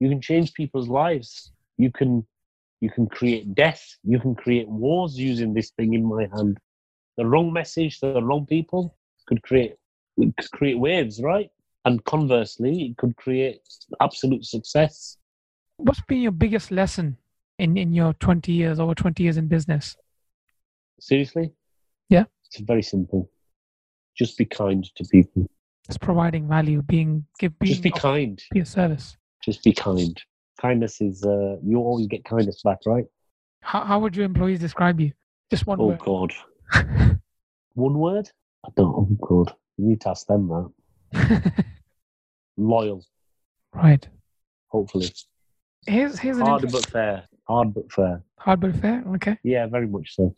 You 0.00 0.08
can 0.08 0.20
change 0.20 0.52
people's 0.52 0.88
lives. 0.88 1.52
You 1.78 1.90
can 1.92 2.26
you 2.80 2.90
can 2.90 3.06
create 3.06 3.54
death. 3.54 3.82
You 4.02 4.18
can 4.20 4.34
create 4.34 4.68
wars 4.68 5.16
using 5.16 5.54
this 5.54 5.70
thing 5.70 5.94
in 5.94 6.04
my 6.04 6.28
hand. 6.34 6.58
The 7.16 7.26
wrong 7.26 7.52
message 7.52 8.00
to 8.00 8.12
the 8.12 8.22
wrong 8.22 8.46
people 8.46 8.96
could 9.26 9.42
create 9.42 9.76
could 10.18 10.34
create 10.52 10.78
waves, 10.78 11.22
right? 11.22 11.50
And 11.84 12.04
conversely, 12.04 12.74
it 12.86 12.96
could 12.96 13.16
create 13.16 13.60
absolute 14.00 14.44
success. 14.44 15.18
What's 15.76 16.00
been 16.02 16.20
your 16.20 16.32
biggest 16.32 16.70
lesson 16.70 17.16
in, 17.58 17.76
in 17.76 17.92
your 17.92 18.12
20 18.14 18.52
years, 18.52 18.78
over 18.78 18.94
20 18.94 19.22
years 19.22 19.36
in 19.36 19.48
business? 19.48 19.96
Seriously? 21.00 21.52
Yeah. 22.08 22.24
It's 22.46 22.60
very 22.60 22.82
simple. 22.82 23.30
Just 24.16 24.38
be 24.38 24.44
kind 24.44 24.84
to 24.94 25.04
people. 25.04 25.48
Just 25.86 26.00
providing 26.00 26.48
value, 26.48 26.82
being 26.82 27.26
give 27.38 27.58
being 27.58 27.72
just 27.72 27.82
be 27.82 27.90
kind. 27.90 28.42
Be 28.52 28.60
a 28.60 28.64
service. 28.64 29.16
Just 29.42 29.62
be 29.64 29.72
kind 29.72 30.18
kindness 30.64 31.00
is 31.00 31.24
uh, 31.24 31.56
you 31.62 31.78
always 31.78 32.06
get 32.06 32.24
kindness 32.24 32.62
back, 32.62 32.78
right? 32.86 33.04
How 33.60 33.84
how 33.84 33.98
would 34.00 34.16
your 34.16 34.24
employees 34.24 34.60
describe 34.60 35.00
you? 35.00 35.12
Just 35.50 35.66
one 35.66 35.80
oh, 35.80 35.86
word. 35.88 35.98
Oh 36.06 36.26
god. 36.26 37.18
one 37.74 37.98
word? 37.98 38.30
I 38.66 38.70
don't. 38.76 38.94
Oh 38.94 39.08
God. 39.20 39.54
You 39.76 39.88
need 39.88 40.00
to 40.02 40.10
ask 40.10 40.26
them 40.26 40.48
that. 40.48 41.54
Loyal. 42.56 43.04
Right. 43.74 44.06
Hopefully. 44.68 45.10
Here's 45.86 46.18
here's 46.18 46.38
harder 46.38 46.66
but 46.66 46.86
fair. 46.86 47.24
Hard 47.48 47.74
but 47.74 47.90
fair. 47.92 48.22
Hard 48.38 48.60
but 48.60 48.74
fair. 48.76 49.04
Okay. 49.14 49.38
Yeah, 49.42 49.66
very 49.66 49.86
much 49.86 50.14
so. 50.14 50.34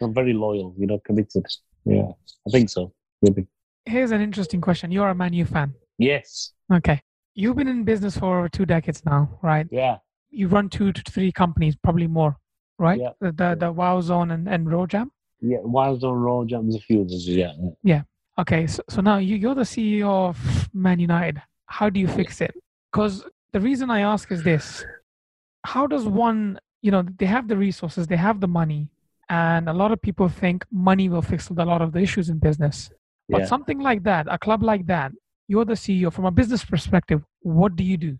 I'm 0.00 0.14
very 0.14 0.32
loyal, 0.32 0.74
you 0.78 0.86
know, 0.86 1.00
committed. 1.00 1.44
Yeah, 1.84 2.12
I 2.46 2.50
think 2.50 2.70
so. 2.70 2.92
Maybe. 3.22 3.46
Here's 3.84 4.12
an 4.12 4.20
interesting 4.20 4.60
question. 4.60 4.92
You're 4.92 5.08
a 5.08 5.14
Man 5.14 5.32
U 5.32 5.44
fan. 5.44 5.74
Yes. 5.98 6.52
Okay. 6.72 7.00
You've 7.34 7.56
been 7.56 7.68
in 7.68 7.84
business 7.84 8.16
for 8.16 8.38
over 8.38 8.48
two 8.48 8.66
decades 8.66 9.04
now, 9.04 9.38
right? 9.42 9.66
Yeah. 9.70 9.96
You 10.30 10.48
run 10.48 10.68
two 10.68 10.92
to 10.92 11.02
three 11.10 11.32
companies, 11.32 11.74
probably 11.76 12.06
more, 12.06 12.36
right? 12.78 13.00
Yeah. 13.00 13.10
The 13.20 13.32
the, 13.32 13.56
the 13.58 13.72
Wow 13.72 14.00
Zone 14.00 14.30
and, 14.30 14.48
and 14.48 14.70
Road 14.70 14.90
Jam. 14.90 15.10
Yeah. 15.40 15.58
Wild 15.62 16.04
on 16.04 16.14
Raw 16.14 16.44
Jams, 16.44 16.76
a 16.76 16.80
few 16.80 17.02
others. 17.02 17.26
Yeah. 17.26 17.52
Yeah. 17.82 18.02
Okay, 18.38 18.68
so, 18.68 18.82
so 18.88 19.00
now 19.00 19.18
you, 19.18 19.34
you're 19.34 19.56
the 19.56 19.62
CEO 19.62 20.28
of 20.28 20.68
Man 20.72 21.00
United. 21.00 21.42
How 21.66 21.90
do 21.90 21.98
you 21.98 22.06
fix 22.06 22.40
it? 22.40 22.54
Because 22.92 23.24
the 23.52 23.60
reason 23.60 23.90
I 23.90 24.00
ask 24.00 24.30
is 24.30 24.42
this 24.42 24.84
how 25.64 25.86
does 25.86 26.06
one, 26.06 26.58
you 26.82 26.90
know, 26.90 27.02
they 27.18 27.26
have 27.26 27.48
the 27.48 27.56
resources, 27.56 28.06
they 28.06 28.16
have 28.16 28.40
the 28.40 28.48
money, 28.48 28.88
and 29.28 29.68
a 29.68 29.72
lot 29.72 29.90
of 29.92 30.00
people 30.00 30.28
think 30.28 30.64
money 30.70 31.08
will 31.08 31.22
fix 31.22 31.48
a 31.50 31.52
lot 31.52 31.82
of 31.82 31.92
the 31.92 31.98
issues 31.98 32.28
in 32.28 32.38
business. 32.38 32.90
But 33.28 33.40
Yeah. 33.40 33.46
something 33.46 33.78
like 33.80 34.02
that, 34.04 34.26
a 34.30 34.38
club 34.38 34.62
like 34.62 34.86
that, 34.86 35.12
you're 35.48 35.64
the 35.64 35.74
CEO 35.76 36.10
from 36.12 36.24
a 36.26 36.30
business 36.30 36.64
perspective, 36.64 37.22
what 37.40 37.76
do 37.76 37.84
you 37.84 37.96
do? 37.96 38.18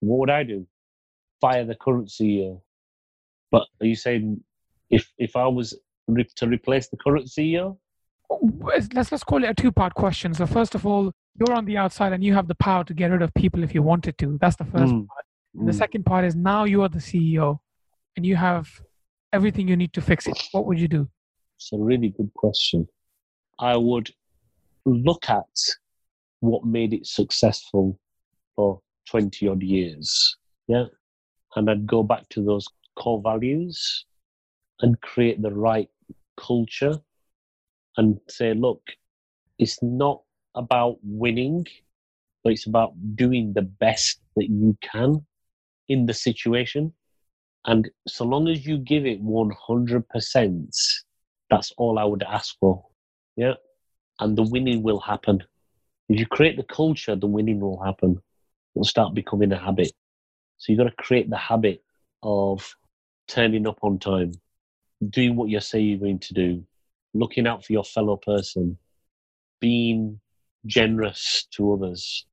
What 0.00 0.18
would 0.20 0.30
I 0.30 0.42
do? 0.44 0.66
Fire 1.40 1.64
the 1.64 1.74
current 1.74 2.08
CEO. 2.08 2.60
But 3.50 3.66
are 3.80 3.86
you 3.86 3.94
saying 3.96 4.42
if 4.90 5.12
if 5.18 5.36
I 5.36 5.46
was 5.46 5.74
re- 6.08 6.28
to 6.36 6.46
replace 6.46 6.88
the 6.88 6.96
current 6.96 7.26
CEO? 7.28 7.78
Let's 8.94 9.10
let's 9.12 9.24
call 9.24 9.44
it 9.44 9.48
a 9.50 9.54
two-part 9.54 9.94
question. 9.94 10.34
So 10.34 10.46
first 10.46 10.74
of 10.74 10.84
all, 10.86 11.12
you're 11.38 11.56
on 11.56 11.64
the 11.64 11.76
outside 11.76 12.12
and 12.12 12.22
you 12.24 12.34
have 12.34 12.48
the 12.48 12.54
power 12.56 12.84
to 12.84 12.94
get 12.94 13.10
rid 13.10 13.22
of 13.22 13.32
people 13.34 13.62
if 13.62 13.74
you 13.74 13.82
wanted 13.82 14.18
to. 14.18 14.38
That's 14.40 14.56
the 14.56 14.64
first 14.64 14.92
Mm, 14.92 15.06
part. 15.06 15.24
The 15.54 15.72
mm. 15.72 15.74
second 15.74 16.04
part 16.04 16.24
is 16.24 16.34
now 16.34 16.64
you 16.64 16.82
are 16.82 16.88
the 16.88 16.98
CEO 16.98 17.58
and 18.16 18.26
you 18.26 18.36
have 18.36 18.68
everything 19.32 19.68
you 19.68 19.76
need 19.76 19.92
to 19.92 20.00
fix 20.00 20.26
it. 20.26 20.38
What 20.52 20.66
would 20.66 20.78
you 20.78 20.88
do? 20.88 21.08
It's 21.56 21.72
a 21.72 21.78
really 21.78 22.10
good 22.10 22.32
question. 22.34 22.86
I 23.58 23.76
would 23.76 24.10
look 24.84 25.28
at 25.28 25.54
what 26.40 26.64
made 26.64 26.92
it 26.92 27.06
successful 27.06 27.98
for 28.54 28.80
20 29.10 29.48
odd 29.48 29.62
years. 29.62 30.36
Yeah. 30.66 30.86
And 31.56 31.70
I'd 31.70 31.86
go 31.86 32.02
back 32.02 32.28
to 32.30 32.44
those 32.44 32.66
core 32.96 33.20
values 33.22 34.06
and 34.80 35.00
create 35.00 35.42
the 35.42 35.52
right 35.52 35.88
culture 36.36 36.98
and 37.96 38.18
say, 38.28 38.54
look, 38.54 38.82
it's 39.58 39.82
not 39.82 40.22
about 40.58 40.98
winning, 41.02 41.64
but 42.42 42.52
it's 42.52 42.66
about 42.66 42.92
doing 43.14 43.52
the 43.54 43.62
best 43.62 44.20
that 44.36 44.48
you 44.50 44.76
can 44.82 45.24
in 45.88 46.04
the 46.04 46.14
situation. 46.14 46.92
And 47.64 47.88
so 48.06 48.24
long 48.24 48.48
as 48.48 48.66
you 48.66 48.78
give 48.78 49.06
it 49.06 49.22
100%, 49.22 50.68
that's 51.50 51.72
all 51.78 51.98
I 51.98 52.04
would 52.04 52.22
ask 52.22 52.56
for. 52.58 52.84
Yeah. 53.36 53.54
And 54.20 54.36
the 54.36 54.42
winning 54.42 54.82
will 54.82 55.00
happen. 55.00 55.42
If 56.08 56.18
you 56.18 56.26
create 56.26 56.56
the 56.56 56.64
culture, 56.64 57.14
the 57.14 57.26
winning 57.26 57.60
will 57.60 57.80
happen. 57.82 58.20
It'll 58.74 58.84
start 58.84 59.14
becoming 59.14 59.52
a 59.52 59.58
habit. 59.58 59.92
So 60.56 60.72
you've 60.72 60.78
got 60.78 60.84
to 60.84 61.02
create 61.02 61.30
the 61.30 61.36
habit 61.36 61.82
of 62.22 62.74
turning 63.28 63.66
up 63.66 63.78
on 63.82 63.98
time, 63.98 64.32
doing 65.10 65.36
what 65.36 65.50
you 65.50 65.60
say 65.60 65.80
you're 65.80 65.98
going 65.98 66.18
to 66.18 66.34
do, 66.34 66.64
looking 67.14 67.46
out 67.46 67.64
for 67.64 67.72
your 67.72 67.84
fellow 67.84 68.16
person, 68.16 68.78
being 69.60 70.20
generous 70.66 71.46
to 71.52 71.72
others, 71.72 72.26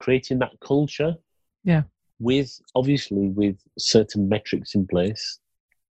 creating 0.00 0.38
that 0.40 0.52
culture. 0.60 1.14
Yeah. 1.64 1.82
With 2.18 2.60
obviously 2.74 3.28
with 3.28 3.56
certain 3.78 4.28
metrics 4.28 4.74
in 4.74 4.86
place. 4.86 5.38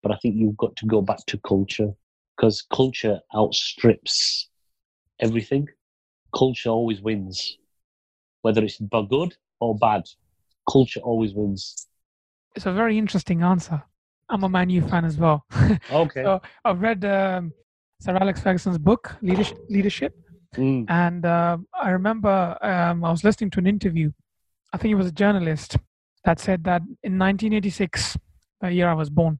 But 0.04 0.12
I 0.12 0.18
think 0.22 0.36
you've 0.36 0.58
got 0.58 0.76
to 0.78 0.86
go 0.86 1.02
back 1.02 1.26
to 1.28 1.38
culture 1.40 1.92
because 2.36 2.66
culture 2.74 3.20
outstrips 3.36 4.50
everything. 5.20 5.68
Culture 6.36 6.70
always 6.70 7.02
wins, 7.02 7.58
whether 8.42 8.64
it's 8.64 8.80
good 9.10 9.36
or 9.60 9.76
bad. 9.78 10.04
Culture 10.70 11.00
always 11.00 11.34
wins. 11.34 11.88
It's 12.56 12.66
a 12.66 12.74
very 12.74 12.98
interesting 12.98 13.42
answer. 13.42 13.82
I'm 14.30 14.44
a 14.44 14.50
Man 14.50 14.70
U 14.70 14.82
fan 14.82 15.06
as 15.06 15.18
well. 15.18 15.46
Okay. 15.92 16.24
so 16.24 16.42
I've 16.66 16.82
read 16.82 17.06
um, 17.06 17.54
Sir 18.02 18.18
Alex 18.20 18.42
Ferguson's 18.42 18.78
book, 18.78 19.16
Leadership. 19.22 19.58
Leadership 19.70 20.14
Mm, 20.58 20.86
and 20.89 21.26
uh, 21.26 21.58
I 21.74 21.89
remember 21.91 22.58
um, 22.62 23.03
I 23.03 23.12
was 23.12 23.24
listening 23.24 23.51
to 23.51 23.60
an 23.60 23.68
interview. 23.68 24.12
I 24.74 24.78
think 24.78 24.91
it 24.91 24.95
was 24.95 25.08
a 25.08 25.12
journalist 25.12 25.78
that 26.26 26.39
said 26.39 26.64
that 26.66 26.82
in 27.03 27.18
1986, 27.18 28.18
the 28.62 28.72
year 28.72 28.89
I 28.89 28.93
was 28.93 29.10
born, 29.10 29.39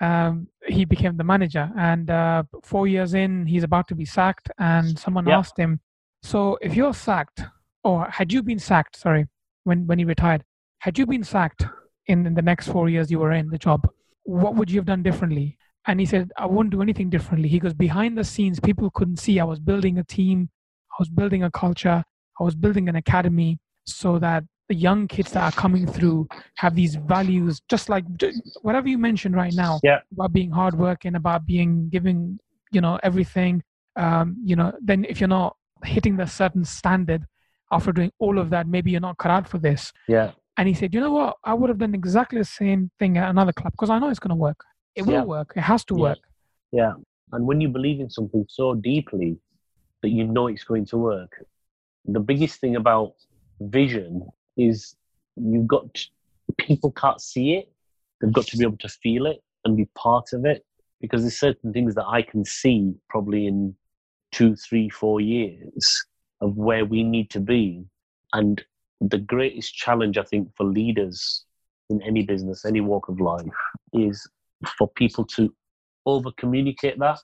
um, 0.00 0.48
he 0.66 0.84
became 0.84 1.16
the 1.16 1.24
manager. 1.24 1.70
And 1.76 2.10
uh, 2.10 2.42
four 2.64 2.86
years 2.88 3.14
in, 3.14 3.46
he's 3.46 3.62
about 3.64 3.86
to 3.88 3.94
be 3.94 4.04
sacked. 4.04 4.50
And 4.58 4.98
someone 4.98 5.26
Yeah. 5.26 5.38
asked 5.38 5.58
him, 5.58 5.80
"So 6.22 6.58
if 6.62 6.74
you're 6.74 6.94
sacked, 6.94 7.42
or 7.84 8.08
had 8.10 8.32
you 8.32 8.42
been 8.42 8.58
sacked? 8.58 8.96
Sorry, 8.96 9.26
when 9.64 9.86
when 9.86 9.98
he 9.98 10.04
retired, 10.04 10.42
had 10.78 10.98
you 10.98 11.06
been 11.06 11.24
sacked 11.24 11.66
in, 12.06 12.26
in 12.26 12.34
the 12.34 12.42
next 12.42 12.68
four 12.68 12.88
years 12.88 13.10
you 13.10 13.18
were 13.18 13.32
in 13.32 13.50
the 13.50 13.58
job, 13.58 13.88
what 14.24 14.54
would 14.56 14.70
you 14.70 14.78
have 14.78 14.86
done 14.86 15.02
differently?" 15.02 15.58
And 15.86 16.00
he 16.00 16.06
said, 16.06 16.32
I 16.36 16.46
won't 16.46 16.70
do 16.70 16.82
anything 16.82 17.10
differently. 17.10 17.48
He 17.48 17.58
goes, 17.58 17.74
behind 17.74 18.18
the 18.18 18.24
scenes, 18.24 18.58
people 18.60 18.90
couldn't 18.90 19.18
see. 19.18 19.38
I 19.38 19.44
was 19.44 19.60
building 19.60 19.98
a 19.98 20.04
team, 20.04 20.48
I 20.92 20.96
was 20.98 21.08
building 21.08 21.44
a 21.44 21.50
culture, 21.50 22.02
I 22.40 22.44
was 22.44 22.54
building 22.54 22.88
an 22.88 22.96
academy 22.96 23.58
so 23.86 24.18
that 24.18 24.44
the 24.68 24.74
young 24.74 25.06
kids 25.06 25.30
that 25.32 25.44
are 25.44 25.52
coming 25.52 25.86
through 25.86 26.26
have 26.56 26.74
these 26.74 26.96
values, 26.96 27.60
just 27.68 27.88
like 27.88 28.04
whatever 28.62 28.88
you 28.88 28.98
mentioned 28.98 29.36
right 29.36 29.52
now 29.54 29.78
Yeah. 29.84 30.00
about 30.12 30.32
being 30.32 30.50
hardworking, 30.50 31.14
about 31.14 31.46
being 31.46 31.88
giving, 31.88 32.38
you 32.72 32.80
know, 32.80 32.98
everything. 33.04 33.62
Um, 33.94 34.36
you 34.44 34.56
know, 34.56 34.72
then 34.82 35.06
if 35.08 35.20
you're 35.20 35.28
not 35.28 35.56
hitting 35.84 36.16
the 36.16 36.26
certain 36.26 36.64
standard 36.64 37.24
after 37.70 37.92
doing 37.92 38.10
all 38.18 38.38
of 38.38 38.50
that, 38.50 38.66
maybe 38.66 38.90
you're 38.90 39.00
not 39.00 39.18
cut 39.18 39.30
out 39.30 39.48
for 39.48 39.58
this. 39.58 39.92
yeah. 40.08 40.32
And 40.58 40.66
he 40.66 40.72
said, 40.74 40.94
you 40.94 41.00
know 41.00 41.12
what? 41.12 41.36
I 41.44 41.52
would 41.52 41.68
have 41.68 41.78
done 41.78 41.94
exactly 41.94 42.38
the 42.38 42.44
same 42.46 42.90
thing 42.98 43.18
at 43.18 43.28
another 43.28 43.52
club 43.52 43.72
because 43.74 43.90
I 43.90 43.98
know 43.98 44.08
it's 44.08 44.18
going 44.18 44.30
to 44.30 44.34
work. 44.36 44.58
It 44.96 45.06
will 45.06 45.12
Yeah. 45.12 45.24
work. 45.24 45.52
It 45.56 45.60
has 45.60 45.84
to 45.86 45.94
Yeah. 45.94 46.00
work. 46.00 46.28
Yeah. 46.72 46.94
And 47.32 47.46
when 47.46 47.60
you 47.60 47.68
believe 47.68 48.00
in 48.00 48.10
something 48.10 48.46
so 48.48 48.74
deeply 48.74 49.38
that 50.02 50.10
you 50.10 50.26
know 50.26 50.46
it's 50.46 50.64
going 50.64 50.86
to 50.86 50.98
work, 50.98 51.44
the 52.06 52.20
biggest 52.20 52.60
thing 52.60 52.76
about 52.76 53.14
vision 53.60 54.26
is 54.56 54.96
you've 55.36 55.66
got 55.66 55.92
to, 55.94 56.08
people 56.58 56.90
can't 56.92 57.20
see 57.20 57.54
it. 57.54 57.72
They've 58.20 58.32
got 58.32 58.46
to 58.46 58.56
be 58.56 58.64
able 58.64 58.78
to 58.78 58.88
feel 58.88 59.26
it 59.26 59.42
and 59.64 59.76
be 59.76 59.86
part 59.94 60.32
of 60.32 60.44
it 60.44 60.64
because 61.00 61.22
there's 61.22 61.38
certain 61.38 61.72
things 61.72 61.94
that 61.94 62.06
I 62.06 62.22
can 62.22 62.44
see 62.44 62.94
probably 63.08 63.46
in 63.46 63.76
two, 64.32 64.56
three, 64.56 64.88
four 64.88 65.20
years 65.20 66.06
of 66.40 66.56
where 66.56 66.84
we 66.84 67.02
need 67.02 67.30
to 67.30 67.40
be. 67.40 67.84
And 68.32 68.64
the 69.00 69.18
greatest 69.18 69.74
challenge, 69.74 70.16
I 70.16 70.22
think, 70.22 70.54
for 70.56 70.64
leaders 70.64 71.44
in 71.90 72.00
any 72.02 72.22
business, 72.22 72.64
any 72.64 72.80
walk 72.80 73.08
of 73.08 73.20
life, 73.20 73.46
is 73.92 74.26
for 74.78 74.88
people 74.88 75.24
to 75.24 75.52
over 76.04 76.30
communicate 76.38 76.98
that 76.98 77.18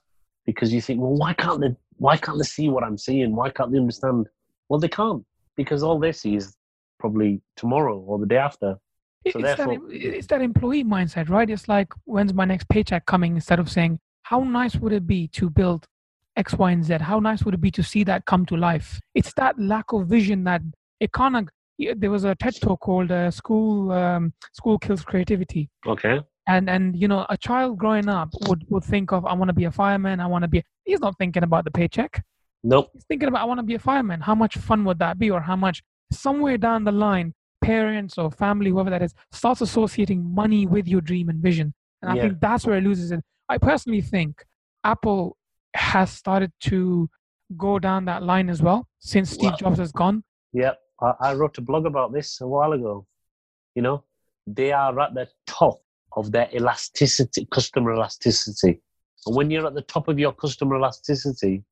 because 0.45 0.73
you 0.73 0.81
think, 0.81 0.99
well, 0.99 1.15
why 1.15 1.33
can't 1.33 1.61
they? 1.61 1.75
Why 1.97 2.17
can't 2.17 2.37
they 2.37 2.43
see 2.43 2.69
what 2.69 2.83
I'm 2.83 2.97
seeing? 2.97 3.35
Why 3.35 3.49
can't 3.49 3.71
they 3.71 3.77
understand? 3.77 4.27
Well, 4.67 4.79
they 4.79 4.89
can't 4.89 5.23
because 5.55 5.83
all 5.83 5.99
they 5.99 6.11
see 6.11 6.35
is 6.35 6.55
probably 6.99 7.41
tomorrow 7.55 7.97
or 7.99 8.19
the 8.19 8.25
day 8.25 8.37
after. 8.37 8.77
So 9.31 9.39
it's, 9.39 9.55
that, 9.55 9.69
it's 9.89 10.27
that 10.27 10.41
employee 10.41 10.83
mindset, 10.83 11.29
right? 11.29 11.49
It's 11.49 11.69
like, 11.69 11.93
when's 12.03 12.33
my 12.33 12.43
next 12.43 12.67
paycheck 12.67 13.05
coming? 13.05 13.35
Instead 13.35 13.59
of 13.59 13.71
saying, 13.71 13.99
how 14.23 14.41
nice 14.41 14.75
would 14.75 14.91
it 14.91 15.07
be 15.07 15.29
to 15.29 15.49
build 15.49 15.85
X, 16.35 16.55
Y, 16.55 16.71
and 16.71 16.83
Z? 16.83 16.95
How 16.95 17.19
nice 17.19 17.43
would 17.43 17.53
it 17.53 17.61
be 17.61 17.71
to 17.71 17.83
see 17.83 18.03
that 18.03 18.25
come 18.25 18.45
to 18.47 18.57
life? 18.57 18.99
It's 19.15 19.33
that 19.35 19.57
lack 19.57 19.93
of 19.93 20.07
vision 20.07 20.43
that 20.45 20.61
it 20.99 21.11
kind 21.11 21.37
of. 21.37 21.47
There 21.97 22.11
was 22.11 22.23
a 22.23 22.35
TED 22.35 22.55
talk 22.61 22.81
called 22.81 23.11
uh, 23.11 23.31
"School 23.31 23.91
um, 23.91 24.33
School 24.53 24.77
Kills 24.77 25.03
Creativity," 25.03 25.69
Okay. 25.87 26.21
And 26.47 26.69
and 26.69 26.95
you 26.95 27.07
know, 27.07 27.25
a 27.29 27.37
child 27.37 27.77
growing 27.77 28.09
up 28.09 28.29
would 28.47 28.65
would 28.69 28.83
think 28.83 29.11
of, 29.11 29.25
"I 29.25 29.33
want 29.33 29.49
to 29.49 29.53
be 29.53 29.65
a 29.65 29.71
fireman. 29.71 30.19
I 30.19 30.27
want 30.27 30.43
to 30.43 30.47
be." 30.47 30.63
He's 30.83 30.99
not 30.99 31.17
thinking 31.17 31.43
about 31.43 31.63
the 31.65 31.71
paycheck. 31.71 32.23
Nope. 32.63 32.89
He's 32.93 33.05
thinking 33.05 33.27
about, 33.29 33.41
"I 33.41 33.45
want 33.45 33.59
to 33.59 33.63
be 33.63 33.75
a 33.75 33.79
fireman." 33.79 34.21
How 34.21 34.35
much 34.35 34.57
fun 34.57 34.83
would 34.85 34.99
that 34.99 35.17
be, 35.19 35.31
or 35.31 35.41
how 35.41 35.55
much 35.55 35.81
somewhere 36.11 36.57
down 36.57 36.83
the 36.83 36.91
line 36.91 37.33
parents 37.63 38.17
or 38.17 38.29
family, 38.29 38.69
whoever 38.69 38.89
that 38.89 39.01
is, 39.01 39.13
starts 39.31 39.61
associating 39.61 40.23
money 40.23 40.65
with 40.65 40.87
your 40.87 41.01
dream 41.01 41.29
and 41.29 41.39
vision. 41.41 41.73
And 42.01 42.11
I 42.11 42.21
think 42.21 42.39
that's 42.41 42.65
where 42.67 42.77
it 42.77 42.83
loses 42.83 43.11
it. 43.11 43.21
I 43.47 43.57
personally 43.57 44.01
think 44.01 44.43
Apple 44.83 45.37
has 45.75 46.11
started 46.11 46.51
to 46.61 47.09
go 47.55 47.79
down 47.79 48.05
that 48.05 48.23
line 48.23 48.49
as 48.49 48.61
well 48.61 48.87
since 48.99 49.31
Steve 49.31 49.51
Wow. 49.51 49.57
Jobs 49.57 49.79
has 49.79 49.91
gone. 49.91 50.23
Yep. 50.53 50.79
I, 51.01 51.13
I 51.21 51.33
wrote 51.33 51.57
a 51.57 51.61
blog 51.61 51.85
about 51.85 52.11
this 52.13 52.41
a 52.41 52.47
while 52.47 52.73
ago. 52.73 53.05
You 53.75 53.81
know, 53.81 54.03
they 54.45 54.71
are 54.71 54.99
at 54.99 55.13
the 55.13 55.29
top 55.47 55.81
of 56.15 56.31
their 56.31 56.49
elasticity, 56.53 57.45
customer 57.51 57.93
elasticity. 57.93 58.81
And 59.25 59.35
when 59.35 59.49
you're 59.51 59.65
at 59.67 59.73
the 59.73 59.81
top 59.81 60.07
of 60.07 60.19
your 60.19 60.33
customer 60.33 60.77
elasticity 60.77 61.63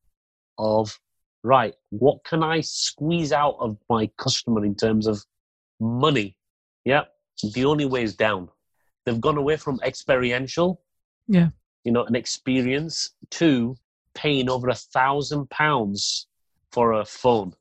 of, 0.58 0.98
right, 1.44 1.74
what 1.90 2.24
can 2.24 2.44
I 2.44 2.62
squeeze 2.62 3.32
out 3.32 3.58
of 3.60 3.78
my 3.90 4.10
customer 4.18 4.66
in 4.66 4.76
terms 4.76 5.08
of 5.08 5.24
money? 5.80 6.36
Yeah. 6.86 7.04
The 7.54 7.66
only 7.66 7.86
way 7.86 8.04
is 8.04 8.16
down. 8.16 8.50
they've 9.06 9.20
gone 9.20 9.38
away 9.38 9.58
from 9.58 9.80
experiential, 9.84 10.80
Yeah. 11.28 11.50
you 11.84 11.92
know, 11.92 12.04
an 12.06 12.16
experience 12.16 13.16
to 13.32 13.76
paying 14.14 14.48
over 14.48 14.70
a 14.70 14.76
thousand 14.76 15.50
pounds 15.50 16.28
for 16.72 16.94
a 16.94 17.04
phone. 17.06 17.56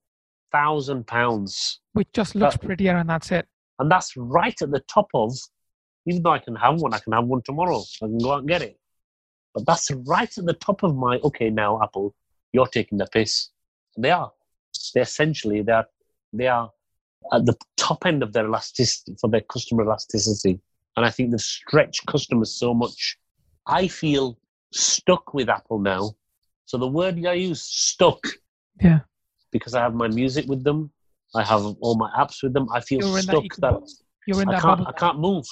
Thousand 0.52 1.06
pounds. 1.06 1.80
Which 1.94 2.08
just 2.12 2.34
looks 2.34 2.56
That- 2.58 2.66
prettier 2.66 2.94
and 2.98 3.08
that's 3.08 3.32
it. 3.32 3.48
And 3.78 3.90
that's 3.90 4.14
right 4.18 4.60
at 4.60 4.70
the 4.70 4.80
top 4.80 5.08
of, 5.14 5.32
even 6.10 6.22
though 6.22 6.32
I 6.32 6.40
can 6.40 6.56
have 6.56 6.80
one, 6.80 6.92
I 6.92 6.98
can 6.98 7.12
have 7.12 7.24
one 7.24 7.42
tomorrow. 7.42 7.82
I 8.02 8.06
can 8.06 8.18
go 8.18 8.32
out 8.32 8.40
and 8.40 8.48
get 8.48 8.62
it. 8.62 8.78
But 9.54 9.64
that's 9.66 9.90
right 10.06 10.38
at 10.38 10.44
the 10.44 10.54
top 10.54 10.82
of 10.82 10.96
my, 10.96 11.18
okay, 11.24 11.50
now 11.50 11.80
Apple, 11.82 12.14
you're 12.52 12.66
taking 12.66 12.98
the 12.98 13.06
piss. 13.06 13.50
They 13.96 14.10
are. 14.10 14.32
They 14.94 15.02
essentially, 15.02 15.62
they 15.62 15.72
are, 15.72 15.86
they 16.32 16.48
are 16.48 16.70
at 17.32 17.46
the 17.46 17.56
top 17.76 18.06
end 18.06 18.22
of 18.22 18.32
their 18.32 18.46
elasticity, 18.46 19.16
for 19.20 19.30
their 19.30 19.42
customer 19.42 19.84
elasticity. 19.84 20.60
And 20.96 21.06
I 21.06 21.10
think 21.10 21.30
they've 21.30 21.40
stretched 21.40 22.06
customers 22.06 22.52
so 22.58 22.74
much. 22.74 23.16
I 23.66 23.86
feel 23.86 24.38
stuck 24.72 25.32
with 25.32 25.48
Apple 25.48 25.78
now. 25.78 26.12
So 26.66 26.76
the 26.78 26.88
word 26.88 27.24
I 27.24 27.34
use, 27.34 27.62
stuck. 27.62 28.20
Yeah. 28.80 29.00
Because 29.52 29.74
I 29.74 29.80
have 29.82 29.94
my 29.94 30.08
music 30.08 30.46
with 30.48 30.64
them. 30.64 30.90
I 31.34 31.44
have 31.44 31.64
all 31.80 31.96
my 31.96 32.10
apps 32.18 32.42
with 32.42 32.52
them. 32.52 32.66
I 32.72 32.80
feel 32.80 33.00
You're 33.00 33.18
in 33.18 33.26
that 33.26 33.36
stuck 33.36 33.56
that 33.58 33.74
You're 34.26 34.42
in 34.42 34.48
I 34.48 34.52
that 34.52 34.62
can't, 34.62 34.78
bubble. 34.78 34.92
I 34.94 34.98
can't 34.98 35.18
move. 35.18 35.46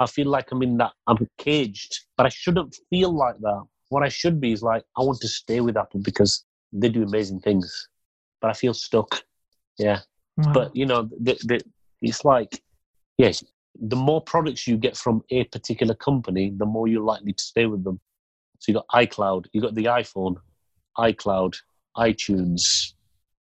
I 0.00 0.06
feel 0.06 0.28
like 0.28 0.50
I'm 0.50 0.62
in 0.62 0.78
that, 0.78 0.92
I'm 1.06 1.28
caged, 1.36 2.00
but 2.16 2.24
I 2.24 2.30
shouldn't 2.30 2.74
feel 2.88 3.14
like 3.14 3.38
that. 3.40 3.62
What 3.90 4.02
I 4.02 4.08
should 4.08 4.40
be 4.40 4.52
is 4.52 4.62
like, 4.62 4.82
I 4.96 5.02
want 5.02 5.20
to 5.20 5.28
stay 5.28 5.60
with 5.60 5.76
Apple 5.76 6.00
because 6.00 6.44
they 6.72 6.88
do 6.88 7.02
amazing 7.02 7.40
things, 7.40 7.88
but 8.40 8.48
I 8.48 8.54
feel 8.54 8.72
stuck. 8.72 9.22
Yeah. 9.78 10.00
Wow. 10.38 10.52
But, 10.54 10.76
you 10.76 10.86
know, 10.86 11.08
the, 11.20 11.38
the, 11.44 11.60
it's 12.00 12.24
like, 12.24 12.62
yes, 13.18 13.44
the 13.78 13.96
more 13.96 14.22
products 14.22 14.66
you 14.66 14.78
get 14.78 14.96
from 14.96 15.22
a 15.30 15.44
particular 15.44 15.94
company, 15.94 16.52
the 16.56 16.66
more 16.66 16.88
you're 16.88 17.02
likely 17.02 17.34
to 17.34 17.42
stay 17.42 17.66
with 17.66 17.84
them. 17.84 18.00
So 18.58 18.72
you 18.72 18.74
got 18.74 18.86
iCloud, 18.88 19.46
you 19.52 19.60
got 19.60 19.74
the 19.74 19.84
iPhone, 19.84 20.36
iCloud, 20.98 21.56
iTunes, 21.96 22.94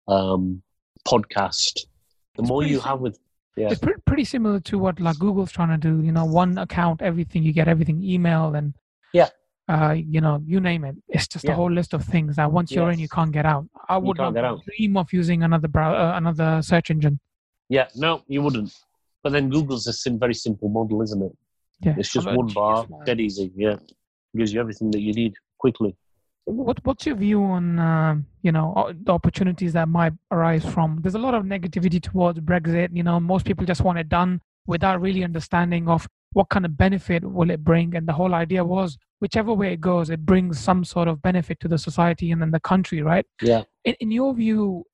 um, 0.08 0.62
podcast. 1.08 1.82
The 2.36 2.44
more 2.44 2.64
you 2.64 2.80
have 2.80 3.00
with, 3.00 3.20
yeah. 3.58 3.70
It's 3.72 3.80
pre- 3.82 3.94
pretty 4.06 4.24
similar 4.26 4.60
to 4.62 4.78
what 4.80 5.00
like 5.00 5.18
Google's 5.20 5.52
trying 5.52 5.70
to 5.70 5.78
do. 5.78 6.02
You 6.04 6.12
know, 6.12 6.26
one 6.26 6.58
account, 6.58 7.02
everything 7.02 7.44
you 7.44 7.54
get, 7.54 7.68
everything 7.68 8.04
email 8.04 8.56
and 8.56 8.74
Yeah. 9.14 9.30
uh, 9.68 9.92
you 9.98 10.22
know, 10.22 10.42
you 10.46 10.60
name 10.60 10.84
it. 10.86 10.96
It's 11.10 11.28
just 11.28 11.46
a 11.46 11.54
whole 11.54 11.72
list 11.72 11.94
of 11.94 12.04
things 12.04 12.36
that 12.38 12.52
once 12.52 12.72
you're 12.72 12.92
in, 12.92 13.00
you 13.00 13.10
can't 13.10 13.32
get 13.32 13.46
out. 13.46 13.68
I 13.90 13.98
would 13.98 14.18
not 14.18 14.36
out. 14.38 14.60
dream 14.66 14.98
of 14.98 15.12
using 15.14 15.44
another 15.44 15.68
brow- 15.68 15.96
uh, 15.96 16.18
another 16.18 16.62
search 16.62 16.90
engine. 16.92 17.20
Yeah, 17.70 17.88
no, 17.96 18.24
you 18.28 18.42
wouldn't. 18.42 18.74
But 19.24 19.32
then 19.34 19.50
Google's 19.50 19.88
a 19.88 19.94
sim- 19.94 20.20
very 20.20 20.34
simple 20.34 20.68
model, 20.68 21.02
isn't 21.02 21.22
it? 21.22 21.32
Yeah, 21.82 21.96
It's 21.98 22.12
just 22.12 22.28
one 22.28 22.48
bar, 22.48 22.86
dead 23.06 23.20
easy. 23.20 23.52
Yeah, 23.56 23.78
gives 24.36 24.54
you 24.54 24.60
everything 24.60 24.92
that 24.92 25.02
you 25.02 25.14
need 25.14 25.34
quickly. 25.58 25.96
What 26.52 26.80
What's 26.84 27.06
your 27.06 27.16
view 27.16 27.44
on 27.44 27.80
um, 27.80 28.26
you 28.42 28.52
know 28.52 28.92
the 29.04 29.14
opportunities 29.14 29.74
that 29.74 29.88
might 29.88 30.14
arise 30.32 30.66
from? 30.66 31.00
There's 31.02 31.16
a 31.16 31.20
lot 31.20 31.34
of 31.34 31.44
negativity 31.46 32.02
towards 32.02 32.40
Brexit. 32.40 32.90
You 32.92 33.04
know, 33.04 33.20
most 33.20 33.46
people 33.46 33.66
just 33.66 33.82
want 33.82 34.00
it 34.00 34.10
done 34.10 34.42
without 34.68 35.02
really 35.02 35.24
understanding 35.24 35.88
of 35.88 36.08
what 36.34 36.50
kind 36.50 36.66
of 36.66 36.78
benefit 36.78 37.24
will 37.24 37.50
it 37.50 37.64
bring. 37.64 37.96
And 37.96 38.08
the 38.08 38.14
whole 38.14 38.34
idea 38.34 38.64
was, 38.64 38.98
whichever 39.20 39.54
way 39.54 39.74
it 39.74 39.82
goes, 39.82 40.10
it 40.10 40.26
brings 40.26 40.60
some 40.60 40.84
sort 40.84 41.08
of 41.08 41.22
benefit 41.22 41.60
to 41.62 41.68
the 41.68 41.78
society 41.78 42.32
and 42.32 42.42
then 42.42 42.52
the 42.52 42.60
country, 42.60 43.02
right? 43.02 43.26
Yeah, 43.42 43.64
In, 43.86 43.96
in 44.00 44.12
your 44.12 44.34
view, 44.34 44.86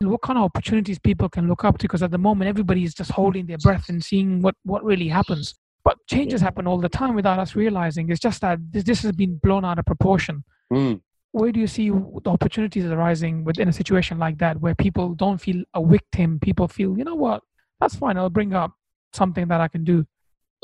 what 0.00 0.22
kind 0.22 0.38
of 0.38 0.44
opportunities 0.44 0.98
people 0.98 1.28
can 1.28 1.48
look 1.48 1.64
up 1.64 1.78
to? 1.78 1.84
Because 1.84 2.02
at 2.02 2.10
the 2.10 2.18
moment, 2.18 2.48
everybody 2.48 2.84
is 2.84 2.94
just 2.94 3.10
holding 3.10 3.46
their 3.46 3.58
breath 3.58 3.88
and 3.88 4.04
seeing 4.04 4.42
what 4.42 4.54
what 4.64 4.84
really 4.84 5.08
happens. 5.08 5.54
But 5.82 5.96
changes 6.08 6.40
happen 6.40 6.66
all 6.66 6.78
the 6.78 6.88
time 6.88 7.14
without 7.14 7.38
us 7.38 7.54
realizing. 7.54 8.10
It's 8.10 8.20
just 8.20 8.40
that 8.40 8.58
this, 8.72 8.84
this 8.84 9.02
has 9.02 9.12
been 9.12 9.38
blown 9.42 9.64
out 9.64 9.78
of 9.78 9.86
proportion 9.86 10.44
Mm. 10.72 11.00
Where 11.36 11.52
do 11.52 11.60
you 11.60 11.66
see 11.66 11.90
the 11.90 12.30
opportunities 12.30 12.84
arising 12.84 13.44
within 13.44 13.68
a 13.68 13.72
situation 13.72 14.18
like 14.18 14.38
that 14.38 14.60
where 14.60 14.74
people 14.74 15.14
don't 15.14 15.38
feel 15.38 15.62
a 15.74 15.84
victim 15.84 16.38
people 16.40 16.66
feel 16.66 16.96
you 16.98 17.04
know 17.04 17.14
what 17.14 17.42
that's 17.80 17.94
fine 17.94 18.16
i'll 18.16 18.30
bring 18.30 18.54
up 18.54 18.72
something 19.12 19.46
that 19.48 19.60
i 19.60 19.68
can 19.68 19.84
do 19.84 20.06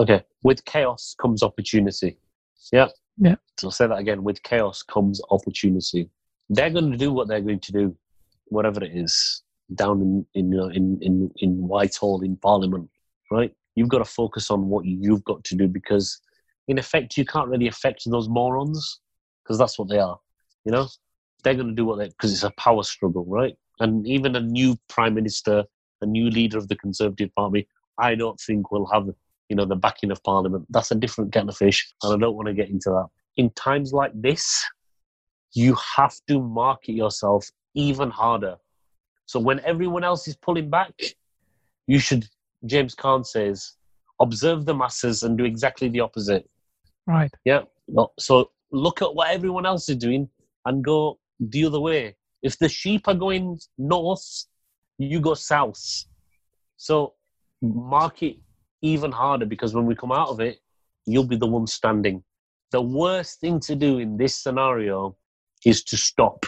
Okay. 0.00 0.22
With 0.42 0.64
chaos 0.64 1.14
comes 1.20 1.42
opportunity. 1.42 2.18
Yeah. 2.72 2.88
Yeah. 3.18 3.36
So 3.58 3.68
I'll 3.68 3.72
say 3.72 3.86
that 3.86 3.98
again. 3.98 4.24
With 4.24 4.42
chaos 4.42 4.82
comes 4.82 5.20
opportunity. 5.30 6.10
They're 6.48 6.70
going 6.70 6.90
to 6.90 6.96
do 6.96 7.12
what 7.12 7.28
they're 7.28 7.40
going 7.40 7.60
to 7.60 7.72
do, 7.72 7.96
whatever 8.46 8.82
it 8.82 8.92
is, 8.94 9.42
down 9.74 10.00
in 10.00 10.26
in 10.34 10.50
you 10.50 10.58
know, 10.58 10.68
in, 10.68 10.98
in 11.02 11.30
in 11.36 11.68
Whitehall 11.68 12.22
in 12.22 12.36
Parliament, 12.36 12.88
right? 13.30 13.52
You've 13.74 13.88
got 13.88 13.98
to 13.98 14.04
focus 14.04 14.50
on 14.50 14.68
what 14.68 14.84
you've 14.84 15.24
got 15.24 15.44
to 15.44 15.54
do 15.54 15.68
because, 15.68 16.20
in 16.68 16.78
effect, 16.78 17.16
you 17.16 17.24
can't 17.24 17.48
really 17.48 17.68
affect 17.68 18.02
those 18.06 18.28
morons 18.28 19.00
because 19.42 19.58
that's 19.58 19.78
what 19.78 19.88
they 19.88 19.98
are. 19.98 20.18
You 20.64 20.72
know, 20.72 20.88
they're 21.42 21.54
going 21.54 21.68
to 21.68 21.74
do 21.74 21.84
what 21.84 21.98
they 21.98 22.08
because 22.08 22.32
it's 22.32 22.44
a 22.44 22.52
power 22.52 22.82
struggle, 22.82 23.24
right? 23.26 23.54
And 23.80 24.06
even 24.06 24.36
a 24.36 24.40
new 24.40 24.76
prime 24.88 25.14
minister, 25.14 25.64
a 26.00 26.06
new 26.06 26.30
leader 26.30 26.58
of 26.58 26.68
the 26.68 26.76
Conservative 26.76 27.34
Party, 27.34 27.68
I 27.98 28.14
don't 28.14 28.40
think 28.40 28.70
will 28.70 28.88
have 28.92 29.08
you 29.52 29.56
know, 29.56 29.66
the 29.66 29.76
backing 29.76 30.10
of 30.10 30.22
Parliament. 30.22 30.64
That's 30.70 30.92
a 30.92 30.94
different 30.94 31.30
kettle 31.30 31.50
of 31.50 31.56
fish, 31.58 31.92
and 32.02 32.14
I 32.14 32.16
don't 32.16 32.34
want 32.34 32.48
to 32.48 32.54
get 32.54 32.70
into 32.70 32.88
that. 32.88 33.08
In 33.36 33.50
times 33.50 33.92
like 33.92 34.12
this, 34.14 34.64
you 35.52 35.76
have 35.96 36.14
to 36.28 36.40
market 36.40 36.92
yourself 36.92 37.50
even 37.74 38.08
harder. 38.10 38.56
So 39.26 39.38
when 39.38 39.60
everyone 39.60 40.04
else 40.04 40.26
is 40.26 40.36
pulling 40.36 40.70
back, 40.70 40.92
you 41.86 41.98
should, 41.98 42.26
James 42.64 42.94
Kahn 42.94 43.24
says, 43.24 43.72
observe 44.22 44.64
the 44.64 44.74
masses 44.74 45.22
and 45.22 45.36
do 45.36 45.44
exactly 45.44 45.90
the 45.90 46.00
opposite. 46.00 46.48
right 47.06 47.30
Yeah. 47.44 47.64
So 48.18 48.52
look 48.70 49.02
at 49.02 49.14
what 49.14 49.30
everyone 49.30 49.66
else 49.66 49.86
is 49.90 49.96
doing 49.96 50.30
and 50.64 50.84
go 50.84 51.18
the 51.40 51.64
other 51.64 51.80
way. 51.80 52.16
If 52.42 52.58
the 52.58 52.68
sheep 52.68 53.08
are 53.08 53.14
going 53.14 53.58
north, 53.78 54.46
you 54.98 55.20
go 55.20 55.34
south. 55.34 56.04
So 56.76 57.14
market 57.60 58.36
even 58.82 59.12
harder 59.12 59.46
because 59.46 59.74
when 59.74 59.86
we 59.86 59.94
come 59.94 60.12
out 60.12 60.28
of 60.28 60.40
it, 60.40 60.58
you'll 61.06 61.26
be 61.26 61.36
the 61.36 61.46
one 61.46 61.66
standing. 61.66 62.22
The 62.70 62.82
worst 62.82 63.40
thing 63.40 63.60
to 63.60 63.76
do 63.76 63.98
in 63.98 64.16
this 64.16 64.36
scenario 64.36 65.16
is 65.64 65.84
to 65.84 65.96
stop, 65.96 66.46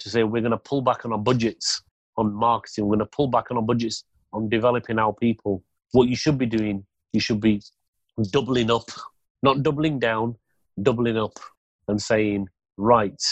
to 0.00 0.08
say 0.08 0.24
we're 0.24 0.40
going 0.40 0.50
to 0.50 0.58
pull 0.58 0.82
back 0.82 1.04
on 1.04 1.12
our 1.12 1.18
budgets 1.18 1.82
on 2.16 2.32
marketing, 2.32 2.84
we're 2.84 2.96
going 2.96 3.06
to 3.06 3.16
pull 3.16 3.28
back 3.28 3.50
on 3.50 3.56
our 3.56 3.62
budgets 3.62 4.04
on 4.32 4.48
developing 4.48 4.98
our 4.98 5.12
people. 5.12 5.62
What 5.92 6.08
you 6.08 6.16
should 6.16 6.38
be 6.38 6.46
doing, 6.46 6.84
you 7.12 7.20
should 7.20 7.40
be 7.40 7.62
doubling 8.30 8.70
up, 8.70 8.90
not 9.42 9.62
doubling 9.62 9.98
down, 9.98 10.36
doubling 10.82 11.16
up 11.16 11.38
and 11.88 12.00
saying, 12.00 12.48
right, 12.80 13.22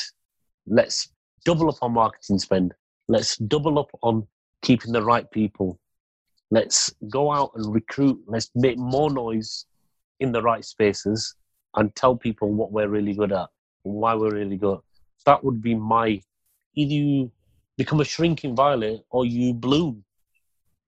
let's 0.66 1.12
double 1.44 1.68
up 1.70 1.78
on 1.82 1.92
marketing 1.92 2.38
spend. 2.38 2.74
Let's 3.08 3.36
double 3.38 3.78
up 3.78 3.90
on 4.02 4.26
keeping 4.62 4.92
the 4.92 5.02
right 5.02 5.28
people. 5.30 5.78
Let's 6.50 6.92
go 7.08 7.32
out 7.32 7.52
and 7.54 7.74
recruit. 7.74 8.20
Let's 8.26 8.50
make 8.54 8.78
more 8.78 9.10
noise 9.10 9.66
in 10.20 10.32
the 10.32 10.42
right 10.42 10.64
spaces 10.64 11.34
and 11.76 11.94
tell 11.94 12.16
people 12.16 12.52
what 12.52 12.72
we're 12.72 12.88
really 12.88 13.14
good 13.14 13.32
at 13.32 13.48
and 13.84 13.94
why 13.94 14.14
we're 14.14 14.34
really 14.34 14.56
good. 14.56 14.78
That 15.26 15.42
would 15.44 15.62
be 15.62 15.74
my 15.74 16.20
either 16.74 16.92
you 16.92 17.30
become 17.76 18.00
a 18.00 18.04
shrinking 18.04 18.54
violet 18.56 19.04
or 19.10 19.24
you 19.24 19.52
bloom. 19.52 20.04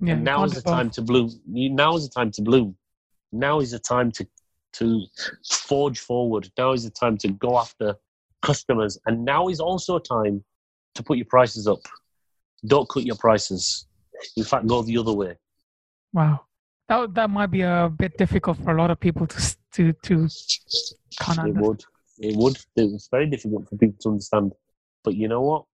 yeah 0.01 0.15
and 0.15 0.25
now 0.25 0.45
is 0.45 0.55
the 0.55 0.63
both. 0.63 0.75
time 0.75 0.91
to 0.91 1.03
bloom. 1.03 1.31
Now 1.47 1.97
is 1.97 2.09
the 2.09 2.15
time 2.15 2.31
to 2.33 2.43
bloom. 2.43 2.77
Now 3.33 3.61
is 3.61 3.71
the 3.71 3.79
time 3.79 4.11
to 4.13 4.27
to 4.73 5.05
forge 5.69 5.99
forward. 5.99 6.51
Now 6.57 6.73
is 6.73 6.85
the 6.85 6.91
time 6.91 7.17
to 7.19 7.29
go 7.29 7.59
after 7.59 7.97
customers, 8.43 8.99
and 9.07 9.25
now 9.25 9.49
is 9.49 9.61
also 9.61 9.97
a 9.97 10.03
time 10.03 10.45
to 10.95 11.03
put 11.03 11.17
your 11.17 11.27
prices 11.27 11.67
up. 11.67 11.81
Don't 12.67 12.89
cut 12.89 13.05
your 13.05 13.17
prices. 13.17 13.87
In 14.37 14.45
fact, 14.45 14.67
go 14.67 14.83
the 14.83 14.99
other 14.99 15.13
way. 15.13 15.35
wow 16.13 16.41
that, 16.91 17.15
that 17.15 17.31
might 17.31 17.47
be 17.47 17.63
a 17.63 17.91
bit 17.97 18.19
difficult 18.19 18.59
for 18.59 18.77
a 18.77 18.79
lot 18.81 18.91
of 18.91 18.99
people 18.99 19.27
to 19.27 19.55
to 19.73 19.93
to 20.03 20.29
kind 21.21 21.39
of 21.39 21.47
It 21.47 21.55
would. 21.55 21.85
It 22.19 22.37
would. 22.37 22.59
It's 22.77 23.09
very 23.11 23.27
difficult 23.27 23.69
for 23.69 23.77
people 23.77 23.97
to 24.01 24.09
understand. 24.11 24.53
But 25.05 25.15
you 25.15 25.29
know 25.29 25.41
what? 25.41 25.65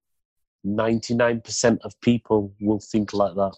99% 0.65 1.79
of 1.81 1.99
people 2.01 2.53
will 2.61 2.79
think 2.79 3.13
like 3.13 3.33
that. 3.35 3.55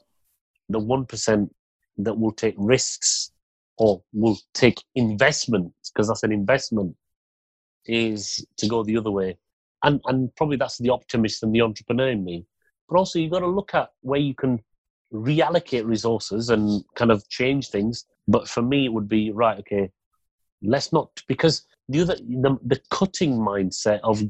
The 0.70 0.80
1% 0.80 1.50
that 1.98 2.18
will 2.18 2.32
take 2.32 2.56
risks 2.58 3.32
or 3.78 4.02
will 4.14 4.38
take 4.54 4.82
investment, 4.96 5.74
because 5.92 6.08
that's 6.08 6.24
an 6.24 6.32
investment, 6.32 6.96
is 7.90 8.46
to 8.58 8.68
go 8.68 8.84
the 8.84 8.98
other 8.98 9.12
way. 9.12 9.38
And, 9.84 10.02
and 10.06 10.34
probably 10.36 10.58
that's 10.58 10.78
the 10.78 10.90
optimist 10.90 11.44
and 11.44 11.54
the 11.54 11.62
entrepreneur 11.62 12.10
in 12.10 12.24
me. 12.24 12.46
But 12.88 12.98
also, 12.98 13.20
you've 13.20 13.32
got 13.32 13.40
to 13.40 13.48
look 13.48 13.74
at 13.74 13.90
where 14.02 14.20
you 14.20 14.36
can 14.36 14.60
reallocate 15.14 15.86
resources 15.86 16.50
and 16.50 16.84
kind 16.96 17.12
of 17.12 17.28
change 17.30 17.70
things. 17.70 18.06
But 18.28 18.48
for 18.48 18.62
me, 18.62 18.86
it 18.86 18.94
would 18.94 19.08
be 19.08 19.32
right, 19.32 19.60
okay, 19.60 19.90
let's 20.62 20.92
not, 20.92 21.10
because 21.28 21.64
the 21.88 22.02
other, 22.02 22.16
the, 22.16 22.58
the 22.64 22.80
cutting 22.90 23.38
mindset 23.38 24.00
of 24.04 24.22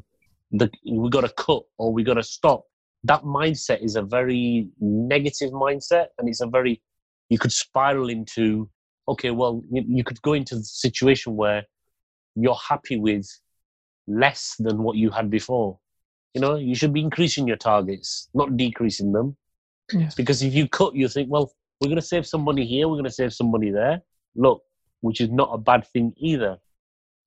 the 0.52 0.70
we've 0.86 1.12
got 1.12 1.22
to 1.22 1.30
cut 1.30 1.64
or 1.78 1.92
we've 1.94 2.06
got 2.06 2.16
to 2.16 2.24
stop, 2.24 2.64
that 3.04 3.24
mindset 3.24 3.84
is 3.84 3.96
a 3.96 4.02
very 4.02 4.68
negative 4.80 5.52
mindset 5.52 6.08
and 6.18 6.28
it's 6.28 6.42
a 6.42 6.48
very, 6.48 6.82
you 7.30 7.38
could 7.38 7.52
spiral 7.52 8.10
into, 8.10 8.70
okay, 9.08 9.32
well, 9.32 9.64
you, 9.72 9.84
you 9.88 10.04
could 10.04 10.22
go 10.22 10.34
into 10.34 10.56
the 10.56 10.64
situation 10.64 11.36
where 11.36 11.64
you're 12.36 12.56
happy 12.56 12.98
with 12.98 13.28
less 14.10 14.56
than 14.60 14.84
what 14.84 14.98
you 14.98 15.10
had 15.10 15.30
before. 15.30 15.80
You 16.34 16.42
know, 16.42 16.56
you 16.56 16.76
should 16.76 16.94
be 16.94 17.02
increasing 17.02 17.48
your 17.48 17.58
targets, 17.58 18.30
not 18.34 18.58
decreasing 18.58 19.12
them. 19.12 19.38
Yes. 19.92 20.16
Because 20.16 20.44
if 20.44 20.54
you 20.54 20.68
cut, 20.68 20.96
you 20.96 21.08
think, 21.08 21.30
well, 21.32 21.52
we're 21.80 21.88
going 21.88 21.96
to 21.96 22.02
save 22.02 22.28
some 22.28 22.42
money 22.42 22.66
here, 22.66 22.88
we're 22.88 22.96
going 22.96 23.06
to 23.06 23.12
save 23.12 23.34
some 23.34 23.50
money 23.52 23.72
there. 23.72 24.02
Look, 24.36 24.62
which 25.02 25.22
is 25.22 25.30
not 25.30 25.50
a 25.54 25.58
bad 25.58 25.88
thing 25.88 26.14
either. 26.18 26.58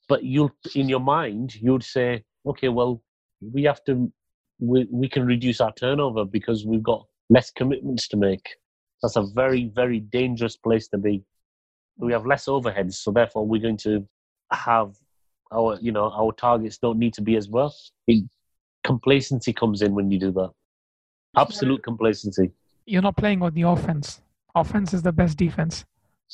But 0.08 0.24
you'll, 0.24 0.52
in 0.74 0.88
your 0.88 1.00
mind, 1.00 1.54
you'd 1.54 1.82
say, 1.82 2.24
okay, 2.46 2.68
well, 2.68 3.02
we 3.40 3.64
have 3.64 3.82
to, 3.84 4.12
we, 4.58 4.86
we 4.90 5.08
can 5.08 5.26
reduce 5.26 5.60
our 5.60 5.72
turnover 5.72 6.24
because 6.24 6.64
we've 6.66 6.82
got 6.82 7.06
less 7.30 7.50
commitments 7.50 8.08
to 8.08 8.16
make. 8.16 8.56
That's 9.02 9.16
a 9.16 9.26
very, 9.34 9.70
very 9.74 10.00
dangerous 10.00 10.56
place 10.56 10.88
to 10.88 10.98
be. 10.98 11.24
We 11.96 12.12
have 12.12 12.26
less 12.26 12.46
overheads, 12.46 12.94
so 12.94 13.10
therefore 13.10 13.46
we're 13.46 13.62
going 13.62 13.78
to 13.78 14.06
have 14.52 14.94
our, 15.52 15.78
you 15.80 15.92
know, 15.92 16.10
our 16.10 16.32
targets 16.32 16.78
don't 16.78 16.98
need 16.98 17.14
to 17.14 17.22
be 17.22 17.36
as 17.36 17.48
well. 17.48 17.74
It, 18.06 18.24
complacency 18.84 19.52
comes 19.52 19.82
in 19.82 19.94
when 19.94 20.10
you 20.10 20.18
do 20.18 20.32
that. 20.32 20.50
Absolute 21.36 21.82
complacency. 21.82 22.50
You're 22.86 23.02
not 23.02 23.16
playing 23.16 23.42
on 23.42 23.54
the 23.54 23.62
offense. 23.62 24.20
Offense 24.54 24.92
is 24.92 25.02
the 25.02 25.12
best 25.12 25.38
defense. 25.38 25.84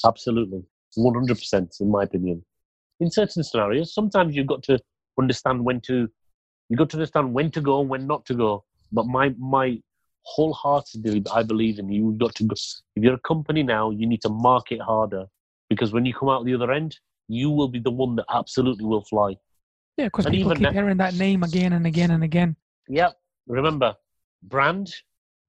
Absolutely. 0.05 0.63
100% 0.97 1.81
in 1.81 1.91
my 1.91 2.05
opinion. 2.05 2.45
In 3.01 3.11
certain 3.11 3.45
scenarios, 3.45 3.95
sometimes 3.95 4.35
you've 4.35 4.47
got 4.47 4.63
to 4.65 4.79
understand 5.19 5.65
when 5.65 5.81
to, 5.83 6.09
you've 6.69 6.79
got 6.79 6.91
to 6.91 6.97
understand 6.97 7.33
when 7.33 7.51
to 7.53 7.61
go 7.61 7.81
and 7.81 7.89
when 7.89 8.07
not 8.07 8.25
to 8.27 8.35
go. 8.35 8.65
But 8.91 9.07
my, 9.07 9.35
my 9.39 9.79
wholeheartedly, 10.23 11.25
I 11.33 11.43
believe 11.43 11.79
in 11.79 11.89
you. 11.91 12.11
You've 12.11 12.19
got 12.19 12.35
to 12.37 12.45
go. 12.45 12.55
If 12.97 13.03
you're 13.03 13.15
a 13.15 13.21
company 13.21 13.63
now, 13.63 13.91
you 13.91 14.07
need 14.07 14.23
to 14.23 14.29
market 14.29 14.81
harder 14.81 15.27
because 15.69 15.93
when 15.93 16.05
you 16.05 16.15
come 16.15 16.29
out 16.29 16.45
the 16.45 16.55
other 16.55 16.73
end, 16.73 16.99
you 17.29 17.51
will 17.51 17.69
be 17.69 17.79
the 17.79 17.91
one 17.91 18.17
that 18.17 18.25
absolutely 18.31 18.85
will 18.85 19.05
fly. 19.05 19.37
Yeah, 19.97 20.07
because 20.07 20.27
people 20.27 20.53
even 20.53 20.57
keep 20.57 20.63
that- 20.65 20.73
hearing 20.75 20.97
that 20.97 21.15
name 21.15 21.43
again 21.43 21.73
and 21.73 21.87
again 21.87 22.11
and 22.11 22.25
again. 22.25 22.57
Yep. 22.89 23.19
Remember, 23.47 23.97
brand 24.43 24.93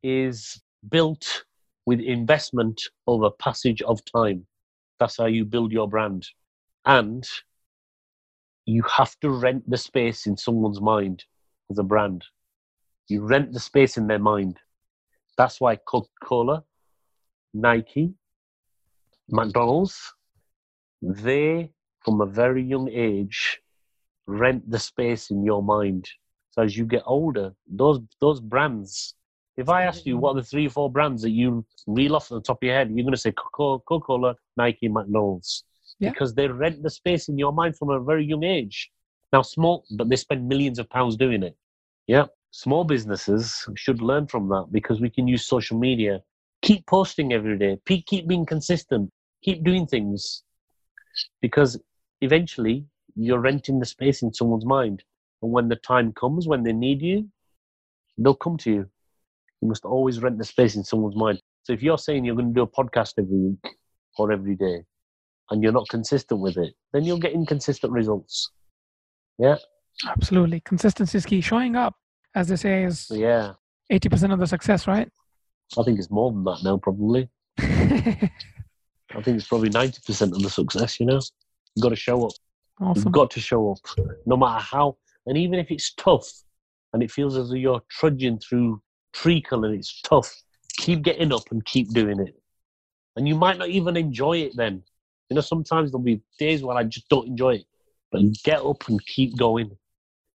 is 0.04 0.62
built 0.90 1.46
with 1.86 2.00
investment 2.00 2.82
over 3.08 3.30
passage 3.30 3.82
of 3.82 4.00
time. 4.06 4.46
That's 5.00 5.18
how 5.18 5.26
you 5.26 5.46
build 5.46 5.72
your 5.72 5.88
brand. 5.88 6.28
And 6.86 7.28
you 8.66 8.84
have 8.84 9.18
to 9.22 9.30
rent 9.30 9.70
the 9.70 9.78
space 9.78 10.28
in 10.28 10.38
someone's 10.38 10.82
mind 10.82 11.24
as 11.72 11.80
a 11.80 11.84
brand. 11.84 12.24
You 13.08 13.26
rent 13.26 13.54
the 13.54 13.60
space 13.60 13.98
in 13.98 14.08
their 14.08 14.20
mind. 14.20 14.60
That's 15.38 15.60
why 15.62 15.78
Coca 15.78 16.10
Cola, 16.24 16.64
Nike, 17.54 18.14
McDonald's, 19.30 20.14
they, 21.02 21.72
from 22.04 22.22
a 22.22 22.26
very 22.26 22.64
young 22.64 22.90
age, 22.90 23.60
rent 24.28 24.70
the 24.70 24.80
space 24.80 25.32
in 25.32 25.44
your 25.44 25.64
mind. 25.64 26.10
So 26.52 26.62
as 26.64 26.78
you 26.78 26.86
get 26.86 27.04
older, 27.06 27.54
those 27.68 28.00
those 28.22 28.40
brands. 28.40 29.16
If 29.58 29.68
I 29.68 29.84
asked 29.84 30.06
you 30.06 30.18
what 30.18 30.32
are 30.32 30.42
the 30.42 30.48
three 30.48 30.68
or 30.68 30.70
four 30.70 30.90
brands 30.90 31.22
that 31.24 31.32
you 31.32 31.66
reel 31.86 32.16
off 32.16 32.30
the 32.30 32.40
top 32.40 32.60
of 32.62 32.66
your 32.66 32.76
head, 32.76 32.90
you're 32.90 33.04
going 33.04 33.12
to 33.12 33.18
say 33.18 33.34
Coca 33.34 34.00
Cola, 34.00 34.36
Nike, 34.56 34.88
McDonald's, 34.88 35.66
Yeah. 36.00 36.12
because 36.12 36.34
they 36.34 36.48
rent 36.48 36.82
the 36.82 36.90
space 36.90 37.28
in 37.28 37.38
your 37.38 37.52
mind 37.52 37.76
from 37.78 37.90
a 37.90 38.00
very 38.00 38.24
young 38.26 38.46
age. 38.46 38.90
Now, 39.34 39.42
small, 39.42 39.84
but 39.98 40.08
they 40.10 40.16
spend 40.16 40.48
millions 40.48 40.80
of 40.80 40.90
pounds 40.90 41.18
doing 41.18 41.44
it. 41.44 41.58
Yeah, 42.08 42.28
small 42.52 42.86
businesses 42.86 43.68
should 43.76 44.02
learn 44.02 44.28
from 44.28 44.48
that 44.48 44.68
because 44.72 45.02
we 45.02 45.10
can 45.10 45.28
use 45.28 45.46
social 45.46 45.78
media. 45.78 46.22
Keep 46.62 46.86
posting 46.86 47.34
every 47.34 47.58
day. 47.58 47.80
Keep 47.86 48.28
being 48.28 48.46
consistent. 48.46 49.12
Keep 49.44 49.64
doing 49.66 49.86
things 49.88 50.44
because 51.42 51.80
eventually 52.22 52.86
you're 53.16 53.40
renting 53.40 53.80
the 53.80 53.86
space 53.86 54.22
in 54.22 54.34
someone's 54.34 54.66
mind. 54.66 55.04
And 55.42 55.52
when 55.52 55.70
the 55.70 55.76
time 55.78 56.14
comes, 56.14 56.48
when 56.48 56.64
they 56.64 56.74
need 56.74 57.02
you, 57.02 57.30
they'll 58.18 58.36
come 58.36 58.58
to 58.58 58.72
you. 58.72 58.90
You 59.62 59.68
must 59.68 59.86
always 59.86 60.22
rent 60.22 60.38
the 60.38 60.46
space 60.46 60.76
in 60.76 60.84
someone's 60.84 61.16
mind. 61.16 61.42
So 61.64 61.74
if 61.74 61.84
you're 61.84 61.98
saying 61.98 62.26
you're 62.26 62.36
going 62.36 62.48
to 62.48 62.54
do 62.54 62.62
a 62.62 62.68
podcast 62.68 63.14
every 63.18 63.38
week 63.38 63.76
or 64.18 64.32
every 64.32 64.56
day 64.56 64.84
and 65.52 65.64
you're 65.64 65.72
not 65.72 65.88
consistent 65.90 66.40
with 66.40 66.58
it, 66.58 66.74
then 66.94 67.04
you'll 67.04 67.20
get 67.20 67.34
inconsistent 67.34 67.92
results. 67.92 68.52
Yeah. 69.38 69.58
Absolutely. 70.08 70.62
Consistency 70.62 71.18
is 71.18 71.26
key. 71.26 71.42
Showing 71.42 71.76
up, 71.76 71.96
as 72.36 72.48
they 72.48 72.56
say, 72.56 72.84
is 72.84 73.08
yeah. 73.12 73.54
80% 73.92 74.34
of 74.34 74.40
the 74.40 74.48
success, 74.48 74.88
right? 74.88 75.10
I 75.78 75.84
think 75.84 76.00
it's 76.00 76.12
more 76.12 76.32
than 76.32 76.44
that 76.46 76.60
now, 76.64 76.78
probably. 76.78 77.30
I 79.16 79.22
think 79.22 79.38
it's 79.38 79.48
probably 79.48 79.70
90% 79.70 80.22
of 80.34 80.42
the 80.42 80.50
success, 80.50 81.00
you 81.00 81.06
know? 81.06 81.20
You've 81.76 81.84
got 81.84 81.90
to 81.90 81.96
show 81.96 82.26
up. 82.26 82.34
awesome. 82.80 83.04
You've 83.04 83.14
got 83.14 83.32
to 83.32 83.40
show 83.40 83.72
up, 83.72 84.08
no 84.26 84.38
matter 84.38 84.64
how. 84.64 84.98
And 85.26 85.38
even 85.38 85.60
if 85.60 85.72
it's 85.72 85.94
tough 85.94 86.28
and 86.94 87.02
it 87.04 87.12
feels 87.12 87.38
as 87.38 87.50
though 87.50 87.56
you're 87.56 87.82
trudging 87.90 88.40
through 88.40 88.82
treacle 89.14 89.66
and 89.66 89.76
it's 89.76 90.02
tough, 90.02 90.34
keep 90.78 91.02
getting 91.02 91.34
up 91.34 91.52
and 91.52 91.64
keep 91.66 91.90
doing 91.90 92.20
it. 92.20 92.36
And 93.16 93.28
you 93.28 93.36
might 93.36 93.58
not 93.58 93.70
even 93.70 93.98
enjoy 93.98 94.38
it 94.38 94.56
then. 94.56 94.84
You 95.30 95.36
know, 95.36 95.42
sometimes 95.42 95.92
there'll 95.92 96.04
be 96.04 96.22
days 96.38 96.64
where 96.64 96.78
I 96.78 96.84
just 96.84 97.10
don't 97.10 97.28
enjoy 97.28 97.56
it. 97.56 97.66
But 98.12 98.22
get 98.44 98.62
up 98.62 98.88
and 98.88 99.04
keep 99.06 99.38
going. 99.38 99.72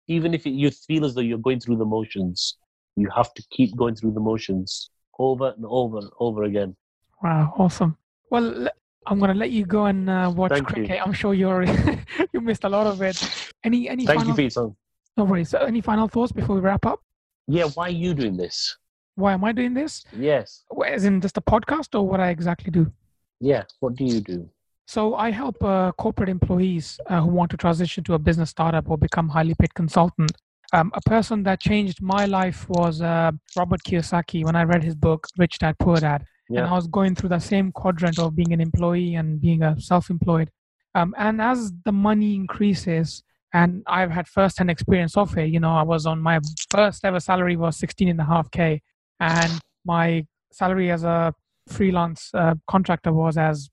Even 0.06 0.34
if 0.34 0.46
it, 0.46 0.50
you 0.50 0.70
feel 0.70 1.04
as 1.04 1.14
though 1.14 1.22
you're 1.22 1.38
going 1.38 1.60
through 1.60 1.76
the 1.76 1.84
motions, 1.84 2.56
you 2.94 3.08
have 3.14 3.34
to 3.34 3.42
keep 3.50 3.74
going 3.76 3.96
through 3.96 4.12
the 4.12 4.20
motions 4.20 4.90
over 5.18 5.54
and 5.56 5.64
over 5.66 5.98
and 5.98 6.10
over 6.20 6.44
again. 6.44 6.76
Wow, 7.22 7.54
awesome. 7.58 7.96
Well, 8.34 8.68
I'm 9.06 9.20
gonna 9.20 9.34
let 9.34 9.52
you 9.52 9.64
go 9.64 9.84
and 9.84 10.10
uh, 10.10 10.32
watch 10.34 10.50
Thank 10.50 10.68
you. 10.70 10.74
cricket. 10.74 11.00
I'm 11.06 11.12
sure 11.12 11.34
you're 11.34 11.62
you 12.32 12.40
missed 12.40 12.64
a 12.64 12.68
lot 12.68 12.88
of 12.88 13.00
it. 13.00 13.16
Any 13.62 13.88
any 13.88 14.06
Thank 14.06 14.18
final 14.18 14.40
you 14.40 14.50
your 14.52 14.74
no 15.16 15.22
worries. 15.22 15.50
So 15.50 15.58
any 15.58 15.80
final 15.80 16.08
thoughts 16.08 16.32
before 16.32 16.56
we 16.56 16.60
wrap 16.60 16.84
up? 16.84 16.98
Yeah, 17.46 17.66
why 17.74 17.86
are 17.86 17.98
you 18.04 18.12
doing 18.12 18.36
this? 18.36 18.76
Why 19.14 19.34
am 19.34 19.44
I 19.44 19.52
doing 19.52 19.72
this? 19.72 20.02
Yes. 20.12 20.64
As 20.84 21.04
in 21.04 21.20
just 21.20 21.36
a 21.36 21.40
podcast 21.40 21.96
or 21.96 22.08
what 22.08 22.18
I 22.18 22.30
exactly 22.30 22.72
do? 22.72 22.90
Yeah, 23.38 23.62
what 23.78 23.94
do 23.94 24.04
you 24.04 24.20
do? 24.20 24.50
So 24.88 25.14
I 25.14 25.30
help 25.30 25.62
uh, 25.62 25.92
corporate 25.92 26.28
employees 26.28 26.98
uh, 27.06 27.20
who 27.20 27.28
want 27.28 27.52
to 27.52 27.56
transition 27.56 28.02
to 28.04 28.14
a 28.14 28.18
business 28.18 28.50
startup 28.50 28.90
or 28.90 28.98
become 28.98 29.28
highly 29.28 29.54
paid 29.54 29.74
consultant. 29.74 30.32
Um, 30.72 30.90
a 30.94 31.00
person 31.02 31.44
that 31.44 31.60
changed 31.60 32.02
my 32.02 32.26
life 32.26 32.68
was 32.68 33.00
uh, 33.00 33.30
Robert 33.56 33.84
Kiyosaki. 33.84 34.44
When 34.44 34.56
I 34.56 34.64
read 34.64 34.82
his 34.82 34.96
book 34.96 35.28
Rich 35.38 35.58
Dad 35.60 35.76
Poor 35.78 35.98
Dad, 35.98 36.24
and 36.58 36.66
I 36.66 36.72
was 36.72 36.86
going 36.86 37.14
through 37.14 37.30
the 37.30 37.38
same 37.38 37.72
quadrant 37.72 38.18
of 38.18 38.36
being 38.36 38.52
an 38.52 38.60
employee 38.60 39.14
and 39.14 39.40
being 39.40 39.62
a 39.62 39.80
self-employed. 39.80 40.50
Um, 40.94 41.14
and 41.18 41.42
as 41.42 41.72
the 41.84 41.92
money 41.92 42.34
increases, 42.34 43.22
and 43.52 43.82
I've 43.86 44.10
had 44.10 44.26
first-hand 44.26 44.70
experience 44.70 45.16
of 45.16 45.36
it. 45.38 45.48
You 45.50 45.60
know, 45.60 45.74
I 45.74 45.82
was 45.82 46.06
on 46.06 46.20
my 46.20 46.40
first 46.70 47.04
ever 47.04 47.20
salary 47.20 47.56
was 47.56 47.76
sixteen 47.76 48.08
and 48.08 48.20
a 48.20 48.24
half 48.24 48.50
k, 48.50 48.82
and 49.20 49.60
my 49.84 50.26
salary 50.52 50.90
as 50.90 51.04
a 51.04 51.34
freelance 51.68 52.30
uh, 52.34 52.54
contractor 52.68 53.12
was 53.12 53.36
as 53.36 53.70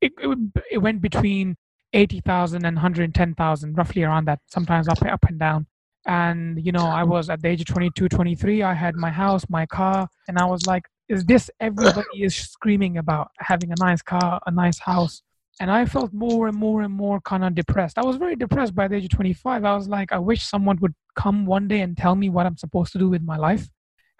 it, 0.00 0.12
it, 0.18 0.38
it 0.72 0.78
went 0.78 1.00
between 1.00 1.56
80,000 1.92 2.64
and 2.64 2.76
110,000 2.76 3.76
roughly 3.76 4.02
around 4.02 4.26
that 4.26 4.40
sometimes 4.46 4.88
up 4.88 5.02
up 5.02 5.24
and 5.28 5.38
down 5.38 5.66
and 6.06 6.64
you 6.64 6.70
know 6.70 6.86
i 6.86 7.02
was 7.02 7.30
at 7.30 7.40
the 7.40 7.48
age 7.48 7.62
of 7.62 7.66
22 7.66 8.08
23 8.08 8.62
i 8.62 8.74
had 8.74 8.94
my 8.94 9.10
house 9.10 9.44
my 9.48 9.64
car 9.64 10.08
and 10.28 10.38
i 10.38 10.44
was 10.44 10.66
like 10.66 10.84
is 11.08 11.24
this 11.24 11.50
everybody 11.60 12.22
is 12.22 12.34
screaming 12.36 12.98
about 12.98 13.30
having 13.38 13.72
a 13.72 13.76
nice 13.78 14.02
car 14.02 14.40
a 14.46 14.50
nice 14.50 14.78
house? 14.78 15.22
And 15.60 15.70
i 15.70 15.84
felt 15.86 16.12
more 16.12 16.46
and 16.48 16.56
more 16.56 16.82
and 16.82 16.92
more 16.92 17.20
kind 17.20 17.44
of 17.44 17.54
depressed. 17.54 17.98
I 17.98 18.04
was 18.04 18.16
very 18.16 18.36
depressed 18.36 18.74
by 18.74 18.86
the 18.86 18.96
age 18.96 19.04
of 19.04 19.10
25 19.10 19.64
i 19.64 19.74
was 19.74 19.88
like 19.88 20.12
i 20.12 20.18
wish 20.18 20.42
someone 20.42 20.78
would 20.80 20.94
come 21.16 21.46
one 21.46 21.66
day 21.66 21.80
and 21.80 21.96
tell 21.96 22.14
me 22.14 22.28
what 22.28 22.46
i'm 22.46 22.56
supposed 22.56 22.92
to 22.92 22.98
do 22.98 23.08
with 23.08 23.22
my 23.22 23.36
life 23.36 23.68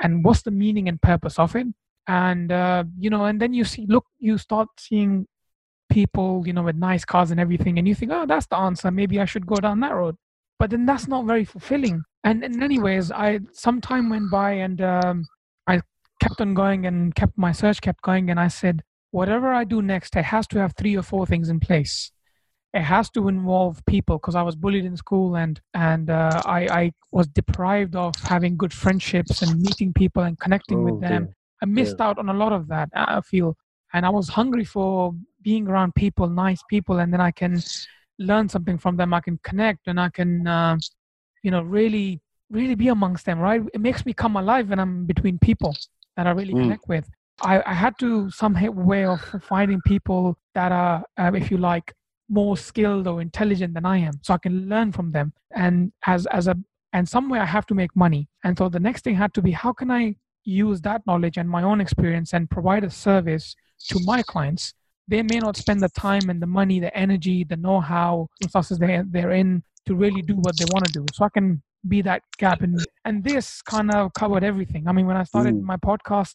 and 0.01 0.25
what's 0.25 0.43
the 0.43 0.51
meaning 0.51 0.89
and 0.89 1.01
purpose 1.01 1.39
of 1.39 1.57
it. 1.57 1.67
And 2.07 2.51
uh, 2.51 2.85
you 2.99 3.11
know 3.11 3.27
and 3.27 3.41
then 3.41 3.53
you 3.53 3.65
see 3.65 3.85
look 3.87 4.07
you 4.19 4.39
start 4.39 4.69
seeing 4.79 5.27
people 5.91 6.43
you 6.47 6.53
know 6.53 6.63
with 6.63 6.77
nice 6.77 7.05
cars 7.05 7.31
and 7.31 7.41
everything 7.41 7.79
and 7.79 7.87
you 7.89 7.95
think 7.95 8.13
oh 8.13 8.25
that's 8.27 8.47
the 8.47 8.57
answer. 8.57 8.91
Maybe 8.91 9.21
i 9.21 9.27
should 9.27 9.47
go 9.47 9.57
down 9.57 9.81
that 9.81 9.95
road. 9.95 10.17
But 10.59 10.71
then 10.71 10.87
that's 10.87 11.07
not 11.07 11.27
very 11.27 11.45
fulfilling. 11.45 12.03
And, 12.25 12.43
and 12.43 12.63
anyways 12.63 13.13
i 13.13 13.41
some 13.53 13.81
time 13.81 14.09
went 14.09 14.31
by 14.31 14.53
and 14.53 14.81
um, 14.81 15.27
kept 16.21 16.41
on 16.41 16.55
going 16.55 16.87
and 16.87 17.15
kept 17.15 17.37
my 17.37 17.53
search 17.53 17.81
kept 17.81 18.03
going 18.03 18.31
and 18.31 18.41
i 18.41 18.49
said 18.49 18.83
whatever 19.11 19.53
i 19.53 19.65
do 19.65 19.81
next 19.81 20.17
it 20.17 20.25
has 20.25 20.47
to 20.47 20.59
have 20.59 20.75
three 20.77 20.97
or 20.97 21.03
four 21.03 21.27
things 21.27 21.49
in 21.49 21.61
place 21.61 22.13
it 22.75 22.83
has 22.83 23.09
to 23.11 23.29
involve 23.29 23.85
people 23.87 24.19
because 24.19 24.35
i 24.35 24.43
was 24.43 24.57
bullied 24.57 24.85
in 24.85 24.97
school 24.97 25.37
and 25.37 25.61
and 25.75 26.11
uh, 26.11 26.43
I, 26.45 26.61
I 26.81 26.93
was 27.11 27.27
deprived 27.29 27.97
of 27.97 28.15
having 28.17 28.57
good 28.57 28.73
friendships 28.73 29.43
and 29.43 29.61
meeting 29.61 29.93
people 29.93 30.23
and 30.23 30.39
connecting 30.39 30.81
Oh, 30.81 30.85
with 30.85 31.01
them. 31.01 31.29
I 31.63 31.67
missed 31.67 32.01
out 32.01 32.19
on 32.19 32.29
a 32.29 32.35
lot 32.35 32.53
of 32.53 32.69
that. 32.69 32.89
I 32.95 33.21
feel, 33.21 33.57
and 33.93 34.07
I 34.07 34.11
was 34.11 34.29
hungry 34.29 34.65
for 34.65 35.13
being 35.43 35.67
around 35.67 35.95
people, 35.95 36.29
nice 36.29 36.63
people, 36.71 36.99
and 36.99 37.13
then 37.13 37.21
I 37.21 37.31
can 37.31 37.61
learn 38.19 38.49
something 38.49 38.79
from 38.79 38.97
them. 38.97 39.13
I 39.13 39.21
can 39.21 39.41
connect, 39.43 39.89
and 39.89 39.99
I 39.99 40.09
can, 40.11 40.47
uh, 40.47 40.77
you 41.43 41.51
know, 41.51 41.63
really, 41.63 42.21
really 42.51 42.75
be 42.75 42.89
amongst 42.89 43.27
them. 43.27 43.39
Right? 43.41 43.63
It 43.75 43.81
makes 43.81 44.07
me 44.07 44.13
come 44.13 44.37
alive 44.37 44.69
when 44.69 44.79
I'm 44.79 45.05
between 45.05 45.39
people 45.39 45.75
that 46.19 46.27
I 46.27 46.33
really 46.33 46.53
Mm. 46.53 46.63
connect 46.63 46.89
with. 46.89 47.09
I, 47.41 47.63
I 47.65 47.75
had 47.85 47.95
to 48.01 48.29
some 48.31 48.55
way 48.91 49.05
of 49.05 49.21
finding 49.53 49.81
people 49.93 50.37
that 50.55 50.73
are, 50.73 51.05
um, 51.17 51.37
if 51.37 51.51
you 51.53 51.57
like, 51.57 51.95
more 52.29 52.57
skilled 52.57 53.07
or 53.07 53.23
intelligent 53.23 53.73
than 53.73 53.87
I 53.87 53.99
am, 53.99 54.15
so 54.23 54.35
I 54.35 54.39
can 54.39 54.69
learn 54.69 54.91
from 54.93 55.13
them. 55.13 55.33
And 55.55 55.93
as 56.15 56.27
as 56.39 56.47
a 56.49 56.57
and 56.93 57.09
somewhere 57.09 57.41
I 57.41 57.51
have 57.57 57.67
to 57.67 57.75
make 57.83 57.95
money. 58.07 58.23
And 58.45 58.59
so 58.59 58.69
the 58.69 58.81
next 58.89 59.05
thing 59.05 59.15
had 59.15 59.33
to 59.35 59.43
be 59.49 59.53
how 59.53 59.73
can 59.73 59.91
I 59.91 60.17
use 60.45 60.81
that 60.89 61.01
knowledge 61.07 61.37
and 61.39 61.49
my 61.49 61.63
own 61.71 61.81
experience 61.81 62.35
and 62.35 62.51
provide 62.51 62.85
a 62.85 62.91
service 62.91 63.47
to 63.91 63.97
my 64.13 64.21
clients 64.23 64.75
they 65.11 65.23
may 65.23 65.41
not 65.41 65.57
spend 65.57 65.81
the 65.83 65.89
time 65.89 66.29
and 66.31 66.41
the 66.41 66.47
money, 66.47 66.79
the 66.81 66.95
energy, 67.05 67.43
the 67.43 67.57
know-how, 67.57 68.29
resources 68.43 68.79
they 68.79 69.03
they're 69.15 69.33
in 69.43 69.63
to 69.87 69.95
really 69.95 70.23
do 70.31 70.35
what 70.35 70.55
they 70.59 70.67
want 70.67 70.85
to 70.85 70.93
do. 71.01 71.05
So 71.15 71.25
I 71.25 71.31
can 71.31 71.63
be 71.87 72.03
that 72.03 72.23
gap, 72.39 72.63
and 72.63 72.85
and 73.05 73.23
this 73.23 73.63
kind 73.63 73.91
of 73.91 74.13
covered 74.15 74.45
everything. 74.45 74.89
I 74.89 74.93
mean, 74.93 75.07
when 75.07 75.17
I 75.17 75.25
started 75.25 75.55
mm. 75.55 75.63
my 75.63 75.77
podcast, 75.77 76.35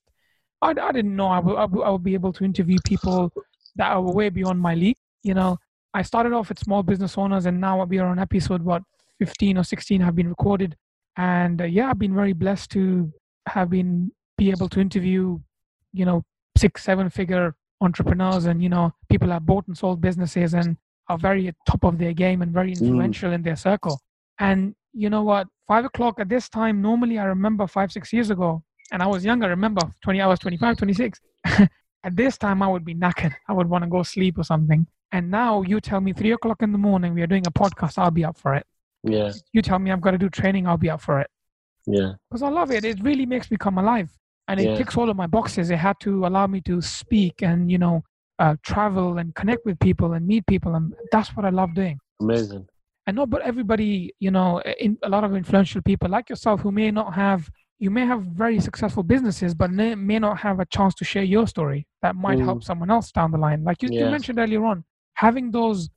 I, 0.62 0.70
I 0.70 0.91
didn't 0.91 1.16
know 1.16 1.28
I 1.28 1.39
would, 1.39 1.56
I 1.56 1.66
would 1.66 1.84
I 1.84 1.89
would 1.89 2.04
be 2.04 2.14
able 2.14 2.34
to 2.34 2.44
interview 2.44 2.78
people 2.86 3.32
that 3.76 3.91
are 3.91 4.02
way 4.02 4.30
beyond 4.30 4.60
my 4.60 4.76
league. 4.76 4.98
You 5.24 5.34
know, 5.34 5.58
I 5.94 6.02
started 6.02 6.34
off 6.34 6.50
with 6.50 6.60
small 6.60 6.84
business 6.84 7.18
owners, 7.18 7.46
and 7.46 7.60
now 7.60 7.84
we 7.86 8.00
are 8.00 8.08
on 8.08 8.20
episode 8.20 8.62
what 8.62 8.84
15 9.20 9.58
or 9.58 9.64
16 9.64 10.02
have 10.02 10.16
been 10.16 10.30
recorded, 10.30 10.76
and 11.18 11.62
uh, 11.62 11.66
yeah, 11.66 11.89
I've 11.89 12.00
been 12.00 12.16
very 12.16 12.34
blessed 12.34 12.72
to 12.72 13.12
have 13.48 13.70
been 13.70 14.12
be 14.38 14.52
able 14.52 14.70
to 14.70 14.80
interview, 14.80 15.39
you 15.91 16.06
know, 16.06 16.24
six 16.58 16.84
seven 16.84 17.10
figure 17.10 17.56
entrepreneurs 17.82 18.46
and 18.46 18.64
you 18.64 18.70
know 18.70 18.91
people 19.10 19.30
have 19.30 19.46
bought 19.46 19.68
and 19.68 19.78
sold 19.78 20.02
businesses 20.02 20.54
and 20.54 20.78
are 21.10 21.18
very 21.18 21.48
at 21.48 21.56
top 21.68 21.84
of 21.84 21.98
their 21.98 22.14
game 22.14 22.41
and 22.41 22.52
very 22.52 22.74
mm. 22.74 22.82
influential 22.82 23.32
mm. 23.32 23.36
in 23.36 23.41
their 23.41 23.56
circle 23.56 24.00
and 24.39 24.74
you 24.94 25.10
know 25.10 25.24
what 25.24 25.48
five 25.68 25.86
o'clock 25.86 26.20
at 26.20 26.30
this 26.30 26.48
time 26.50 26.82
normally 26.82 27.18
i 27.18 27.24
remember 27.24 27.68
five 27.68 27.91
six 27.91 28.14
years 28.14 28.30
ago 28.30 28.64
and 28.91 29.02
i 29.02 29.08
was 29.08 29.26
younger 29.26 29.48
I 29.48 29.50
remember 29.50 29.82
20 30.04 30.22
hours 30.22 30.39
25 30.39 30.78
26 30.78 31.20
at 31.46 31.70
this 32.12 32.38
time 32.38 32.62
i 32.62 32.68
would 32.68 32.86
be 32.86 32.96
knackered. 32.96 33.34
I 33.48 33.54
would 33.54 33.70
want 33.70 33.84
to 33.84 33.89
go 33.89 34.04
sleep 34.04 34.38
or 34.38 34.44
something. 34.44 34.86
And 35.12 35.30
now 35.30 35.62
you 35.62 35.80
tell 35.80 36.02
me 36.02 36.12
three 36.12 36.32
o'clock 36.32 36.62
in 36.62 36.72
the 36.72 36.78
morning 36.78 37.14
we 37.14 37.22
are 37.22 37.28
doing 37.28 37.46
a 37.48 37.52
podcast 37.52 37.98
i'll 37.98 38.12
be 38.12 38.26
up 38.26 38.38
for 38.38 38.54
it. 38.56 38.66
Yeah. 39.04 39.32
You 39.52 39.62
tell 39.62 39.80
me 39.80 39.91
i've 39.91 40.02
got 40.02 40.12
to 40.12 40.18
do 40.18 40.30
training 40.30 40.68
i'll 40.68 40.78
be 40.78 40.89
up 40.89 41.02
for 41.02 41.20
it. 41.20 41.30
Yeah. 41.86 42.14
Because 42.30 42.44
i 42.44 42.50
love 42.50 42.72
it. 42.72 42.86
It 42.86 43.02
really 43.02 43.26
makes 43.26 43.50
me 43.52 43.58
come 43.58 43.78
alive. 43.78 44.10
And 44.48 44.60
it 44.60 44.70
yeah. 44.70 44.76
ticks 44.76 44.98
all 44.98 45.10
of 45.10 45.16
my 45.16 45.28
boxes. 45.28 45.70
It 45.70 45.78
had 45.78 45.98
to 46.02 46.28
allow 46.28 46.48
me 46.48 46.62
to 46.62 46.82
speak 46.82 47.41
and 47.41 47.72
you 47.72 47.78
know 47.78 48.04
uh, 48.39 48.56
travel 48.64 49.18
and 49.18 49.34
connect 49.36 49.66
with 49.66 49.80
people 49.80 50.14
and 50.14 50.26
meet 50.26 50.46
people, 50.48 50.76
and 50.76 50.94
that's 51.12 51.30
what 51.36 51.46
I 51.46 51.50
love 51.50 51.74
doing. 51.74 52.00
Amazing. 52.22 52.68
And 53.06 53.18
not, 53.18 53.30
but 53.30 53.41
everybody, 53.41 54.14
you 54.20 54.32
know, 54.32 54.62
in, 54.80 54.97
a 55.04 55.10
lot 55.10 55.24
of 55.24 55.36
influential 55.36 55.82
people 55.82 56.10
like 56.10 56.30
yourself 56.30 56.62
who 56.62 56.72
may 56.72 56.89
not 56.89 57.14
have, 57.14 57.49
you 57.80 57.91
may 57.91 58.06
have 58.06 58.22
very 58.24 58.60
successful 58.60 59.04
businesses, 59.04 59.54
but 59.54 59.72
may, 59.72 59.93
may 59.95 60.20
not 60.20 60.38
have 60.39 60.60
a 60.60 60.66
chance 60.66 60.95
to 60.95 61.06
share 61.06 61.24
your 61.24 61.45
story 61.47 61.86
that 62.01 62.16
might 62.16 62.38
mm. 62.38 62.45
help 62.45 62.64
someone 62.64 62.89
else 62.89 63.12
down 63.12 63.32
the 63.32 63.38
line. 63.38 63.64
Like 63.64 63.84
you, 63.84 63.89
yes. 63.91 64.06
you, 64.06 64.10
mentioned 64.10 64.39
earlier 64.39 64.64
on, 64.64 64.86
having 65.16 65.51
those, 65.51 65.89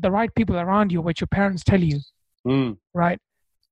the 0.00 0.10
right 0.10 0.34
people 0.34 0.56
around 0.56 0.90
you, 0.90 1.02
which 1.02 1.20
your 1.20 1.28
parents 1.28 1.62
tell 1.62 1.82
you, 1.82 2.00
mm. 2.46 2.76
right? 2.94 3.18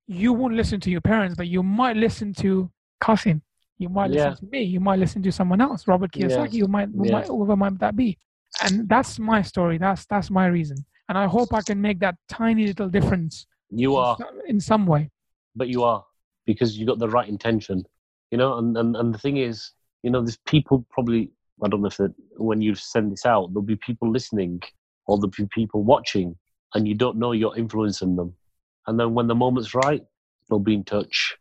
You 0.06 0.34
won't 0.34 0.54
listen 0.54 0.80
to 0.80 0.90
your 0.90 1.00
parents, 1.00 1.36
but 1.36 1.48
you 1.48 1.62
might 1.62 1.96
listen 1.96 2.34
to 2.34 2.70
Qasim 3.02 3.40
you 3.82 3.88
might 3.88 4.10
listen 4.10 4.30
yeah. 4.30 4.34
to 4.36 4.46
me. 4.46 4.62
You 4.62 4.80
might 4.80 5.00
listen 5.00 5.22
to 5.24 5.32
someone 5.32 5.60
else, 5.60 5.88
Robert 5.88 6.12
Kiyosaki. 6.12 6.44
Yes. 6.44 6.54
You 6.54 6.68
might, 6.68 6.88
yes. 7.02 7.12
might, 7.12 7.26
whoever 7.26 7.56
might 7.56 7.78
that 7.80 7.96
be. 7.96 8.16
And 8.62 8.88
that's 8.88 9.18
my 9.18 9.42
story. 9.42 9.76
That's 9.78 10.06
that's 10.06 10.30
my 10.30 10.46
reason. 10.46 10.76
And 11.08 11.18
I 11.18 11.26
hope 11.26 11.52
I 11.52 11.62
can 11.62 11.80
make 11.80 12.00
that 12.00 12.16
tiny 12.28 12.66
little 12.66 12.88
difference. 12.88 13.46
You 13.70 13.96
are 13.96 14.16
in 14.18 14.24
some, 14.24 14.40
in 14.48 14.60
some 14.60 14.86
way. 14.86 15.10
But 15.56 15.68
you 15.68 15.82
are 15.82 16.04
because 16.46 16.78
you 16.78 16.86
got 16.86 16.98
the 16.98 17.08
right 17.08 17.28
intention. 17.28 17.84
You 18.30 18.38
know, 18.38 18.58
and, 18.58 18.76
and, 18.76 18.96
and 18.96 19.14
the 19.14 19.18
thing 19.18 19.38
is, 19.38 19.70
you 20.02 20.10
know, 20.10 20.20
there's 20.20 20.38
people 20.46 20.84
probably 20.90 21.30
I 21.64 21.68
don't 21.68 21.80
know 21.80 21.88
if 21.88 22.00
it, 22.00 22.12
when 22.36 22.60
you 22.60 22.74
send 22.74 23.12
this 23.12 23.24
out, 23.24 23.48
there'll 23.52 23.62
be 23.62 23.76
people 23.76 24.10
listening 24.10 24.62
or 25.06 25.16
there'll 25.16 25.30
be 25.30 25.46
people 25.52 25.84
watching, 25.84 26.36
and 26.74 26.88
you 26.88 26.94
don't 26.94 27.18
know 27.18 27.32
you're 27.32 27.56
influencing 27.56 28.16
them. 28.16 28.34
And 28.86 28.98
then 28.98 29.14
when 29.14 29.26
the 29.28 29.34
moment's 29.34 29.74
right, 29.74 30.02
they'll 30.48 30.58
be 30.58 30.74
in 30.74 30.84
touch 30.84 31.36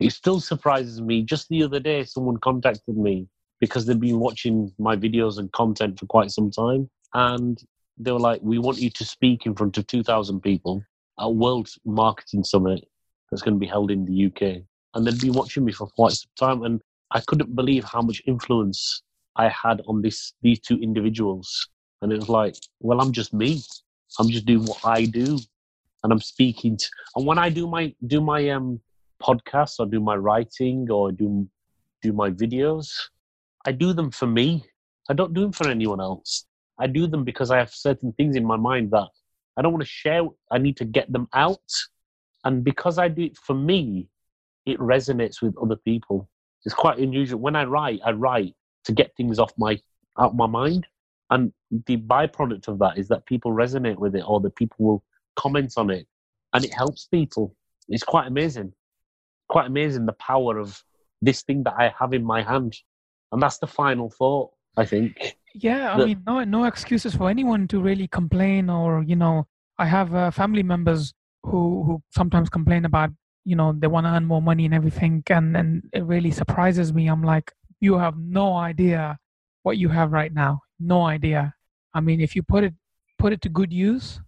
it 0.00 0.12
still 0.12 0.40
surprises 0.40 1.00
me. 1.00 1.22
Just 1.22 1.48
the 1.48 1.62
other 1.62 1.80
day, 1.80 2.04
someone 2.04 2.36
contacted 2.38 2.96
me 2.96 3.28
because 3.60 3.86
they've 3.86 3.98
been 3.98 4.18
watching 4.18 4.72
my 4.78 4.96
videos 4.96 5.38
and 5.38 5.50
content 5.52 5.98
for 5.98 6.06
quite 6.06 6.30
some 6.30 6.50
time. 6.50 6.90
And 7.14 7.62
they 7.98 8.12
were 8.12 8.20
like, 8.20 8.40
We 8.42 8.58
want 8.58 8.78
you 8.78 8.90
to 8.90 9.04
speak 9.04 9.46
in 9.46 9.54
front 9.54 9.78
of 9.78 9.86
2,000 9.86 10.40
people 10.40 10.82
at 11.20 11.32
World 11.32 11.68
Marketing 11.84 12.44
Summit 12.44 12.86
that's 13.30 13.42
going 13.42 13.54
to 13.54 13.60
be 13.60 13.66
held 13.66 13.90
in 13.90 14.04
the 14.04 14.26
UK. 14.26 14.62
And 14.94 15.06
they'd 15.06 15.20
been 15.20 15.32
watching 15.32 15.64
me 15.64 15.72
for 15.72 15.86
quite 15.88 16.12
some 16.12 16.30
time. 16.38 16.62
And 16.62 16.80
I 17.10 17.20
couldn't 17.20 17.54
believe 17.54 17.84
how 17.84 18.02
much 18.02 18.22
influence 18.26 19.02
I 19.36 19.48
had 19.48 19.82
on 19.86 20.02
this 20.02 20.32
these 20.42 20.60
two 20.60 20.78
individuals. 20.78 21.68
And 22.02 22.12
it 22.12 22.16
was 22.16 22.28
like, 22.28 22.56
well, 22.80 23.00
I'm 23.00 23.12
just 23.12 23.32
me. 23.32 23.62
I'm 24.18 24.28
just 24.28 24.46
doing 24.46 24.64
what 24.64 24.84
I 24.84 25.04
do. 25.04 25.38
And 26.02 26.12
I'm 26.12 26.20
speaking 26.20 26.76
to, 26.76 26.86
and 27.16 27.26
when 27.26 27.38
I 27.38 27.48
do 27.48 27.66
my 27.66 27.94
do 28.06 28.20
my 28.20 28.50
um 28.50 28.80
podcasts 29.22 29.78
or 29.78 29.86
do 29.86 30.00
my 30.00 30.14
writing 30.14 30.90
or 30.90 31.10
do 31.10 31.48
do 32.02 32.12
my 32.12 32.30
videos, 32.30 32.88
I 33.66 33.72
do 33.72 33.92
them 33.92 34.10
for 34.10 34.26
me. 34.26 34.64
I 35.08 35.14
don't 35.14 35.34
do 35.34 35.40
them 35.42 35.52
for 35.52 35.68
anyone 35.68 36.00
else. 36.00 36.45
I 36.78 36.86
do 36.86 37.06
them 37.06 37.24
because 37.24 37.50
I 37.50 37.58
have 37.58 37.70
certain 37.70 38.12
things 38.12 38.36
in 38.36 38.44
my 38.44 38.56
mind 38.56 38.90
that 38.90 39.08
I 39.56 39.62
don't 39.62 39.72
want 39.72 39.82
to 39.82 39.88
share. 39.88 40.22
I 40.50 40.58
need 40.58 40.76
to 40.78 40.84
get 40.84 41.10
them 41.12 41.28
out. 41.32 41.70
And 42.44 42.62
because 42.62 42.98
I 42.98 43.08
do 43.08 43.22
it 43.22 43.36
for 43.36 43.54
me, 43.54 44.08
it 44.66 44.78
resonates 44.78 45.40
with 45.40 45.56
other 45.58 45.76
people. 45.76 46.28
It's 46.64 46.74
quite 46.74 46.98
unusual. 46.98 47.40
When 47.40 47.56
I 47.56 47.64
write, 47.64 48.00
I 48.04 48.12
write 48.12 48.54
to 48.84 48.92
get 48.92 49.16
things 49.16 49.38
off 49.38 49.52
my 49.56 49.78
out 50.18 50.34
my 50.34 50.46
mind. 50.46 50.86
And 51.30 51.52
the 51.86 51.96
byproduct 51.96 52.68
of 52.68 52.78
that 52.78 52.98
is 52.98 53.08
that 53.08 53.26
people 53.26 53.52
resonate 53.52 53.96
with 53.96 54.14
it 54.14 54.24
or 54.26 54.40
that 54.40 54.56
people 54.56 54.76
will 54.78 55.04
comment 55.36 55.72
on 55.76 55.90
it. 55.90 56.06
And 56.52 56.64
it 56.64 56.72
helps 56.72 57.06
people. 57.06 57.54
It's 57.88 58.04
quite 58.04 58.26
amazing 58.26 58.72
quite 59.48 59.66
amazing 59.66 60.06
the 60.06 60.12
power 60.14 60.58
of 60.58 60.82
this 61.22 61.42
thing 61.42 61.62
that 61.64 61.74
I 61.78 61.94
have 61.98 62.12
in 62.12 62.24
my 62.24 62.42
hand. 62.42 62.76
And 63.32 63.42
that's 63.42 63.58
the 63.58 63.66
final 63.66 64.10
thought, 64.10 64.50
I 64.76 64.84
think. 64.84 65.36
Yeah, 65.58 65.94
I 65.94 65.98
that, 65.98 66.06
mean, 66.06 66.22
no, 66.26 66.44
no 66.44 66.64
excuses 66.64 67.14
for 67.14 67.30
anyone 67.30 67.66
to 67.68 67.80
really 67.80 68.08
complain 68.08 68.68
or, 68.68 69.02
you 69.02 69.16
know, 69.16 69.46
I 69.78 69.86
have 69.86 70.14
uh, 70.14 70.30
family 70.30 70.62
members 70.62 71.14
who, 71.44 71.82
who 71.84 72.02
sometimes 72.10 72.50
complain 72.50 72.84
about, 72.84 73.10
you 73.46 73.56
know, 73.56 73.72
they 73.72 73.86
want 73.86 74.04
to 74.04 74.10
earn 74.10 74.26
more 74.26 74.42
money 74.42 74.66
and 74.66 74.74
everything. 74.74 75.22
And, 75.30 75.56
and 75.56 75.82
it 75.94 76.04
really 76.04 76.30
surprises 76.30 76.92
me. 76.92 77.06
I'm 77.06 77.22
like, 77.22 77.52
you 77.80 77.96
have 77.96 78.18
no 78.18 78.54
idea 78.54 79.18
what 79.62 79.78
you 79.78 79.88
have 79.88 80.12
right 80.12 80.32
now. 80.32 80.60
No 80.78 81.06
idea. 81.06 81.54
I 81.94 82.00
mean, 82.00 82.20
if 82.20 82.36
you 82.36 82.42
put 82.42 82.62
it, 82.62 82.74
put 83.18 83.32
it 83.32 83.40
to 83.42 83.48
good 83.48 83.72
use 83.72 84.20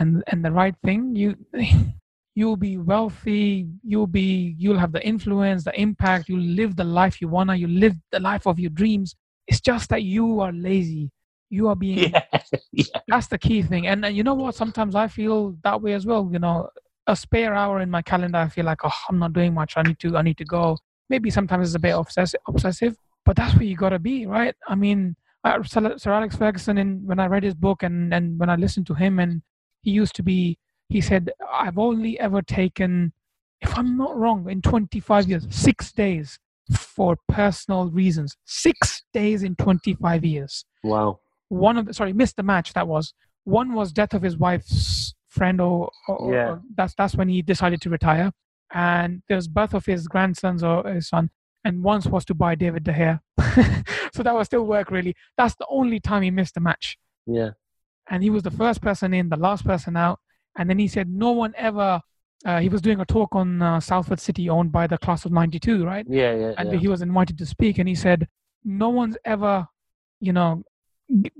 and, 0.00 0.24
and 0.26 0.44
the 0.44 0.50
right 0.50 0.74
thing, 0.84 1.14
you, 1.14 1.36
you'll 2.34 2.56
be 2.56 2.78
wealthy 2.78 3.68
you'll 3.84 4.06
be 4.06 4.54
you'll 4.56 4.78
have 4.78 4.90
the 4.90 5.06
influence 5.06 5.64
the 5.64 5.78
impact 5.78 6.30
you'll 6.30 6.40
live 6.40 6.76
the 6.76 6.82
life 6.84 7.20
you 7.20 7.28
wanna 7.28 7.54
you 7.54 7.68
live 7.68 7.94
the 8.10 8.18
life 8.18 8.46
of 8.46 8.58
your 8.58 8.70
dreams 8.70 9.14
it's 9.46 9.60
just 9.60 9.90
that 9.90 10.02
you 10.02 10.40
are 10.40 10.52
lazy. 10.52 11.10
You 11.50 11.68
are 11.68 11.76
being 11.76 12.10
yeah. 12.12 12.24
yeah. 12.72 12.84
that's 13.08 13.26
the 13.26 13.38
key 13.38 13.62
thing. 13.62 13.86
And, 13.86 14.04
and 14.04 14.16
you 14.16 14.22
know 14.22 14.34
what? 14.34 14.54
Sometimes 14.54 14.94
i 14.94 15.08
feel 15.08 15.56
that 15.64 15.80
way 15.80 15.92
as 15.94 16.06
well 16.06 16.28
you 16.32 16.38
know. 16.38 16.68
A 17.08 17.16
spare 17.16 17.52
hour 17.52 17.80
in 17.80 17.90
my 17.90 18.00
calendar 18.00 18.38
i 18.38 18.48
feel 18.48 18.64
like 18.64 18.84
oh 18.84 19.00
i'm 19.08 19.18
not 19.18 19.32
doing 19.32 19.52
much. 19.54 19.74
I 19.76 19.82
need 19.82 19.98
to 20.00 20.16
i 20.16 20.22
need 20.22 20.38
to 20.38 20.44
go. 20.44 20.78
Maybe 21.08 21.30
sometimes 21.30 21.68
it's 21.68 21.76
a 21.76 21.80
bit 21.80 21.96
obsessive 21.96 22.40
obsessive 22.46 22.96
but 23.24 23.36
that's 23.36 23.54
where 23.54 23.64
you 23.64 23.76
got 23.76 23.90
to 23.90 23.98
be 23.98 24.26
right? 24.26 24.54
I 24.68 24.74
mean 24.74 25.16
sir 25.64 26.12
alex 26.12 26.36
ferguson 26.36 26.78
in 26.78 27.04
when 27.04 27.18
i 27.18 27.26
read 27.26 27.42
his 27.42 27.56
book 27.56 27.82
and 27.82 28.14
and 28.14 28.38
when 28.38 28.48
i 28.48 28.54
listened 28.54 28.86
to 28.86 28.94
him 28.94 29.18
and 29.18 29.42
he 29.82 29.90
used 29.90 30.14
to 30.14 30.22
be 30.22 30.56
he 30.92 31.00
said, 31.00 31.30
I've 31.50 31.78
only 31.78 32.20
ever 32.20 32.42
taken, 32.42 33.12
if 33.62 33.76
I'm 33.76 33.96
not 33.96 34.16
wrong, 34.16 34.48
in 34.50 34.60
25 34.60 35.28
years, 35.28 35.46
six 35.50 35.90
days 35.90 36.38
for 36.76 37.16
personal 37.28 37.90
reasons. 37.90 38.36
Six 38.44 39.02
days 39.12 39.42
in 39.42 39.56
25 39.56 40.24
years. 40.24 40.64
Wow. 40.82 41.20
One 41.48 41.76
of 41.76 41.86
the, 41.86 41.94
sorry, 41.94 42.12
missed 42.12 42.36
the 42.36 42.42
match 42.42 42.72
that 42.74 42.88
was. 42.88 43.14
One 43.44 43.74
was 43.74 43.92
death 43.92 44.14
of 44.14 44.22
his 44.22 44.36
wife's 44.36 45.14
friend, 45.28 45.60
or, 45.60 45.90
or, 46.08 46.32
yeah. 46.32 46.48
or 46.48 46.62
that's, 46.76 46.94
that's 46.94 47.14
when 47.14 47.28
he 47.28 47.42
decided 47.42 47.80
to 47.82 47.90
retire. 47.90 48.32
And 48.72 49.22
there's 49.28 49.48
birth 49.48 49.74
of 49.74 49.84
his 49.84 50.06
grandsons 50.08 50.62
or 50.62 50.86
his 50.86 51.08
son. 51.08 51.30
And 51.64 51.82
once 51.82 52.06
was 52.06 52.24
to 52.26 52.34
buy 52.34 52.54
David 52.54 52.84
De 52.84 52.92
Gea. 52.92 53.20
so 54.14 54.22
that 54.22 54.34
was 54.34 54.46
still 54.46 54.64
work, 54.64 54.90
really. 54.90 55.14
That's 55.36 55.54
the 55.56 55.66
only 55.68 56.00
time 56.00 56.22
he 56.22 56.30
missed 56.30 56.56
a 56.56 56.60
match. 56.60 56.96
Yeah. 57.26 57.50
And 58.08 58.22
he 58.22 58.30
was 58.30 58.42
the 58.42 58.50
first 58.50 58.80
person 58.80 59.14
in, 59.14 59.28
the 59.28 59.36
last 59.36 59.64
person 59.64 59.96
out 59.96 60.18
and 60.56 60.68
then 60.68 60.78
he 60.78 60.88
said 60.88 61.08
no 61.08 61.32
one 61.32 61.54
ever. 61.56 62.00
Uh, 62.44 62.60
he 62.60 62.68
was 62.68 62.80
doing 62.80 63.00
a 63.00 63.04
talk 63.04 63.34
on 63.34 63.62
uh, 63.62 63.78
Salford 63.80 64.20
City, 64.20 64.48
owned 64.50 64.72
by 64.72 64.86
the 64.86 64.98
class 64.98 65.24
of 65.24 65.32
'92, 65.32 65.84
right? 65.84 66.06
Yeah, 66.08 66.34
yeah. 66.34 66.52
And 66.58 66.72
yeah. 66.72 66.78
he 66.78 66.88
was 66.88 67.02
invited 67.02 67.38
to 67.38 67.46
speak, 67.46 67.78
and 67.78 67.88
he 67.88 67.94
said, 67.94 68.28
"No 68.64 68.88
one's 68.88 69.16
ever, 69.24 69.66
you 70.20 70.32
know, 70.32 70.62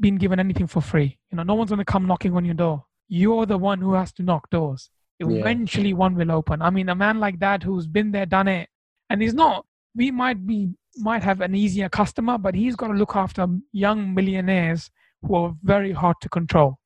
been 0.01 0.17
given 0.17 0.39
anything 0.39 0.67
for 0.67 0.81
free. 0.81 1.19
You 1.31 1.37
know, 1.37 1.43
no 1.43 1.55
one's 1.55 1.71
going 1.71 1.79
to 1.79 1.85
come 1.85 2.07
knocking 2.07 2.37
on 2.37 2.45
your 2.45 2.55
door. 2.55 2.85
You're 3.09 3.47
the 3.47 3.59
one 3.59 3.81
who 3.81 3.95
has 3.95 4.13
to 4.15 4.23
knock 4.23 4.49
doors. 4.51 4.91
Eventually, 5.19 5.91
yeah. 5.91 5.95
one 5.95 6.15
will 6.15 6.33
open. 6.33 6.63
I 6.63 6.71
mean, 6.71 6.89
a 6.89 6.95
man 6.95 7.21
like 7.21 7.39
that 7.41 7.63
who's 7.63 7.87
been 7.87 8.11
there, 8.11 8.27
done 8.27 8.49
it, 8.49 8.69
and 9.11 9.23
he's 9.23 9.35
not. 9.35 9.67
We 9.95 10.11
might 10.11 10.47
be 10.47 10.71
might 10.97 11.23
have 11.23 11.41
an 11.41 11.55
easier 11.55 11.89
customer, 11.89 12.39
but 12.39 12.55
he's 12.55 12.77
got 12.77 12.89
to 12.89 12.95
look 12.95 13.17
after 13.17 13.47
young 13.73 14.15
millionaires 14.15 14.91
who 15.23 15.35
are 15.37 15.55
very 15.63 15.93
hard 15.93 16.17
to 16.21 16.29
control. 16.29 16.79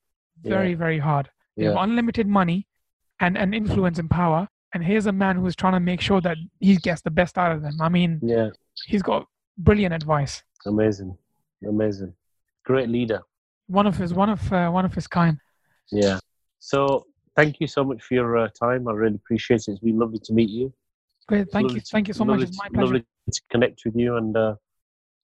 Very, 0.43 0.71
Yeah. 0.71 0.77
very 0.77 0.99
hard. 0.99 1.31
They 1.57 1.65
have 1.65 1.77
unlimited 1.79 2.27
money 2.27 2.67
and, 3.21 3.37
and 3.39 3.55
influence 3.55 3.99
and 3.99 4.11
power. 4.11 4.49
And 4.75 4.85
here's 4.85 5.07
a 5.07 5.13
man 5.13 5.37
who's 5.37 5.57
trying 5.57 5.73
to 5.75 5.81
make 5.81 6.01
sure 6.01 6.21
that 6.21 6.37
he 6.61 6.77
gets 6.77 7.01
the 7.03 7.11
best 7.11 7.39
out 7.39 7.53
of 7.53 7.63
them. 7.63 7.81
I 7.81 7.89
mean, 7.89 8.21
Yeah. 8.23 8.51
he's 8.87 9.03
got 9.03 9.27
brilliant 9.57 9.95
advice. 9.95 10.43
Amazing. 10.67 11.17
Amazing. 11.67 12.13
Great 12.65 12.89
leader. 12.89 13.23
One 13.69 13.87
of 13.87 13.97
his, 13.97 14.13
one 14.13 14.29
of, 14.29 14.53
uh, 14.53 14.69
one 14.71 14.85
of 14.85 14.95
his 14.95 15.07
kind. 15.07 15.39
Yeah. 15.91 16.19
So 16.59 17.07
thank 17.35 17.61
you 17.61 17.67
so 17.67 17.85
much 17.85 18.03
for 18.03 18.15
your 18.15 18.37
uh, 18.37 18.49
time. 18.59 18.87
I 18.89 18.93
really 18.93 19.17
appreciate 19.17 19.61
it. 19.67 19.73
It's 19.73 19.81
been 19.81 19.99
lovely 19.99 20.19
to 20.25 20.33
meet 20.33 20.51
you. 20.51 20.73
Great. 21.29 21.51
Thank 21.51 21.65
Lovely 21.65 21.77
you. 21.77 21.81
to- 21.81 21.87
Thank 21.91 22.09
you 22.09 22.15
so 22.15 22.25
much. 22.25 22.43
It's 22.43 22.59
my 22.59 22.69
pleasure. 22.69 22.85
Lovely 22.85 23.05
to 23.33 23.41
connect 23.51 23.83
with 23.85 23.97
you, 23.97 24.17
and 24.17 24.37
uh, 24.37 24.55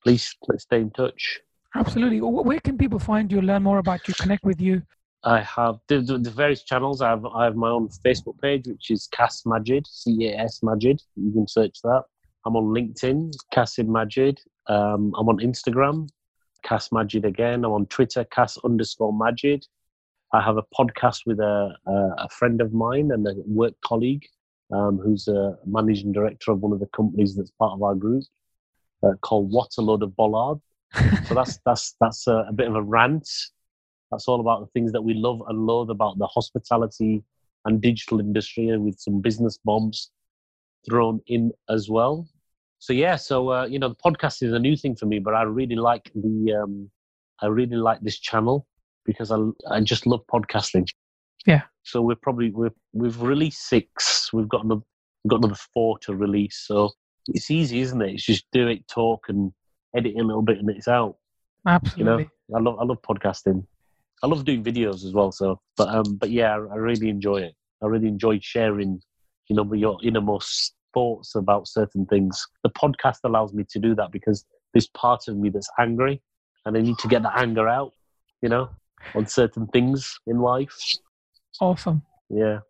please 0.03 0.34
let's 0.49 0.64
stay 0.64 0.80
in 0.80 0.90
touch. 0.90 1.40
Absolutely. 1.74 2.20
Where 2.20 2.59
can 2.61 2.76
people 2.76 2.99
find 2.99 3.30
you, 3.30 3.40
learn 3.40 3.62
more 3.62 3.78
about 3.78 4.07
you, 4.09 4.14
connect 4.14 4.45
with 4.45 4.61
you? 4.61 4.82
I 5.25 5.41
have 5.43 5.77
the, 5.89 6.01
the, 6.01 6.18
the 6.18 6.31
various 6.31 6.64
channels. 6.64 7.01
I 7.01 7.11
have 7.11 7.25
I 7.27 7.45
have 7.45 7.57
my 7.57 7.70
own 7.70 7.89
Facebook 8.05 8.41
page, 8.41 8.66
which 8.66 8.91
is 8.91 9.09
Cas 9.12 9.43
Majid, 9.47 9.87
C 9.87 10.29
A 10.29 10.39
S 10.39 10.61
Majid. 10.62 11.01
You 11.16 11.33
can 11.33 11.47
search 11.47 11.81
that. 11.83 12.03
I'm 12.45 12.57
on 12.57 12.64
LinkedIn, 12.64 13.33
Qasim 13.55 13.87
Majid. 13.87 14.41
Um, 14.66 15.12
I'm 15.16 15.29
on 15.29 15.39
Instagram, 15.39 16.09
Cas 16.64 16.91
Majid 16.91 17.25
again. 17.25 17.64
I'm 17.64 17.73
on 17.73 17.87
Twitter, 17.87 18.25
Cas 18.25 18.59
underscore 18.64 19.12
Majid. 19.12 19.64
I 20.33 20.41
have 20.41 20.57
a 20.57 20.64
podcast 20.77 21.20
with 21.27 21.39
a, 21.41 21.75
a, 21.87 21.93
a 22.18 22.29
friend 22.31 22.61
of 22.61 22.73
mine 22.73 23.11
and 23.12 23.27
a 23.27 23.35
work 23.47 23.75
colleague 23.85 24.27
um, 24.73 24.99
who's 24.99 25.29
a 25.29 25.57
managing 25.66 26.11
director 26.12 26.51
of 26.51 26.61
one 26.61 26.73
of 26.73 26.81
the 26.81 26.87
companies 26.87 27.37
that's 27.37 27.53
part 27.59 27.75
of 27.75 27.83
our 27.83 27.95
group 27.95 28.25
uh, 29.05 29.12
called 29.20 29.53
What 29.53 29.70
a 29.79 29.83
Load 29.83 30.03
of 30.03 30.16
Bollard. 30.16 30.59
So 31.27 31.35
that's 31.35 31.59
that's 31.64 31.95
that's 32.01 32.27
a, 32.27 32.47
a 32.49 32.53
bit 32.53 32.68
of 32.68 32.75
a 32.75 32.83
rant. 32.83 33.29
That's 34.12 34.28
all 34.28 34.40
about 34.40 34.60
the 34.60 34.66
things 34.68 34.92
that 34.92 35.02
we 35.02 35.14
love 35.14 35.42
and 35.48 35.66
loathe 35.66 35.90
about 35.90 36.18
the 36.18 36.26
hospitality 36.26 37.24
and 37.64 37.80
digital 37.80 38.20
industry, 38.20 38.68
and 38.68 38.84
with 38.84 39.00
some 39.00 39.20
business 39.20 39.58
bombs 39.64 40.10
thrown 40.88 41.20
in 41.26 41.50
as 41.68 41.88
well. 41.88 42.28
So 42.78 42.92
yeah, 42.92 43.16
so 43.16 43.48
uh, 43.50 43.64
you 43.66 43.78
know, 43.78 43.88
the 43.88 43.96
podcast 43.96 44.42
is 44.42 44.52
a 44.52 44.58
new 44.58 44.76
thing 44.76 44.96
for 44.96 45.06
me, 45.06 45.18
but 45.18 45.34
I 45.34 45.42
really 45.42 45.76
like 45.76 46.10
the 46.14 46.60
um, 46.62 46.90
I 47.40 47.46
really 47.46 47.76
like 47.76 48.00
this 48.00 48.18
channel 48.18 48.66
because 49.04 49.30
I 49.30 49.38
I 49.70 49.80
just 49.80 50.06
love 50.06 50.20
podcasting. 50.32 50.88
Yeah. 51.46 51.62
So 51.84 52.02
we're 52.02 52.16
probably 52.16 52.50
we're 52.50 52.74
we've 52.92 53.20
released 53.20 53.68
six. 53.68 54.32
We've 54.32 54.48
got 54.48 54.64
another 54.64 54.82
we've 55.22 55.30
got 55.30 55.38
another 55.38 55.60
four 55.72 55.98
to 56.00 56.14
release. 56.14 56.64
So 56.66 56.90
it's 57.28 57.50
easy, 57.50 57.80
isn't 57.80 58.02
it? 58.02 58.14
It's 58.14 58.24
just 58.24 58.46
do 58.52 58.68
it, 58.68 58.86
talk, 58.88 59.26
and 59.28 59.52
edit 59.96 60.14
a 60.16 60.22
little 60.22 60.42
bit, 60.42 60.58
and 60.58 60.68
it's 60.70 60.88
out. 60.88 61.16
Absolutely. 61.66 62.00
You 62.00 62.04
know, 62.50 62.58
I 62.58 62.60
love 62.60 62.78
I 62.80 62.84
love 62.84 63.02
podcasting. 63.02 63.64
I 64.23 64.29
love 64.29 64.45
doing 64.45 64.62
videos 64.62 65.05
as 65.05 65.12
well. 65.12 65.33
So, 65.33 65.61
but 65.77 65.89
um, 65.89 66.16
but 66.16 66.31
yeah, 66.31 66.53
I, 66.53 66.75
I 66.75 66.77
really 66.77 67.09
enjoy 67.09 67.39
it. 67.39 67.55
I 67.83 67.87
really 67.87 68.09
enjoy 68.09 68.39
sharing, 68.41 69.01
you 69.49 69.57
know, 69.57 69.70
your 69.73 69.99
innermost 70.03 70.75
thoughts 70.95 71.35
about 71.35 71.66
certain 71.66 72.07
things. 72.07 72.47
The 72.62 72.70
podcast 72.70 73.18
allows 73.25 73.53
me 73.53 73.64
to 73.70 73.79
do 73.79 73.95
that 73.97 74.12
because 74.12 74.45
there's 74.73 74.89
part 74.89 75.29
of 75.29 75.37
me 75.37 75.51
that's 75.51 75.70
angry, 75.79 76.23
and 76.64 76.77
I 76.77 76.81
need 76.81 76.99
to 76.99 77.09
get 77.09 77.23
that 77.23 77.37
anger 77.37 77.68
out. 77.68 77.93
You 78.41 78.49
know, 78.49 78.70
on 79.14 79.27
certain 79.27 79.66
things 79.68 80.18
in 80.27 80.39
life. 80.39 80.77
Awesome. 81.61 82.03
Yeah. 82.29 82.61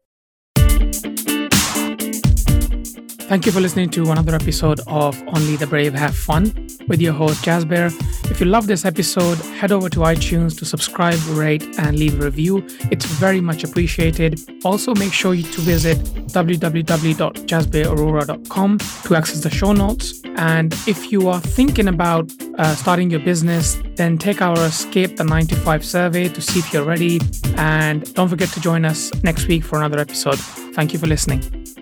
Thank 3.33 3.47
you 3.47 3.53
for 3.53 3.63
listening 3.63 3.89
to 3.93 4.11
another 4.11 4.35
episode 4.35 4.81
of 4.87 5.19
Only 5.29 5.57
the 5.57 5.67
Brave 5.67 5.95
Have 5.95 6.15
Fun 6.15 6.53
with 6.87 7.01
your 7.01 7.15
host 7.15 7.43
Jasbir. 7.43 7.91
If 8.31 8.41
you 8.41 8.47
love 8.47 8.67
this 8.67 8.85
episode, 8.85 9.39
head 9.59 9.73
over 9.73 9.89
to 9.89 10.01
iTunes 10.01 10.59
to 10.59 10.67
subscribe, 10.67 11.19
rate, 11.29 11.63
and 11.79 11.99
leave 11.99 12.21
a 12.21 12.25
review. 12.27 12.63
It's 12.91 13.07
very 13.07 13.41
much 13.41 13.65
appreciated. 13.65 14.39
Also, 14.67 14.95
make 14.97 15.15
sure 15.15 15.33
you 15.33 15.45
to 15.45 15.63
visit 15.63 15.97
www.jasbirarora.com 16.29 18.79
to 18.79 19.17
access 19.17 19.41
the 19.41 19.49
show 19.49 19.73
notes. 19.73 20.21
And 20.37 20.75
if 20.87 21.11
you 21.11 21.31
are 21.31 21.41
thinking 21.41 21.89
about 21.89 22.31
uh, 22.59 22.75
starting 22.75 23.11
your 23.11 23.21
business, 23.21 23.79
then 23.97 24.19
take 24.19 24.43
our 24.43 24.59
Escape 24.59 25.17
the 25.17 25.25
95 25.25 25.87
survey 25.87 26.29
to 26.29 26.43
see 26.43 26.59
if 26.59 26.71
you're 26.71 26.85
ready. 26.85 27.19
And 27.57 28.13
don't 28.13 28.29
forget 28.29 28.51
to 28.51 28.61
join 28.61 28.85
us 28.85 29.11
next 29.23 29.49
week 29.49 29.65
for 29.65 29.79
another 29.79 30.01
episode. 30.01 30.39
Thank 30.75 30.93
you 30.93 30.99
for 30.99 31.07
listening. 31.07 31.82